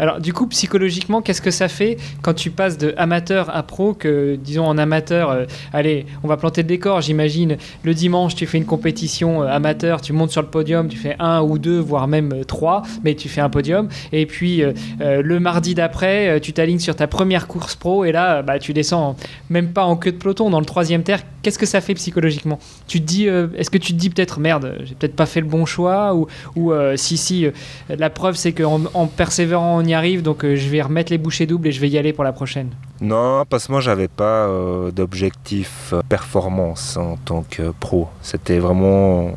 Alors 0.00 0.20
du 0.20 0.32
coup 0.32 0.46
psychologiquement 0.48 1.22
qu'est-ce 1.22 1.42
que 1.42 1.50
ça 1.50 1.68
fait 1.68 1.96
quand 2.22 2.34
tu 2.34 2.50
passes 2.50 2.76
de 2.78 2.92
amateur 2.96 3.54
à 3.54 3.62
pro 3.62 3.94
que 3.94 4.36
disons 4.36 4.64
en 4.66 4.76
amateur 4.78 5.30
euh, 5.30 5.44
allez 5.72 6.06
on 6.24 6.28
va 6.28 6.36
planter 6.36 6.62
le 6.62 6.68
décor 6.68 7.00
j'imagine. 7.02 7.56
Le 7.84 7.94
dimanche 7.94 8.34
tu 8.34 8.46
fais 8.46 8.58
une 8.58 8.64
compétition 8.64 9.42
euh, 9.42 9.46
amateur 9.46 10.00
tu 10.00 10.12
montes 10.12 10.30
sur 10.32 10.42
le 10.42 10.48
podium 10.48 10.88
tu 10.88 10.96
fais 10.96 11.14
un 11.20 11.42
ou 11.42 11.58
deux 11.58 11.78
voire 11.78 12.08
même 12.08 12.32
euh, 12.32 12.44
trois 12.44 12.82
mais 13.04 13.14
tu 13.14 13.28
fais 13.28 13.40
un 13.40 13.50
podium. 13.50 13.88
Et 14.12 14.26
puis 14.26 14.62
le 15.00 15.38
mardi 15.38 15.74
d'après 15.74 16.40
tu 16.40 16.52
t'alignes 16.52 16.78
sur 16.78 16.96
ta 16.96 17.06
première 17.06 17.46
course 17.46 17.76
pro 17.76 18.04
et 18.04 18.12
là 18.12 18.42
bah, 18.42 18.58
tu 18.58 18.72
descends 18.72 19.10
en- 19.10 19.16
même 19.50 19.72
pas 19.72 19.84
en 19.84 19.96
queue 19.96 20.12
de 20.12 20.16
peloton 20.16 20.50
dans 20.50 20.60
le 20.60 20.66
troisième 20.66 21.02
terre. 21.02 21.20
Qu'est-ce 21.42 21.58
que 21.58 21.66
ça 21.66 21.80
fait 21.80 21.94
psychologiquement? 21.94 22.58
Tu 22.86 23.00
dis 23.00 23.26
est-ce 23.26 23.70
que 23.70 23.78
tu 23.78 23.92
te 23.92 23.98
dis 23.98 24.10
peut-être 24.10 24.40
merde 24.40 24.78
j'ai 24.84 24.94
peut-être 24.94 25.16
pas 25.16 25.26
fait 25.26 25.40
le 25.40 25.46
bon 25.46 25.66
choix 25.66 26.14
ou, 26.14 26.26
ou 26.56 26.72
si 26.96 27.16
si 27.16 27.46
la 27.88 28.10
preuve, 28.10 28.36
c'est 28.36 28.52
qu'en 28.52 28.82
en 28.94 29.06
persévérant, 29.06 29.82
arrive, 29.94 30.22
donc 30.22 30.44
euh, 30.44 30.56
je 30.56 30.68
vais 30.68 30.82
remettre 30.82 31.10
les 31.12 31.18
bouchées 31.18 31.46
doubles 31.46 31.68
et 31.68 31.72
je 31.72 31.80
vais 31.80 31.88
y 31.88 31.98
aller 31.98 32.12
pour 32.12 32.24
la 32.24 32.32
prochaine. 32.32 32.70
Non, 33.00 33.44
parce 33.48 33.66
que 33.66 33.72
moi, 33.72 33.80
j'avais 33.80 34.08
pas 34.08 34.46
euh, 34.46 34.90
d'objectif 34.90 35.90
euh, 35.92 36.02
performance 36.08 36.96
en 36.96 37.16
tant 37.16 37.44
que 37.48 37.72
pro. 37.80 38.08
C'était 38.22 38.58
vraiment 38.58 39.32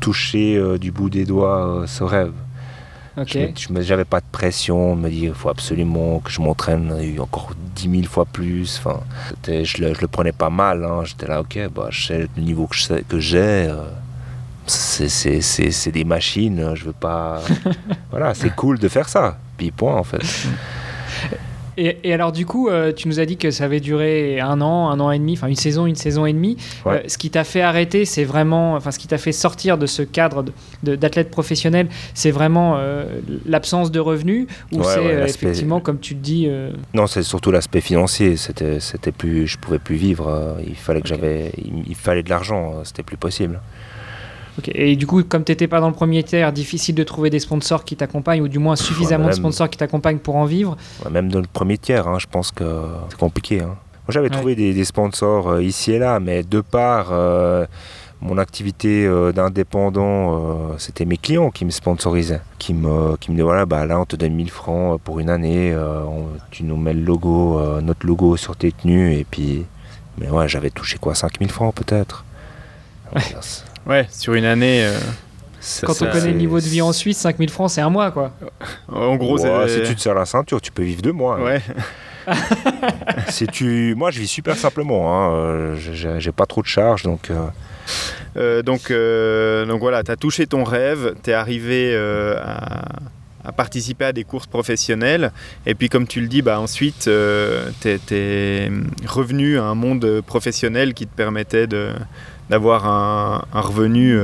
toucher 0.00 0.62
du 0.78 0.90
bout 0.92 1.10
des 1.10 1.24
doigts 1.24 1.84
ce 1.86 2.04
rêve. 2.04 2.32
Ok. 3.20 3.36
Je 3.56 3.80
j'avais 3.82 4.04
pas 4.04 4.20
de 4.20 4.26
pression, 4.30 4.94
me 4.94 5.08
dire 5.10 5.30
il 5.30 5.34
faut 5.34 5.48
absolument 5.48 6.20
que 6.20 6.30
je 6.30 6.40
m'entraîne 6.40 6.94
encore 7.18 7.50
10 7.74 7.90
000 7.90 8.02
fois 8.04 8.24
plus. 8.24 8.78
Enfin, 8.78 9.00
c'était- 9.28 9.64
je, 9.64 9.82
le, 9.82 9.92
je 9.94 10.00
le 10.00 10.06
prenais 10.06 10.30
pas 10.30 10.50
mal. 10.50 10.84
hein. 10.84 11.00
J'étais 11.04 11.26
là, 11.26 11.40
ok, 11.40 11.58
bah, 11.74 11.88
je 11.90 12.06
sais 12.06 12.28
le 12.36 12.42
niveau 12.42 12.68
que 12.68 13.18
j'ai. 13.18 13.68
c'est- 14.66 15.90
des 15.90 16.04
machines, 16.04 16.72
je 16.76 16.84
veux 16.84 16.92
pas. 16.92 17.40
voilà, 18.10 18.34
c'est 18.34 18.54
cool 18.54 18.78
de 18.78 18.86
faire 18.88 19.08
ça. 19.08 19.36
Puis 19.58 19.70
point 19.70 19.96
en 19.96 20.04
fait. 20.04 20.22
Et, 21.80 21.96
et 22.02 22.12
alors, 22.12 22.32
du 22.32 22.44
coup, 22.44 22.68
euh, 22.68 22.92
tu 22.92 23.06
nous 23.06 23.20
as 23.20 23.24
dit 23.24 23.36
que 23.36 23.52
ça 23.52 23.64
avait 23.64 23.78
duré 23.78 24.40
un 24.40 24.60
an, 24.60 24.90
un 24.90 24.98
an 24.98 25.12
et 25.12 25.18
demi, 25.20 25.34
enfin 25.34 25.46
une 25.46 25.54
saison, 25.54 25.86
une 25.86 25.94
saison 25.94 26.26
et 26.26 26.32
demie. 26.32 26.56
Ouais. 26.84 26.94
Euh, 26.94 27.00
ce 27.06 27.16
qui 27.16 27.30
t'a 27.30 27.44
fait 27.44 27.60
arrêter, 27.60 28.04
c'est 28.04 28.24
vraiment, 28.24 28.74
enfin, 28.74 28.90
ce 28.90 28.98
qui 28.98 29.06
t'a 29.06 29.16
fait 29.16 29.30
sortir 29.30 29.78
de 29.78 29.86
ce 29.86 30.02
cadre 30.02 30.44
d'athlète 30.82 31.30
professionnel, 31.30 31.86
c'est 32.14 32.32
vraiment 32.32 32.74
euh, 32.78 33.04
l'absence 33.46 33.92
de 33.92 34.00
revenus 34.00 34.48
ou 34.72 34.78
Ouais, 34.78 34.84
c'est 34.92 34.98
ouais, 34.98 35.30
effectivement, 35.30 35.78
comme 35.78 36.00
tu 36.00 36.16
te 36.16 36.20
dis, 36.20 36.48
Non, 36.94 37.06
c'est 37.06 37.22
surtout 37.22 37.52
l'aspect 37.52 37.80
financier. 37.80 38.36
C'était, 38.36 38.80
c'était 38.80 39.12
plus, 39.12 39.46
je 39.46 39.56
pouvais 39.56 39.78
plus 39.78 39.96
vivre. 39.96 40.56
Il 40.66 40.74
fallait 40.74 41.00
que 41.00 41.08
j'avais, 41.08 41.52
il, 41.58 41.84
il 41.86 41.94
fallait 41.94 42.24
de 42.24 42.30
l'argent. 42.30 42.82
C'était 42.82 43.04
plus 43.04 43.16
possible. 43.16 43.60
Ok. 44.58 44.70
Et 44.74 44.96
du 44.96 45.06
coup, 45.06 45.22
comme 45.24 45.44
tu 45.44 45.52
n'étais 45.52 45.66
pas 45.68 45.80
dans 45.80 45.88
le 45.88 45.94
premier 45.94 46.22
tiers, 46.22 46.52
difficile 46.52 46.94
de 46.94 47.04
trouver 47.04 47.30
des 47.30 47.40
sponsors 47.40 47.84
qui 47.84 47.96
t'accompagnent 47.96 48.42
ou 48.42 48.48
du 48.48 48.58
moins 48.58 48.76
suffisamment 48.76 49.24
de 49.24 49.30
même- 49.30 49.36
sponsors 49.38 49.70
qui 49.70 49.78
t'accompagnent 49.78 50.18
pour 50.18 50.36
en 50.36 50.44
vivre. 50.44 50.76
Ouais, 51.04 51.10
Même 51.10 51.30
dans 51.30 51.40
le 51.40 51.46
premier 51.52 51.78
tiers, 51.78 52.06
hein, 52.08 52.18
je 52.18 52.26
pense 52.26 52.50
que 52.50 52.64
c'est 53.10 53.18
compliqué. 53.18 53.60
hein. 53.62 53.66
Moi, 54.06 54.10
j'avais 54.14 54.30
Ouais. 54.30 54.36
trouvé 54.36 54.54
des, 54.54 54.72
des 54.72 54.84
sponsors 54.84 55.48
euh, 55.48 55.62
ici 55.62 55.92
et 55.92 55.98
là, 55.98 56.18
mais 56.18 56.42
de 56.42 56.62
par 56.62 57.08
euh, 57.12 57.66
mon 58.22 58.38
activité 58.38 59.04
euh, 59.06 59.32
d'indépendant, 59.32 60.32
euh, 60.32 60.74
c'était 60.78 61.04
mes 61.04 61.18
clients 61.18 61.50
qui 61.50 61.64
me 61.66 61.70
sponsorisaient, 61.70 62.40
qui 62.58 62.72
me, 62.72 63.16
qui 63.18 63.30
me 63.30 63.36
disaient 63.36 63.44
voilà, 63.44 63.66
bah 63.66 63.84
là, 63.84 64.00
on 64.00 64.06
te 64.06 64.16
donne 64.16 64.32
1000 64.32 64.50
francs 64.50 64.98
pour 65.02 65.20
une 65.20 65.28
année, 65.28 65.76
on- 65.76 66.28
tu 66.50 66.64
nous 66.64 66.76
mets 66.78 66.94
le 66.94 67.02
logo, 67.02 67.60
notre 67.82 68.06
logo 68.06 68.36
sur 68.38 68.56
tes 68.56 68.72
tenues, 68.72 69.12
et 69.14 69.24
puis, 69.30 69.66
mais 70.16 70.30
ouais, 70.30 70.48
j'avais 70.48 70.70
touché 70.70 70.96
quoi, 70.98 71.14
5000 71.14 71.50
francs 71.50 71.74
peut-être? 71.74 72.24
Ouais, 73.88 74.06
sur 74.10 74.34
une 74.34 74.44
année. 74.44 74.84
euh, 74.84 74.98
ça- 75.60 75.86
Quand 75.86 75.92
on 75.92 75.94
ça- 75.96 76.06
connaît 76.08 76.28
le 76.32 76.38
niveau 76.38 76.60
de 76.60 76.66
vie 76.66 76.82
en 76.82 76.92
Suisse, 76.92 77.18
5000 77.18 77.50
francs, 77.50 77.70
c'est 77.70 77.80
un 77.80 77.90
mois, 77.90 78.10
quoi. 78.10 78.32
En 78.88 79.16
gros, 79.16 79.38
Ouais, 79.40 79.64
c'est. 79.68 79.84
si 79.84 79.90
tu 79.90 79.96
te 79.96 80.00
serres 80.00 80.14
la 80.14 80.26
ceinture, 80.26 80.60
tu 80.60 80.70
peux 80.70 80.82
vivre 80.82 81.02
deux 81.02 81.12
mois. 81.12 81.36
hein. 81.38 81.42
Ouais. 81.44 81.62
Si 83.30 83.46
tu... 83.46 83.94
Moi, 83.96 84.10
je 84.10 84.20
vis 84.20 84.28
super 84.28 84.56
simplement. 84.56 85.14
Hein. 85.14 85.32
euh, 85.34 85.76
j'ai- 86.18 86.32
pas 86.32 86.44
trop 86.46 86.60
de 86.62 86.66
charges, 86.66 87.02
donc. 87.02 87.30
euh, 87.30 87.36
Euh, 88.36 88.62
donc, 88.62 88.90
euh, 88.90 89.64
donc 89.64 89.80
voilà, 89.80 90.02
tu 90.02 90.10
as 90.10 90.16
touché 90.16 90.46
ton 90.46 90.62
rêve, 90.62 91.14
tu 91.24 91.30
es 91.30 91.32
arrivé 91.32 91.90
euh, 91.94 92.36
à, 92.44 92.84
à 93.48 93.52
participer 93.52 94.04
à 94.04 94.12
des 94.12 94.24
courses 94.24 94.46
professionnelles. 94.46 95.32
Et 95.64 95.74
puis, 95.74 95.88
comme 95.88 96.06
tu 96.06 96.20
le 96.20 96.28
dis, 96.28 96.42
bah, 96.42 96.60
ensuite, 96.60 97.08
tu 97.80 97.88
es, 98.14 98.70
revenu 99.06 99.58
à 99.58 99.64
un 99.64 99.74
monde 99.74 100.20
professionnel 100.26 100.92
qui 100.92 101.06
te 101.06 101.16
permettait 101.16 101.66
de- 101.66 101.92
d'avoir 102.50 102.86
un, 102.86 103.44
un 103.52 103.60
revenu 103.60 104.18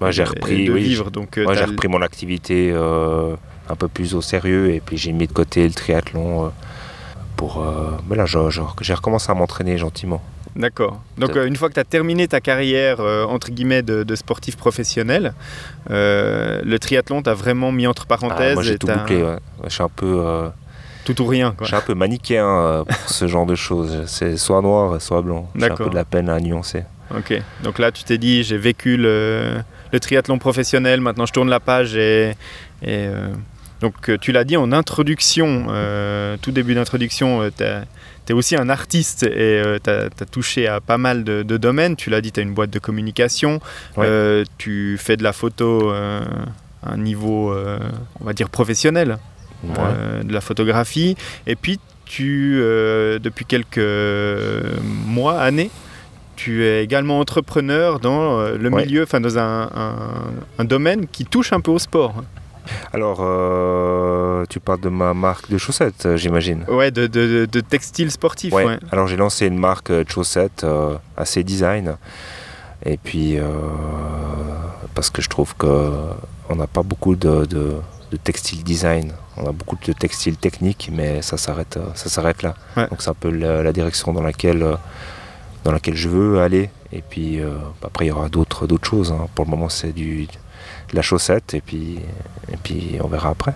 moi, 0.00 0.10
j'ai 0.12 0.24
repris. 0.24 0.66
de 0.66 0.72
oui, 0.72 0.82
vivre. 0.82 1.10
Donc, 1.10 1.38
euh, 1.38 1.44
Moi, 1.44 1.54
t'as 1.54 1.60
j'ai 1.64 1.70
repris 1.70 1.88
mon 1.88 2.02
activité 2.02 2.70
euh, 2.72 3.34
un 3.68 3.74
peu 3.74 3.88
plus 3.88 4.14
au 4.14 4.20
sérieux 4.22 4.70
et 4.70 4.80
puis 4.80 4.96
j'ai 4.96 5.12
mis 5.12 5.26
de 5.26 5.32
côté 5.32 5.66
le 5.66 5.74
triathlon 5.74 6.52
pour. 7.36 7.64
mais 8.08 8.16
là, 8.16 8.24
je- 8.26 8.50
je- 8.50 8.60
j'ai 8.80 8.94
recommencé 8.94 9.30
à 9.30 9.34
m'entraîner 9.34 9.76
gentiment. 9.78 10.22
D'accord. 10.56 11.00
Donc 11.18 11.36
euh, 11.36 11.46
une 11.46 11.54
fois 11.56 11.68
que 11.68 11.74
tu 11.74 11.80
as 11.80 11.84
terminé 11.84 12.26
ta 12.26 12.40
carrière 12.40 12.98
euh, 13.00 13.24
entre 13.24 13.50
guillemets 13.50 13.82
de, 13.82 14.02
de 14.02 14.14
sportif 14.16 14.56
professionnel, 14.56 15.34
euh, 15.90 16.60
le 16.64 16.78
triathlon 16.80 17.22
t'a 17.22 17.34
vraiment 17.34 17.70
mis 17.70 17.86
entre 17.86 18.06
Ah, 18.06 18.16
parenthèses 18.16 18.54
moi, 18.54 18.62
j'ai 18.64 18.78
tout 18.78 18.86
t'as 18.88 18.96
bouclé. 18.98 19.22
ouais. 19.22 19.36
Je 19.64 19.68
suis 19.68 19.82
un 19.82 19.88
peu, 19.88 20.50
tout 21.04 21.20
ou 21.22 21.26
rien. 21.26 21.50
je 21.52 21.58
Quoi. 21.58 21.66
suis 21.68 21.76
un 21.76 21.80
peu 21.80 21.94
manichéen 21.94 22.84
pour 22.88 23.08
ce 23.08 23.26
genre 23.28 23.46
de 23.46 23.54
choses. 23.54 24.04
C'est 24.06 24.36
soit 24.36 24.60
noir, 24.62 25.00
soit 25.00 25.22
blanc. 25.22 25.48
J'ai 25.54 25.70
un 25.70 25.74
peu 25.76 25.90
de 25.90 25.94
la 25.94 26.04
peine 26.04 26.28
à 26.28 26.40
nuancer. 26.40 26.82
Ok. 27.16 27.40
Donc 27.62 27.78
là 27.78 27.90
tu 27.92 28.04
t'es 28.04 28.18
dit 28.18 28.42
j'ai 28.42 28.58
vécu 28.58 28.96
le, 28.96 29.56
le 29.92 30.00
triathlon 30.00 30.38
professionnel, 30.38 31.00
maintenant 31.00 31.26
je 31.26 31.32
tourne 31.32 31.48
la 31.48 31.60
page 31.60 31.96
et, 31.96 32.30
et, 32.82 33.06
euh, 33.06 33.28
donc 33.80 34.08
euh, 34.10 34.18
tu 34.20 34.32
l'as 34.32 34.44
dit 34.44 34.56
en 34.56 34.72
introduction, 34.72 35.66
euh, 35.70 36.36
tout 36.42 36.50
début 36.50 36.74
d'introduction, 36.74 37.48
tu 37.56 37.64
es 37.64 38.32
aussi 38.32 38.56
un 38.56 38.68
artiste 38.68 39.22
et 39.22 39.62
tu 39.82 39.90
as, 39.90 40.10
touché 40.30 40.66
à 40.68 40.80
pas 40.80 40.98
mal 40.98 41.24
de, 41.24 41.42
de 41.42 41.56
domaines. 41.56 41.96
Tu 41.96 42.10
l'as 42.10 42.20
dit, 42.20 42.30
tu 42.30 42.40
as 42.40 42.42
une 42.42 42.52
boîte 42.52 42.70
de 42.70 42.78
communication, 42.78 43.60
Ouais. 43.96 44.04
euh, 44.06 44.44
tu 44.58 44.98
fais 44.98 45.16
de 45.16 45.22
la 45.22 45.32
photo 45.32 45.90
euh, 45.90 46.20
à 46.82 46.92
un 46.92 46.98
niveau, 46.98 47.52
euh, 47.52 47.78
on 48.20 48.24
va 48.24 48.32
dire, 48.34 48.50
professionnel. 48.50 49.16
Ouais. 49.64 49.74
euh, 49.78 50.22
de 50.22 50.32
la 50.32 50.40
photographie. 50.40 51.16
Et 51.48 51.56
puis, 51.56 51.80
tu, 52.04 52.60
euh, 52.62 53.18
depuis 53.18 53.44
quelques 53.44 53.80
mois, 55.06 55.40
années, 55.40 55.70
tu 56.42 56.64
es 56.64 56.84
également 56.84 57.18
entrepreneur 57.18 57.98
dans 58.00 58.38
euh, 58.40 58.56
le 58.56 58.68
Ouais. 58.70 58.84
milieu, 58.84 59.02
enfin 59.02 59.20
dans 59.20 59.36
un, 59.38 59.62
un- 59.74 60.32
un 60.58 60.64
domaine 60.64 61.06
qui 61.14 61.24
touche 61.24 61.52
un 61.52 61.60
peu 61.60 61.70
au 61.72 61.78
sport. 61.78 62.14
Alors, 62.92 63.18
euh, 63.22 64.44
tu 64.50 64.60
parles 64.60 64.80
de 64.80 64.90
ma 64.90 65.14
marque 65.14 65.50
de 65.50 65.56
chaussettes, 65.58 66.04
euh, 66.06 66.16
j'imagine. 66.16 66.64
Ouais, 66.68 66.90
de, 66.90 67.06
de, 67.06 67.46
de 67.50 67.60
textile 67.60 68.10
sportif. 68.10 68.52
Ouais. 68.52 68.64
ouais. 68.66 68.78
Alors 68.92 69.06
j'ai 69.08 69.16
lancé 69.16 69.46
une 69.46 69.58
marque 69.58 69.90
de 69.90 70.04
chaussettes 70.08 70.64
euh, 70.64 70.94
assez 71.16 71.42
design. 71.44 71.96
Et 72.84 72.96
puis 72.96 73.38
euh, 73.38 73.44
parce 74.94 75.10
que 75.10 75.22
je 75.22 75.28
trouve 75.28 75.54
que 75.56 75.90
on 76.50 76.56
n'a 76.56 76.66
pas 76.66 76.82
beaucoup 76.82 77.16
de, 77.16 77.44
de, 77.46 77.74
de 78.12 78.16
textile 78.16 78.62
design. 78.62 79.12
On 79.36 79.48
a 79.48 79.52
beaucoup 79.52 79.76
de 79.86 79.92
textile 79.92 80.36
technique, 80.36 80.90
mais 80.92 81.22
ça 81.22 81.36
s'arrête, 81.36 81.78
ça 81.94 82.08
s'arrête 82.08 82.42
là. 82.42 82.54
Ouais. 82.76 82.86
Donc 82.88 83.02
c'est 83.02 83.10
un 83.10 83.14
peu 83.14 83.30
la, 83.30 83.62
la 83.62 83.72
direction 83.72 84.12
dans 84.12 84.22
laquelle, 84.22 84.64
dans 85.64 85.72
laquelle 85.72 85.96
je 85.96 86.08
veux 86.08 86.40
aller. 86.40 86.70
Et 86.92 87.02
puis 87.02 87.40
euh, 87.40 87.50
après 87.82 88.06
il 88.06 88.08
y 88.08 88.10
aura 88.12 88.28
d'autres, 88.28 88.66
choses. 88.82 89.12
hein. 89.12 89.26
Pour 89.34 89.44
le 89.44 89.50
moment 89.50 89.68
c'est 89.68 89.92
du 89.92 90.26
de 90.26 90.96
la 90.96 91.02
chaussette 91.02 91.52
et 91.54 91.60
puis 91.60 91.98
et 92.52 92.56
puis 92.62 92.96
on 93.02 93.08
verra 93.08 93.30
après. 93.30 93.54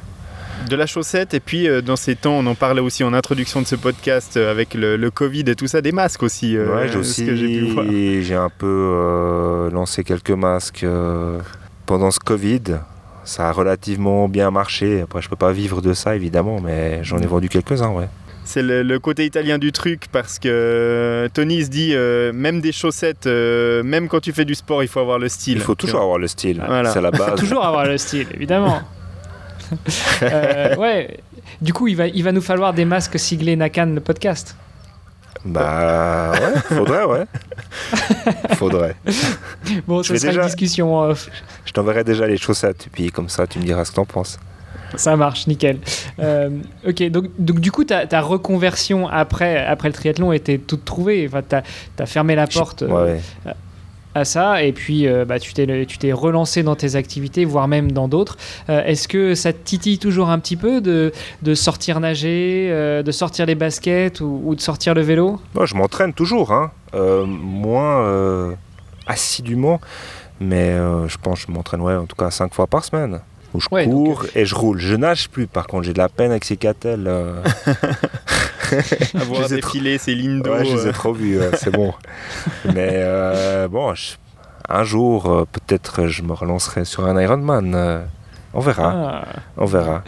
De 0.68 0.76
la 0.76 0.86
chaussette, 0.86 1.34
et 1.34 1.40
puis 1.40 1.66
euh, 1.66 1.80
dans 1.82 1.96
ces 1.96 2.14
temps, 2.14 2.34
on 2.34 2.46
en 2.46 2.54
parlait 2.54 2.80
aussi 2.82 3.02
en 3.02 3.12
introduction 3.14 3.60
de 3.62 3.66
ce 3.66 3.74
podcast 3.74 4.36
euh, 4.36 4.48
avec 4.48 4.74
le, 4.74 4.96
le 4.96 5.10
Covid 5.10 5.42
et 5.48 5.56
tout 5.56 5.66
ça, 5.66 5.80
des 5.80 5.90
masques 5.90 6.22
aussi. 6.22 6.56
Ouais, 6.56 6.88
j'ai 6.88 6.98
aussi 6.98 7.24
j'ai 8.22 8.34
un 8.36 8.50
peu 8.50 9.68
lancé 9.72 10.04
quelques 10.04 10.30
masques 10.30 10.86
pendant 11.86 12.10
ce 12.12 12.20
Covid. 12.20 12.62
Ça 13.24 13.48
a 13.48 13.52
relativement 13.52 14.28
bien 14.28 14.50
marché. 14.52 15.00
Après, 15.00 15.20
je 15.22 15.28
peux 15.28 15.36
pas 15.36 15.52
vivre 15.52 15.80
de 15.80 15.94
ça 15.94 16.14
évidemment, 16.14 16.60
mais 16.60 17.02
j'en 17.02 17.18
ai 17.18 17.26
vendu 17.26 17.48
quelques-uns, 17.48 17.90
ouais. 17.90 18.08
C'est 18.44 18.62
le, 18.62 18.82
le 18.82 18.98
côté 18.98 19.24
italien 19.24 19.58
du 19.58 19.70
truc 19.72 20.06
parce 20.10 20.38
que 20.38 21.28
Tony 21.32 21.64
se 21.64 21.68
dit 21.70 21.92
euh, 21.94 22.32
même 22.32 22.60
des 22.60 22.72
chaussettes, 22.72 23.26
euh, 23.26 23.82
même 23.84 24.08
quand 24.08 24.20
tu 24.20 24.32
fais 24.32 24.44
du 24.44 24.54
sport, 24.54 24.82
il 24.82 24.88
faut 24.88 25.00
avoir 25.00 25.18
le 25.18 25.28
style. 25.28 25.58
Il 25.58 25.60
faut 25.62 25.74
toujours 25.76 26.00
avoir 26.02 26.18
le 26.18 26.26
style. 26.26 26.62
Voilà. 26.66 26.90
C'est 26.90 27.00
la 27.00 27.10
base. 27.12 27.38
Toujours 27.38 27.64
avoir 27.64 27.86
le 27.86 27.98
style, 27.98 28.26
évidemment. 28.34 28.80
Euh, 30.22 30.76
ouais. 30.76 31.18
Du 31.62 31.72
coup, 31.72 31.88
il 31.88 31.96
va, 31.96 32.06
il 32.06 32.22
va 32.22 32.32
nous 32.32 32.42
falloir 32.42 32.74
des 32.74 32.84
masques 32.84 33.18
siglés 33.18 33.56
Nakan, 33.56 33.86
le 33.86 34.00
podcast. 34.00 34.54
Bah 35.46 36.32
ouais, 36.32 36.60
faudrait, 36.76 37.04
ouais. 37.04 37.24
faudrait. 38.56 38.94
Bon, 39.88 40.02
vais 40.02 40.18
sera 40.18 40.30
déjà- 40.30 40.42
une 40.42 40.46
discussion 40.46 40.94
en 40.94 41.08
off. 41.08 41.28
Je 41.64 41.72
t'enverrai 41.72 42.04
déjà 42.04 42.26
les 42.26 42.36
chaussettes, 42.36 42.88
puis 42.92 43.10
comme 43.10 43.28
ça, 43.30 43.46
tu 43.46 43.58
me 43.58 43.64
diras 43.64 43.84
ce 43.86 43.90
que 43.92 43.96
t'en 43.96 44.04
penses. 44.04 44.38
Ça 44.96 45.16
marche, 45.16 45.46
nickel. 45.46 45.78
Euh, 46.18 46.50
ok, 46.86 47.02
donc, 47.10 47.26
donc 47.38 47.60
du 47.60 47.72
coup, 47.72 47.84
ta, 47.84 48.06
ta 48.06 48.20
reconversion 48.20 49.08
après, 49.08 49.64
après 49.64 49.88
le 49.88 49.94
triathlon 49.94 50.32
était 50.32 50.58
toute 50.58 50.84
trouvée. 50.84 51.26
Enfin, 51.26 51.42
tu 51.48 52.02
as, 52.02 52.06
fermé 52.06 52.34
la 52.34 52.46
porte 52.46 52.82
euh, 52.82 52.88
Ouais, 52.88 53.20
à 54.14 54.24
ça 54.24 54.62
et 54.62 54.72
puis 54.72 55.06
euh, 55.06 55.24
bah, 55.24 55.38
tu 55.38 55.52
t'es 55.54 56.12
relancé 56.12 56.62
dans 56.62 56.76
tes 56.76 56.96
activités, 56.96 57.44
voire 57.44 57.68
même 57.68 57.92
dans 57.92 58.08
d'autres. 58.08 58.36
Euh, 58.68 58.84
Est-ce 58.84 59.08
que 59.08 59.34
ça 59.34 59.52
te 59.52 59.58
titille 59.64 59.98
toujours 59.98 60.30
un 60.30 60.38
petit 60.38 60.56
peu 60.56 60.80
de, 60.80 61.12
de 61.42 61.54
sortir 61.54 62.00
nager, 62.00 62.68
euh, 62.70 63.02
de 63.02 63.12
sortir 63.12 63.46
les 63.46 63.54
baskets 63.54 64.20
ou, 64.20 64.42
ou 64.44 64.54
de 64.54 64.60
sortir 64.60 64.94
le 64.94 65.02
vélo? 65.02 65.40
Moi, 65.54 65.66
je 65.66 65.74
m'entraîne 65.74 66.12
toujours, 66.12 66.52
hein. 66.52 66.70
Moins 66.94 68.54
assidûment, 69.06 69.80
mais 70.40 70.76
je 71.08 71.16
pense 71.16 71.40
que 71.40 71.46
je 71.50 71.52
m'entraîne 71.52 71.80
ouais, 71.80 71.96
en 71.96 72.04
tout 72.04 72.16
cas 72.16 72.30
cinq 72.30 72.52
fois 72.52 72.66
par 72.66 72.84
semaine. 72.84 73.20
Où 73.54 73.60
je 73.60 73.66
Ouais, 73.70 73.86
donc, 73.86 74.06
cours 74.06 74.26
et 74.34 74.44
je 74.46 74.54
roule. 74.54 74.78
Je 74.80 74.94
nage 74.94 75.28
plus, 75.28 75.46
par 75.46 75.66
contre, 75.66 75.84
j'ai 75.84 75.92
de 75.92 75.98
la 75.98 76.08
peine 76.08 76.30
avec 76.30 76.44
ces 76.44 76.56
catelles. 76.56 77.04
euh. 77.06 77.42
Avoir 79.14 79.42
les 79.42 79.54
ai 79.54 79.60
trop- 79.60 79.72
défilé 79.72 79.98
ces 79.98 80.14
lignes 80.14 80.40
d'eau. 80.42 80.52
Ouais, 80.52 80.64
je 80.64 80.74
les 80.76 80.84
ai 80.84 80.88
euh, 80.88 80.92
trop 80.92 81.12
ouais, 81.14 81.50
c'est 81.58 81.70
bon. 81.72 81.92
Mais 82.74 82.90
euh, 82.92 83.68
bon, 83.68 83.94
je- 83.94 84.12
un 84.68 84.84
jour, 84.84 85.26
euh, 85.30 85.44
peut-être 85.50 86.06
je 86.06 86.22
me 86.22 86.32
relancerai 86.32 86.84
sur 86.84 87.04
un 87.06 87.20
Ironman. 87.20 87.74
euh, 87.74 88.02
on 88.54 88.60
verra, 88.60 88.92
Ah. 88.94 89.28
on 89.56 89.64
verra. 89.66 90.02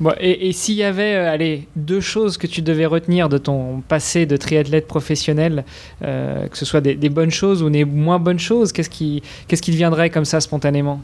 Bon, 0.00 0.12
et 0.20 0.48
et 0.48 0.52
s'il 0.52 0.76
y 0.76 0.84
avait 0.84 1.16
euh, 1.16 1.30
allez, 1.32 1.66
deux 1.74 2.00
choses 2.00 2.38
que 2.38 2.46
tu 2.46 2.62
devais 2.62 2.86
retenir 2.86 3.28
de 3.28 3.36
ton 3.36 3.80
passé 3.80 4.26
de 4.26 4.36
triathlète 4.36 4.86
professionnel, 4.86 5.64
euh, 6.04 6.46
que 6.46 6.56
ce 6.56 6.64
soit 6.64 6.80
des, 6.80 6.94
des 6.94 7.08
bonnes 7.08 7.32
choses 7.32 7.62
ou 7.64 7.68
des 7.68 7.84
moins 7.84 8.20
bonnes 8.20 8.38
choses, 8.38 8.72
qu'est-ce 8.72 8.90
qui, 8.90 9.22
qu'est-ce 9.48 9.60
qui 9.60 9.72
te 9.72 9.76
viendrait 9.76 10.08
comme 10.10 10.24
ça 10.24 10.40
spontanément? 10.40 11.00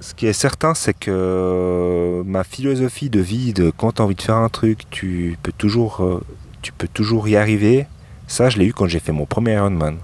Ce 0.00 0.14
qui 0.14 0.26
est 0.26 0.32
certain, 0.32 0.74
c'est 0.74 0.94
que 0.94 2.22
ma 2.24 2.44
philosophie 2.44 3.10
de 3.10 3.20
vie, 3.20 3.52
de 3.52 3.70
quand 3.70 3.92
tu 3.92 4.02
as 4.02 4.04
envie 4.04 4.14
de 4.14 4.22
faire 4.22 4.36
un 4.36 4.48
truc, 4.48 4.88
tu 4.90 5.36
peux 5.42 5.52
toujours, 5.52 6.04
euh, 6.04 6.24
tu 6.62 6.72
peux 6.72 6.88
toujours 6.88 7.28
y 7.28 7.36
arriver. 7.36 7.86
Ça, 8.28 8.48
je 8.48 8.58
l'ai 8.58 8.66
eu 8.66 8.72
quand 8.72 8.86
j'ai 8.86 9.00
fait 9.00 9.12
mon 9.12 9.26
premier 9.26 9.54
Ironman. 9.54 9.96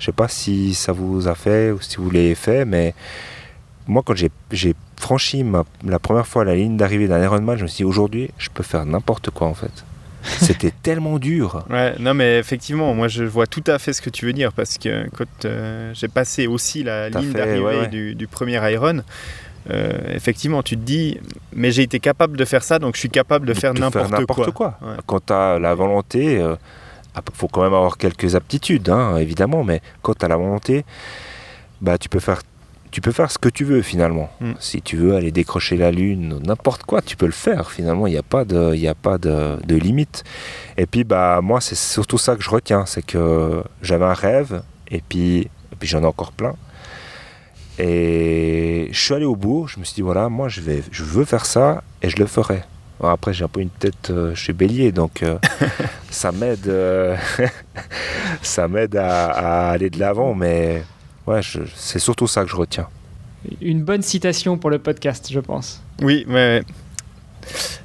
Je 0.00 0.06
sais 0.06 0.12
pas 0.12 0.28
si 0.28 0.74
ça 0.74 0.92
vous 0.92 1.28
a 1.28 1.34
fait 1.34 1.70
ou 1.70 1.80
si 1.80 1.96
vous 1.96 2.10
l'avez 2.10 2.34
fait, 2.34 2.64
mais 2.64 2.94
moi, 3.86 4.02
quand 4.04 4.14
j'ai 4.14 4.74
franchi 4.96 5.44
la 5.84 5.98
première 5.98 6.26
fois 6.26 6.44
la 6.44 6.54
ligne 6.54 6.76
d'arrivée 6.76 7.08
d'un 7.08 7.22
Ironman, 7.22 7.56
je 7.56 7.62
me 7.62 7.68
suis 7.68 7.78
dit 7.78 7.84
aujourd'hui, 7.84 8.30
je 8.38 8.50
peux 8.50 8.62
faire 8.62 8.84
n'importe 8.86 9.30
quoi 9.30 9.46
en 9.46 9.54
fait. 9.54 9.84
C'était 10.40 10.72
tellement 10.82 11.18
dur. 11.18 11.64
Ouais, 11.70 11.94
non 11.98 12.14
mais 12.14 12.38
effectivement, 12.38 12.94
moi 12.94 13.08
je 13.08 13.24
vois 13.24 13.46
tout 13.46 13.64
à 13.66 13.78
fait 13.78 13.92
ce 13.92 14.02
que 14.02 14.10
tu 14.10 14.26
veux 14.26 14.32
dire 14.32 14.52
parce 14.52 14.78
que 14.78 15.08
quand 15.16 15.44
euh, 15.44 15.92
j'ai 15.94 16.08
passé 16.08 16.46
aussi 16.46 16.82
la 16.82 17.08
ligne 17.08 17.32
d'arrivée 17.32 17.60
ouais, 17.60 17.80
ouais. 17.80 17.88
Du, 17.88 18.14
du 18.14 18.26
premier 18.26 18.60
Iron, 18.72 19.02
euh, 19.70 19.92
effectivement 20.14 20.62
tu 20.62 20.76
te 20.76 20.82
dis, 20.82 21.18
mais 21.52 21.70
j'ai 21.70 21.82
été 21.82 22.00
capable 22.00 22.36
de 22.36 22.44
faire 22.44 22.62
ça, 22.62 22.78
donc 22.78 22.94
je 22.94 23.00
suis 23.00 23.10
capable 23.10 23.46
de 23.46 23.54
faire 23.54 23.74
n'importe 23.74 24.50
quoi. 24.52 24.78
Ouais. 24.82 24.96
Quand 25.06 25.26
tu 25.26 25.32
as 25.32 25.58
la 25.58 25.74
volonté, 25.74 26.34
il 26.34 27.22
faut 27.34 27.48
quand 27.48 27.62
même 27.62 27.74
avoir 27.74 27.96
quelques 27.98 28.34
aptitudes, 28.34 28.88
hein, 28.88 29.16
évidemment, 29.16 29.64
mais 29.64 29.80
quand 30.02 30.14
tu 30.14 30.24
as 30.24 30.28
la 30.28 30.36
volonté, 30.36 30.84
bah, 31.80 31.98
tu, 31.98 32.08
peux 32.08 32.20
faire, 32.20 32.42
tu 32.90 33.00
peux 33.00 33.12
faire 33.12 33.30
ce 33.30 33.38
que 33.38 33.48
tu 33.48 33.64
veux 33.64 33.82
finalement. 33.82 34.30
Mm. 34.40 34.52
Si 34.58 34.82
tu 34.82 34.96
veux 34.96 35.14
aller 35.14 35.30
décrocher 35.30 35.76
la 35.76 35.90
Lune, 35.90 36.40
n'importe 36.44 36.84
quoi, 36.84 37.02
tu 37.02 37.16
peux 37.16 37.26
le 37.26 37.32
faire 37.32 37.70
finalement, 37.70 38.06
il 38.06 38.12
n'y 38.12 38.18
a 38.18 38.22
pas, 38.22 38.44
de, 38.44 38.74
il 38.74 38.80
y 38.80 38.88
a 38.88 38.94
pas 38.94 39.18
de, 39.18 39.56
de 39.66 39.76
limite. 39.76 40.24
Et 40.76 40.86
puis 40.86 41.04
bah, 41.04 41.40
moi, 41.42 41.60
c'est 41.60 41.76
surtout 41.76 42.18
ça 42.18 42.36
que 42.36 42.42
je 42.42 42.50
retiens, 42.50 42.86
c'est 42.86 43.04
que 43.04 43.62
j'avais 43.82 44.04
un 44.04 44.14
rêve, 44.14 44.62
et 44.90 45.02
puis, 45.06 45.40
et 45.40 45.76
puis 45.78 45.88
j'en 45.88 46.02
ai 46.02 46.06
encore 46.06 46.32
plein. 46.32 46.54
Et 47.78 48.88
je 48.90 48.98
suis 48.98 49.14
allé 49.14 49.24
au 49.24 49.36
bout, 49.36 49.68
je 49.68 49.78
me 49.78 49.84
suis 49.84 49.94
dit, 49.94 50.02
voilà, 50.02 50.28
moi 50.28 50.48
je, 50.48 50.60
vais, 50.60 50.82
je 50.90 51.04
veux 51.04 51.24
faire 51.24 51.46
ça, 51.46 51.82
et 52.02 52.08
je 52.08 52.16
le 52.16 52.26
ferai. 52.26 52.62
Bon, 52.98 53.08
après, 53.08 53.32
j'ai 53.32 53.44
un 53.44 53.48
peu 53.48 53.60
une 53.60 53.70
tête, 53.70 54.10
euh, 54.10 54.34
je 54.34 54.42
suis 54.42 54.52
bélier, 54.52 54.90
donc 54.90 55.22
euh, 55.22 55.38
ça 56.10 56.32
m'aide, 56.32 56.66
euh, 56.66 57.16
ça 58.42 58.66
m'aide 58.66 58.96
à, 58.96 59.26
à 59.26 59.70
aller 59.70 59.90
de 59.90 60.00
l'avant, 60.00 60.34
mais 60.34 60.82
ouais, 61.28 61.42
je- 61.42 61.60
c'est 61.74 61.98
surtout 61.98 62.26
ça 62.26 62.42
que 62.44 62.50
je 62.50 62.56
retiens. 62.56 62.88
Une 63.60 63.82
bonne 63.84 64.02
citation 64.02 64.58
pour 64.58 64.70
le 64.70 64.78
podcast, 64.78 65.28
je 65.30 65.40
pense. 65.40 65.82
Oui, 66.02 66.26
ouais, 66.28 66.62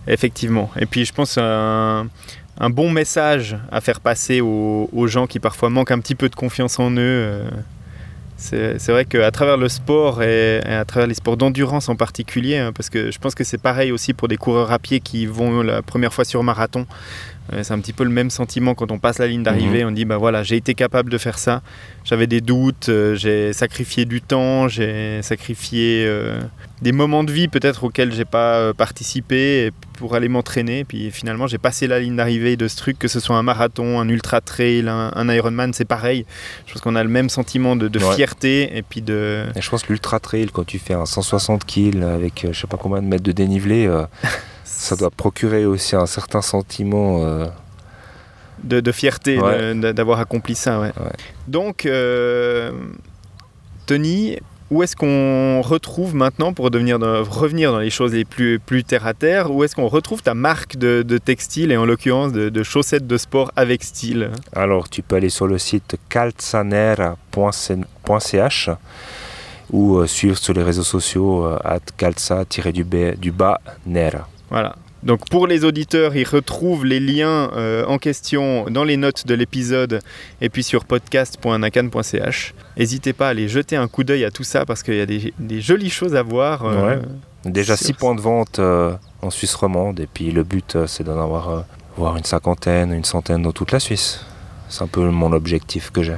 effectivement. 0.08 0.70
Et 0.80 0.86
puis 0.86 1.06
je 1.06 1.14
pense 1.14 1.38
un, 1.38 2.08
un 2.60 2.70
bon 2.70 2.90
message 2.92 3.58
à 3.72 3.82
faire 3.82 4.00
passer 4.00 4.42
aux, 4.42 4.90
aux 4.92 5.08
gens 5.08 5.28
qui 5.28 5.40
parfois 5.40 5.70
manquent 5.70 5.92
un 5.92 6.00
petit 6.00 6.16
peu 6.16 6.30
de 6.30 6.36
confiance 6.36 6.80
en 6.80 6.92
eux. 6.92 6.96
euh, 7.00 7.50
c'est 8.36 8.80
c'est 8.80 8.92
vrai 8.92 9.06
qu'à 9.06 9.30
travers 9.32 9.58
le 9.58 9.70
sport 9.70 10.22
et, 10.24 10.58
et 10.66 10.74
à 10.74 10.84
travers 10.86 11.08
les 11.08 11.14
sports 11.14 11.38
d'endurance 11.38 11.88
en 11.88 11.96
particulier, 11.96 12.58
hein, 12.58 12.74
parce 12.74 12.90
que 12.90 13.12
je 13.12 13.20
pense 13.20 13.36
que 13.36 13.44
c'est 13.44 13.60
pareil 13.62 13.92
aussi 13.92 14.14
pour 14.14 14.28
des 14.28 14.38
coureurs 14.38 14.72
à 14.72 14.80
pied 14.80 15.00
qui 15.00 15.26
vont 15.28 15.62
la 15.62 15.82
première 15.82 16.12
fois 16.14 16.26
sur 16.26 16.44
marathon. 16.44 16.86
C'est 17.62 17.74
un 17.74 17.80
petit 17.80 17.94
peu 17.94 18.04
le 18.06 18.10
même 18.10 18.30
sentiment 18.30 18.74
quand 18.74 18.92
on 18.92 19.00
passe 19.00 19.20
la 19.20 19.28
ligne 19.28 19.44
d'arrivée. 19.44 19.84
On 19.86 19.92
dit 19.92 20.06
bah 20.06 20.18
voilà, 20.18 20.44
j'ai 20.44 20.56
été 20.56 20.74
capable 20.76 21.10
de 21.12 21.18
faire 21.18 21.38
ça. 21.38 21.62
J'avais 22.06 22.26
des 22.28 22.40
doutes, 22.42 22.88
euh, 22.90 23.16
j'ai 23.16 23.52
sacrifié 23.54 24.06
du 24.06 24.22
temps, 24.22 24.68
j'ai 24.70 25.22
sacrifié 25.22 26.06
euh, 26.08 26.40
des 26.82 26.92
moments 26.94 27.24
de 27.24 27.32
vie 27.32 27.48
peut-être 27.50 27.84
auxquels 27.84 28.12
j'ai 28.14 28.26
pas 28.26 28.56
euh, 28.58 28.74
participé 28.74 29.72
pour 29.98 30.16
aller 30.16 30.30
m'entraîner. 30.30 30.84
Puis 30.86 31.12
finalement, 31.12 31.46
j'ai 31.48 31.58
passé 31.58 31.86
la 31.88 32.00
ligne 32.00 32.16
d'arrivée 32.16 32.56
de 32.56 32.68
ce 32.70 32.78
truc, 32.78 32.98
que 32.98 33.08
ce 33.10 33.20
soit 33.20 33.36
un 33.36 33.44
marathon, 33.44 34.00
un 34.00 34.08
ultra 34.10 34.40
trail, 34.42 34.88
un, 34.88 35.12
un 35.14 35.30
Ironman, 35.34 35.74
c'est 35.74 35.86
pareil. 35.86 36.26
Je 36.66 36.74
pense 36.74 36.82
qu'on 36.82 36.96
a 36.96 37.04
le 37.04 37.10
même 37.10 37.30
sentiment 37.30 37.76
de, 37.76 37.88
de 37.90 38.00
Ouais. 38.00 38.16
fierté 38.16 38.76
et 38.78 38.82
puis 38.82 39.02
de. 39.02 39.44
Et 39.56 39.62
je 39.62 39.70
pense 39.70 39.84
que 39.84 39.92
l'ultra 39.94 40.20
trail, 40.20 40.48
quand 40.52 40.66
tu 40.66 40.80
fais 40.80 40.94
un 40.94 41.06
160 41.06 41.66
kills 41.66 42.04
avec 42.04 42.48
je 42.52 42.58
sais 42.60 42.68
pas 42.68 42.78
combien 42.78 43.02
de 43.02 43.08
mètres 43.08 43.24
de 43.24 43.32
dénivelé, 43.32 43.88
ça 44.84 44.96
doit 44.96 45.10
procurer 45.12 45.66
aussi 45.66 45.96
un 45.96 46.06
certain 46.06 46.42
sentiment. 46.42 47.24
euh, 47.24 47.46
de, 48.64 48.80
de 48.80 48.92
fierté 48.92 49.40
Ouais. 49.40 49.74
d'avoir 49.94 50.20
accompli 50.20 50.56
ça. 50.56 50.80
Ouais. 50.80 50.92
Ouais. 51.00 51.12
Donc, 51.48 51.86
euh, 51.86 52.72
Tony, 53.88 54.38
où 54.72 54.82
est-ce 54.84 54.96
qu'on 54.96 55.62
retrouve 55.62 56.16
maintenant, 56.16 56.54
pour 56.54 56.72
devenir 56.72 56.98
dans- 56.98 57.24
revenir 57.24 57.72
dans 57.74 57.80
les 57.80 57.90
choses 57.90 58.14
les 58.14 58.24
plus, 58.26 58.60
plus 58.60 58.84
terre 58.86 59.06
à 59.06 59.14
terre, 59.14 59.52
où 59.52 59.64
est-ce 59.64 59.76
qu'on 59.76 59.88
retrouve 59.90 60.24
ta 60.24 60.34
marque 60.34 60.78
de, 60.78 61.04
de 61.04 61.18
textile 61.18 61.72
et 61.74 61.78
en 61.78 61.86
l'occurrence 61.86 62.32
de, 62.32 62.48
de 62.50 62.64
chaussettes 62.64 63.06
de 63.06 63.18
sport 63.18 63.52
avec 63.58 63.84
style? 63.84 64.32
Alors, 64.56 64.88
tu 64.90 65.02
peux 65.02 65.18
aller 65.18 65.30
sur 65.30 65.46
le 65.48 65.58
site 65.58 65.98
calzanera.ch 66.10 67.16
ou 69.72 69.98
euh, 69.98 70.08
suivre 70.08 70.38
sur 70.38 70.54
les 70.54 70.64
réseaux 70.64 70.84
sociaux 70.84 71.46
at 71.64 71.80
calza-du-bas 71.98 73.60
nera. 73.86 74.28
Voilà. 74.54 74.76
Donc 75.04 75.28
pour 75.30 75.48
les 75.48 75.66
auditeurs, 75.66 76.16
ils 76.16 76.24
retrouvent 76.28 76.86
les 76.86 77.02
liens 77.02 77.50
euh, 77.58 77.84
en 77.88 77.98
question 77.98 78.66
dans 78.70 78.86
les 78.86 78.96
notes 78.96 79.28
de 79.28 79.34
l'épisode 79.34 80.00
et 80.40 80.48
puis 80.48 80.64
sur 80.64 80.86
podcast.nakan.ch. 80.86 82.54
N'hésitez 82.78 83.12
pas 83.14 83.28
à 83.28 83.30
aller 83.32 83.50
jeter 83.50 83.76
un 83.76 83.88
coup 83.90 84.04
d'œil 84.06 84.24
à 84.24 84.32
tout 84.32 84.44
ça 84.46 84.66
parce 84.66 84.82
qu'il 84.84 84.96
y 84.96 85.02
a 85.02 85.06
des, 85.06 85.34
des 85.40 85.60
jolies 85.60 85.90
choses 85.90 86.16
à 86.16 86.24
voir. 86.24 86.64
euh, 86.66 86.96
Ouais. 86.96 87.02
Déjà 87.52 87.76
Sur- 87.76 87.88
6 87.88 87.94
points 87.94 88.16
de 88.16 88.22
vente 88.22 88.60
euh, 88.60 88.94
en 89.22 89.30
Suisse 89.30 89.56
romande 89.56 90.00
et 90.00 90.08
puis 90.08 90.32
le 90.32 90.44
but 90.44 90.78
c'est 90.88 91.04
d'en 91.04 91.22
avoir 91.22 91.66
voire 91.98 92.16
une 92.16 92.24
cinquantaine, 92.24 92.94
une 92.94 93.04
centaine 93.04 93.42
dans 93.42 93.52
toute 93.52 93.72
la 93.74 93.80
Suisse. 93.82 94.22
C'est 94.70 94.84
un 94.84 94.88
peu 94.88 95.02
mon 95.10 95.34
objectif 95.34 95.92
que 95.92 96.02
j'ai. 96.04 96.16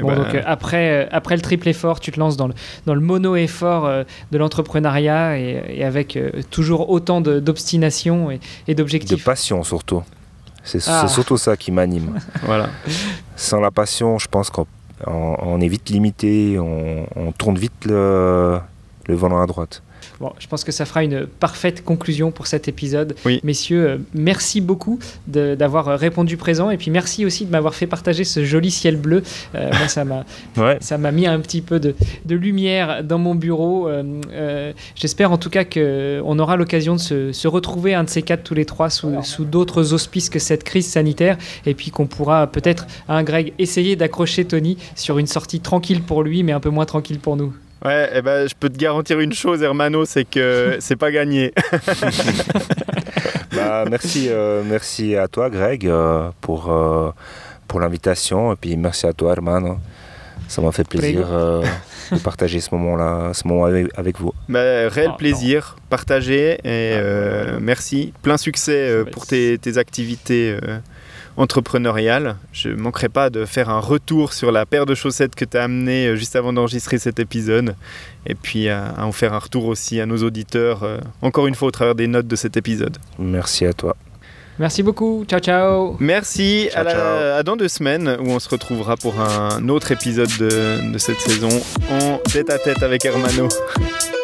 Et 0.00 0.02
Bon, 0.02 0.08
ben, 0.08 0.24
donc, 0.24 0.34
euh, 0.34 0.42
après, 0.46 1.04
euh, 1.04 1.06
après 1.12 1.36
le 1.36 1.42
triple 1.42 1.68
effort, 1.68 2.00
tu 2.00 2.10
te 2.12 2.18
lances 2.18 2.36
dans 2.36 2.48
le, 2.48 2.54
dans 2.86 2.94
le 2.94 3.00
mono-effort 3.00 3.86
euh, 3.86 4.04
de 4.32 4.38
l'entrepreneuriat 4.38 5.38
et, 5.38 5.62
et 5.78 5.84
avec 5.84 6.18
toujours 6.50 6.90
autant 6.90 7.20
de- 7.20 7.38
d'obstination 7.40 8.30
et, 8.30 8.40
et 8.66 8.74
De 8.74 8.78
d'objectifs. 8.78 9.24
passion 9.24 9.62
surtout. 9.62 10.02
C'est 10.64 10.80
Ah. 10.88 11.08
surtout 11.08 11.36
ça 11.38 11.56
qui 11.56 11.72
m'anime. 11.72 12.18
voilà. 12.42 12.68
Sans 13.36 13.60
la 13.60 13.70
passion, 13.70 14.18
je 14.18 14.28
pense 14.28 14.50
qu'on 14.50 14.66
on- 15.06 15.36
on 15.40 15.60
est 15.60 15.68
vite 15.68 15.88
limité, 15.88 16.58
on, 16.58 17.06
on 17.16 17.32
tourne 17.32 17.56
vite 17.56 17.86
le, 17.86 18.58
le 19.06 19.14
volant 19.14 19.40
à 19.42 19.46
droite. 19.46 19.82
Bon, 20.20 20.32
je 20.38 20.46
pense 20.46 20.64
que 20.64 20.70
ça 20.72 20.84
fera 20.84 21.02
une 21.02 21.26
parfaite 21.26 21.82
conclusion 21.82 22.30
pour 22.30 22.46
cet 22.46 22.68
épisode. 22.68 23.14
Oui. 23.24 23.40
Messieurs, 23.42 23.88
euh, 23.88 23.96
merci 24.12 24.60
beaucoup 24.60 24.98
de- 25.26 25.54
d'avoir 25.54 25.88
euh, 25.88 25.96
répondu 25.96 26.36
présent 26.36 26.68
et 26.68 26.76
puis 26.76 26.90
merci 26.90 27.24
aussi 27.24 27.46
de 27.46 27.50
m'avoir 27.50 27.74
fait 27.74 27.86
partager 27.86 28.24
ce 28.24 28.44
joli 28.44 28.70
ciel 28.70 28.96
bleu. 28.98 29.22
Euh, 29.54 29.70
moi, 29.72 29.88
ça 29.88 30.04
m'a 30.04 30.26
Ouais. 30.58 30.76
ça 30.82 30.98
m'a 30.98 31.10
mis 31.10 31.26
un 31.26 31.40
petit 31.40 31.62
peu 31.62 31.80
de, 31.80 31.94
de 32.26 32.34
lumière 32.36 33.02
dans 33.02 33.16
mon 33.16 33.34
bureau. 33.34 33.88
Euh, 33.88 34.20
euh, 34.30 34.72
J'espère 34.94 35.32
en 35.32 35.38
tout 35.38 35.48
cas 35.48 35.64
qu'on 35.64 36.38
aura 36.38 36.56
l'occasion 36.56 36.96
de 36.96 37.00
se, 37.00 37.32
se 37.32 37.48
retrouver 37.48 37.94
un 37.94 38.04
de 38.04 38.10
ces 38.10 38.20
quatre 38.20 38.42
tous 38.44 38.54
les 38.54 38.66
trois 38.66 38.90
sous, 38.90 39.22
sous 39.22 39.46
d'autres 39.46 39.94
auspices 39.94 40.28
que 40.28 40.38
cette 40.38 40.64
crise 40.64 40.86
sanitaire 40.86 41.38
et 41.64 41.72
puis 41.74 41.90
qu'on 41.90 42.06
pourra 42.06 42.46
peut-être, 42.46 42.86
hein, 43.08 43.22
Greg, 43.22 43.54
essayer 43.58 43.96
d'accrocher 43.96 44.44
Tony 44.44 44.76
sur 44.96 45.18
une 45.18 45.26
sortie 45.26 45.60
tranquille 45.60 46.02
pour 46.02 46.22
lui 46.22 46.42
mais 46.42 46.52
un 46.52 46.60
peu 46.60 46.68
moins 46.70 46.84
tranquille 46.84 47.20
pour 47.20 47.36
nous. 47.36 47.54
Ouais, 47.84 48.10
eh 48.14 48.20
ben, 48.20 48.46
je 48.46 48.54
peux 48.58 48.68
te 48.68 48.76
garantir 48.76 49.20
une 49.20 49.32
chose, 49.32 49.62
Hermano, 49.62 50.04
c'est 50.04 50.24
que 50.24 50.76
c'est 50.80 50.96
pas 50.96 51.10
gagné. 51.10 51.52
bah, 53.54 53.84
merci, 53.88 54.26
euh, 54.28 54.62
merci 54.66 55.16
à 55.16 55.28
toi, 55.28 55.48
Greg, 55.48 55.86
euh, 55.86 56.30
pour, 56.40 56.70
euh, 56.70 57.10
pour 57.66 57.80
l'invitation. 57.80 58.52
Et 58.52 58.56
puis 58.56 58.76
merci 58.76 59.06
à 59.06 59.12
toi, 59.14 59.32
Hermano. 59.32 59.78
Ça 60.46 60.60
m'a 60.60 60.72
fait 60.72 60.86
plaisir 60.86 61.28
euh, 61.30 61.62
de 62.10 62.18
partager 62.18 62.60
ce 62.60 62.74
moment-là, 62.74 63.32
ce 63.32 63.46
moment 63.46 63.64
avec, 63.64 63.86
avec 63.96 64.18
vous. 64.18 64.32
Bah, 64.48 64.88
réel 64.88 65.10
ah, 65.12 65.16
plaisir, 65.16 65.76
partagé 65.88 66.58
et 66.64 66.94
ah, 66.96 67.58
merci. 67.60 68.12
Plein 68.22 68.36
succès 68.36 69.04
pour 69.12 69.26
tes, 69.26 69.58
tes 69.58 69.78
activités 69.78 70.56
entrepreneuriale. 71.40 72.36
Je 72.52 72.68
ne 72.68 72.76
manquerai 72.76 73.08
pas 73.08 73.30
de 73.30 73.44
faire 73.44 73.70
un 73.70 73.80
retour 73.80 74.32
sur 74.32 74.52
la 74.52 74.66
paire 74.66 74.86
de 74.86 74.94
chaussettes 74.94 75.34
que 75.34 75.44
tu 75.44 75.56
as 75.56 75.64
amenée 75.64 76.08
euh, 76.08 76.16
juste 76.16 76.36
avant 76.36 76.52
d'enregistrer 76.52 76.98
cet 76.98 77.18
épisode. 77.18 77.74
Et 78.26 78.34
puis 78.34 78.68
à, 78.68 78.88
à, 78.88 79.04
en 79.04 79.12
faire 79.12 79.32
un 79.32 79.38
retour 79.38 79.66
aussi 79.66 80.00
à 80.00 80.06
nos 80.06 80.18
auditeurs, 80.18 80.82
euh, 80.82 80.98
encore 81.22 81.46
une 81.46 81.54
fois 81.54 81.68
au 81.68 81.70
travers 81.70 81.94
des 81.94 82.06
notes 82.06 82.26
de 82.28 82.36
cet 82.36 82.56
épisode. 82.56 82.98
Merci 83.18 83.64
à 83.64 83.72
toi. 83.72 83.96
Merci 84.58 84.82
beaucoup. 84.82 85.24
Ciao, 85.26 85.40
ciao. 85.40 85.96
Merci. 86.00 86.68
Ciao, 86.70 86.82
à, 86.82 86.84
la, 86.84 86.90
ciao. 86.92 87.38
à, 87.38 87.42
dans 87.42 87.56
deux 87.56 87.68
semaines 87.68 88.16
où 88.20 88.30
on 88.30 88.38
se 88.38 88.48
retrouvera 88.50 88.98
pour 88.98 89.18
un 89.18 89.66
autre 89.70 89.90
épisode 89.92 90.30
de, 90.38 90.92
de 90.92 90.98
cette 90.98 91.20
saison 91.20 91.48
en 91.90 92.18
tête 92.30 92.50
à 92.50 92.58
tête 92.58 92.82
avec 92.82 93.06
Hermano. 93.06 93.48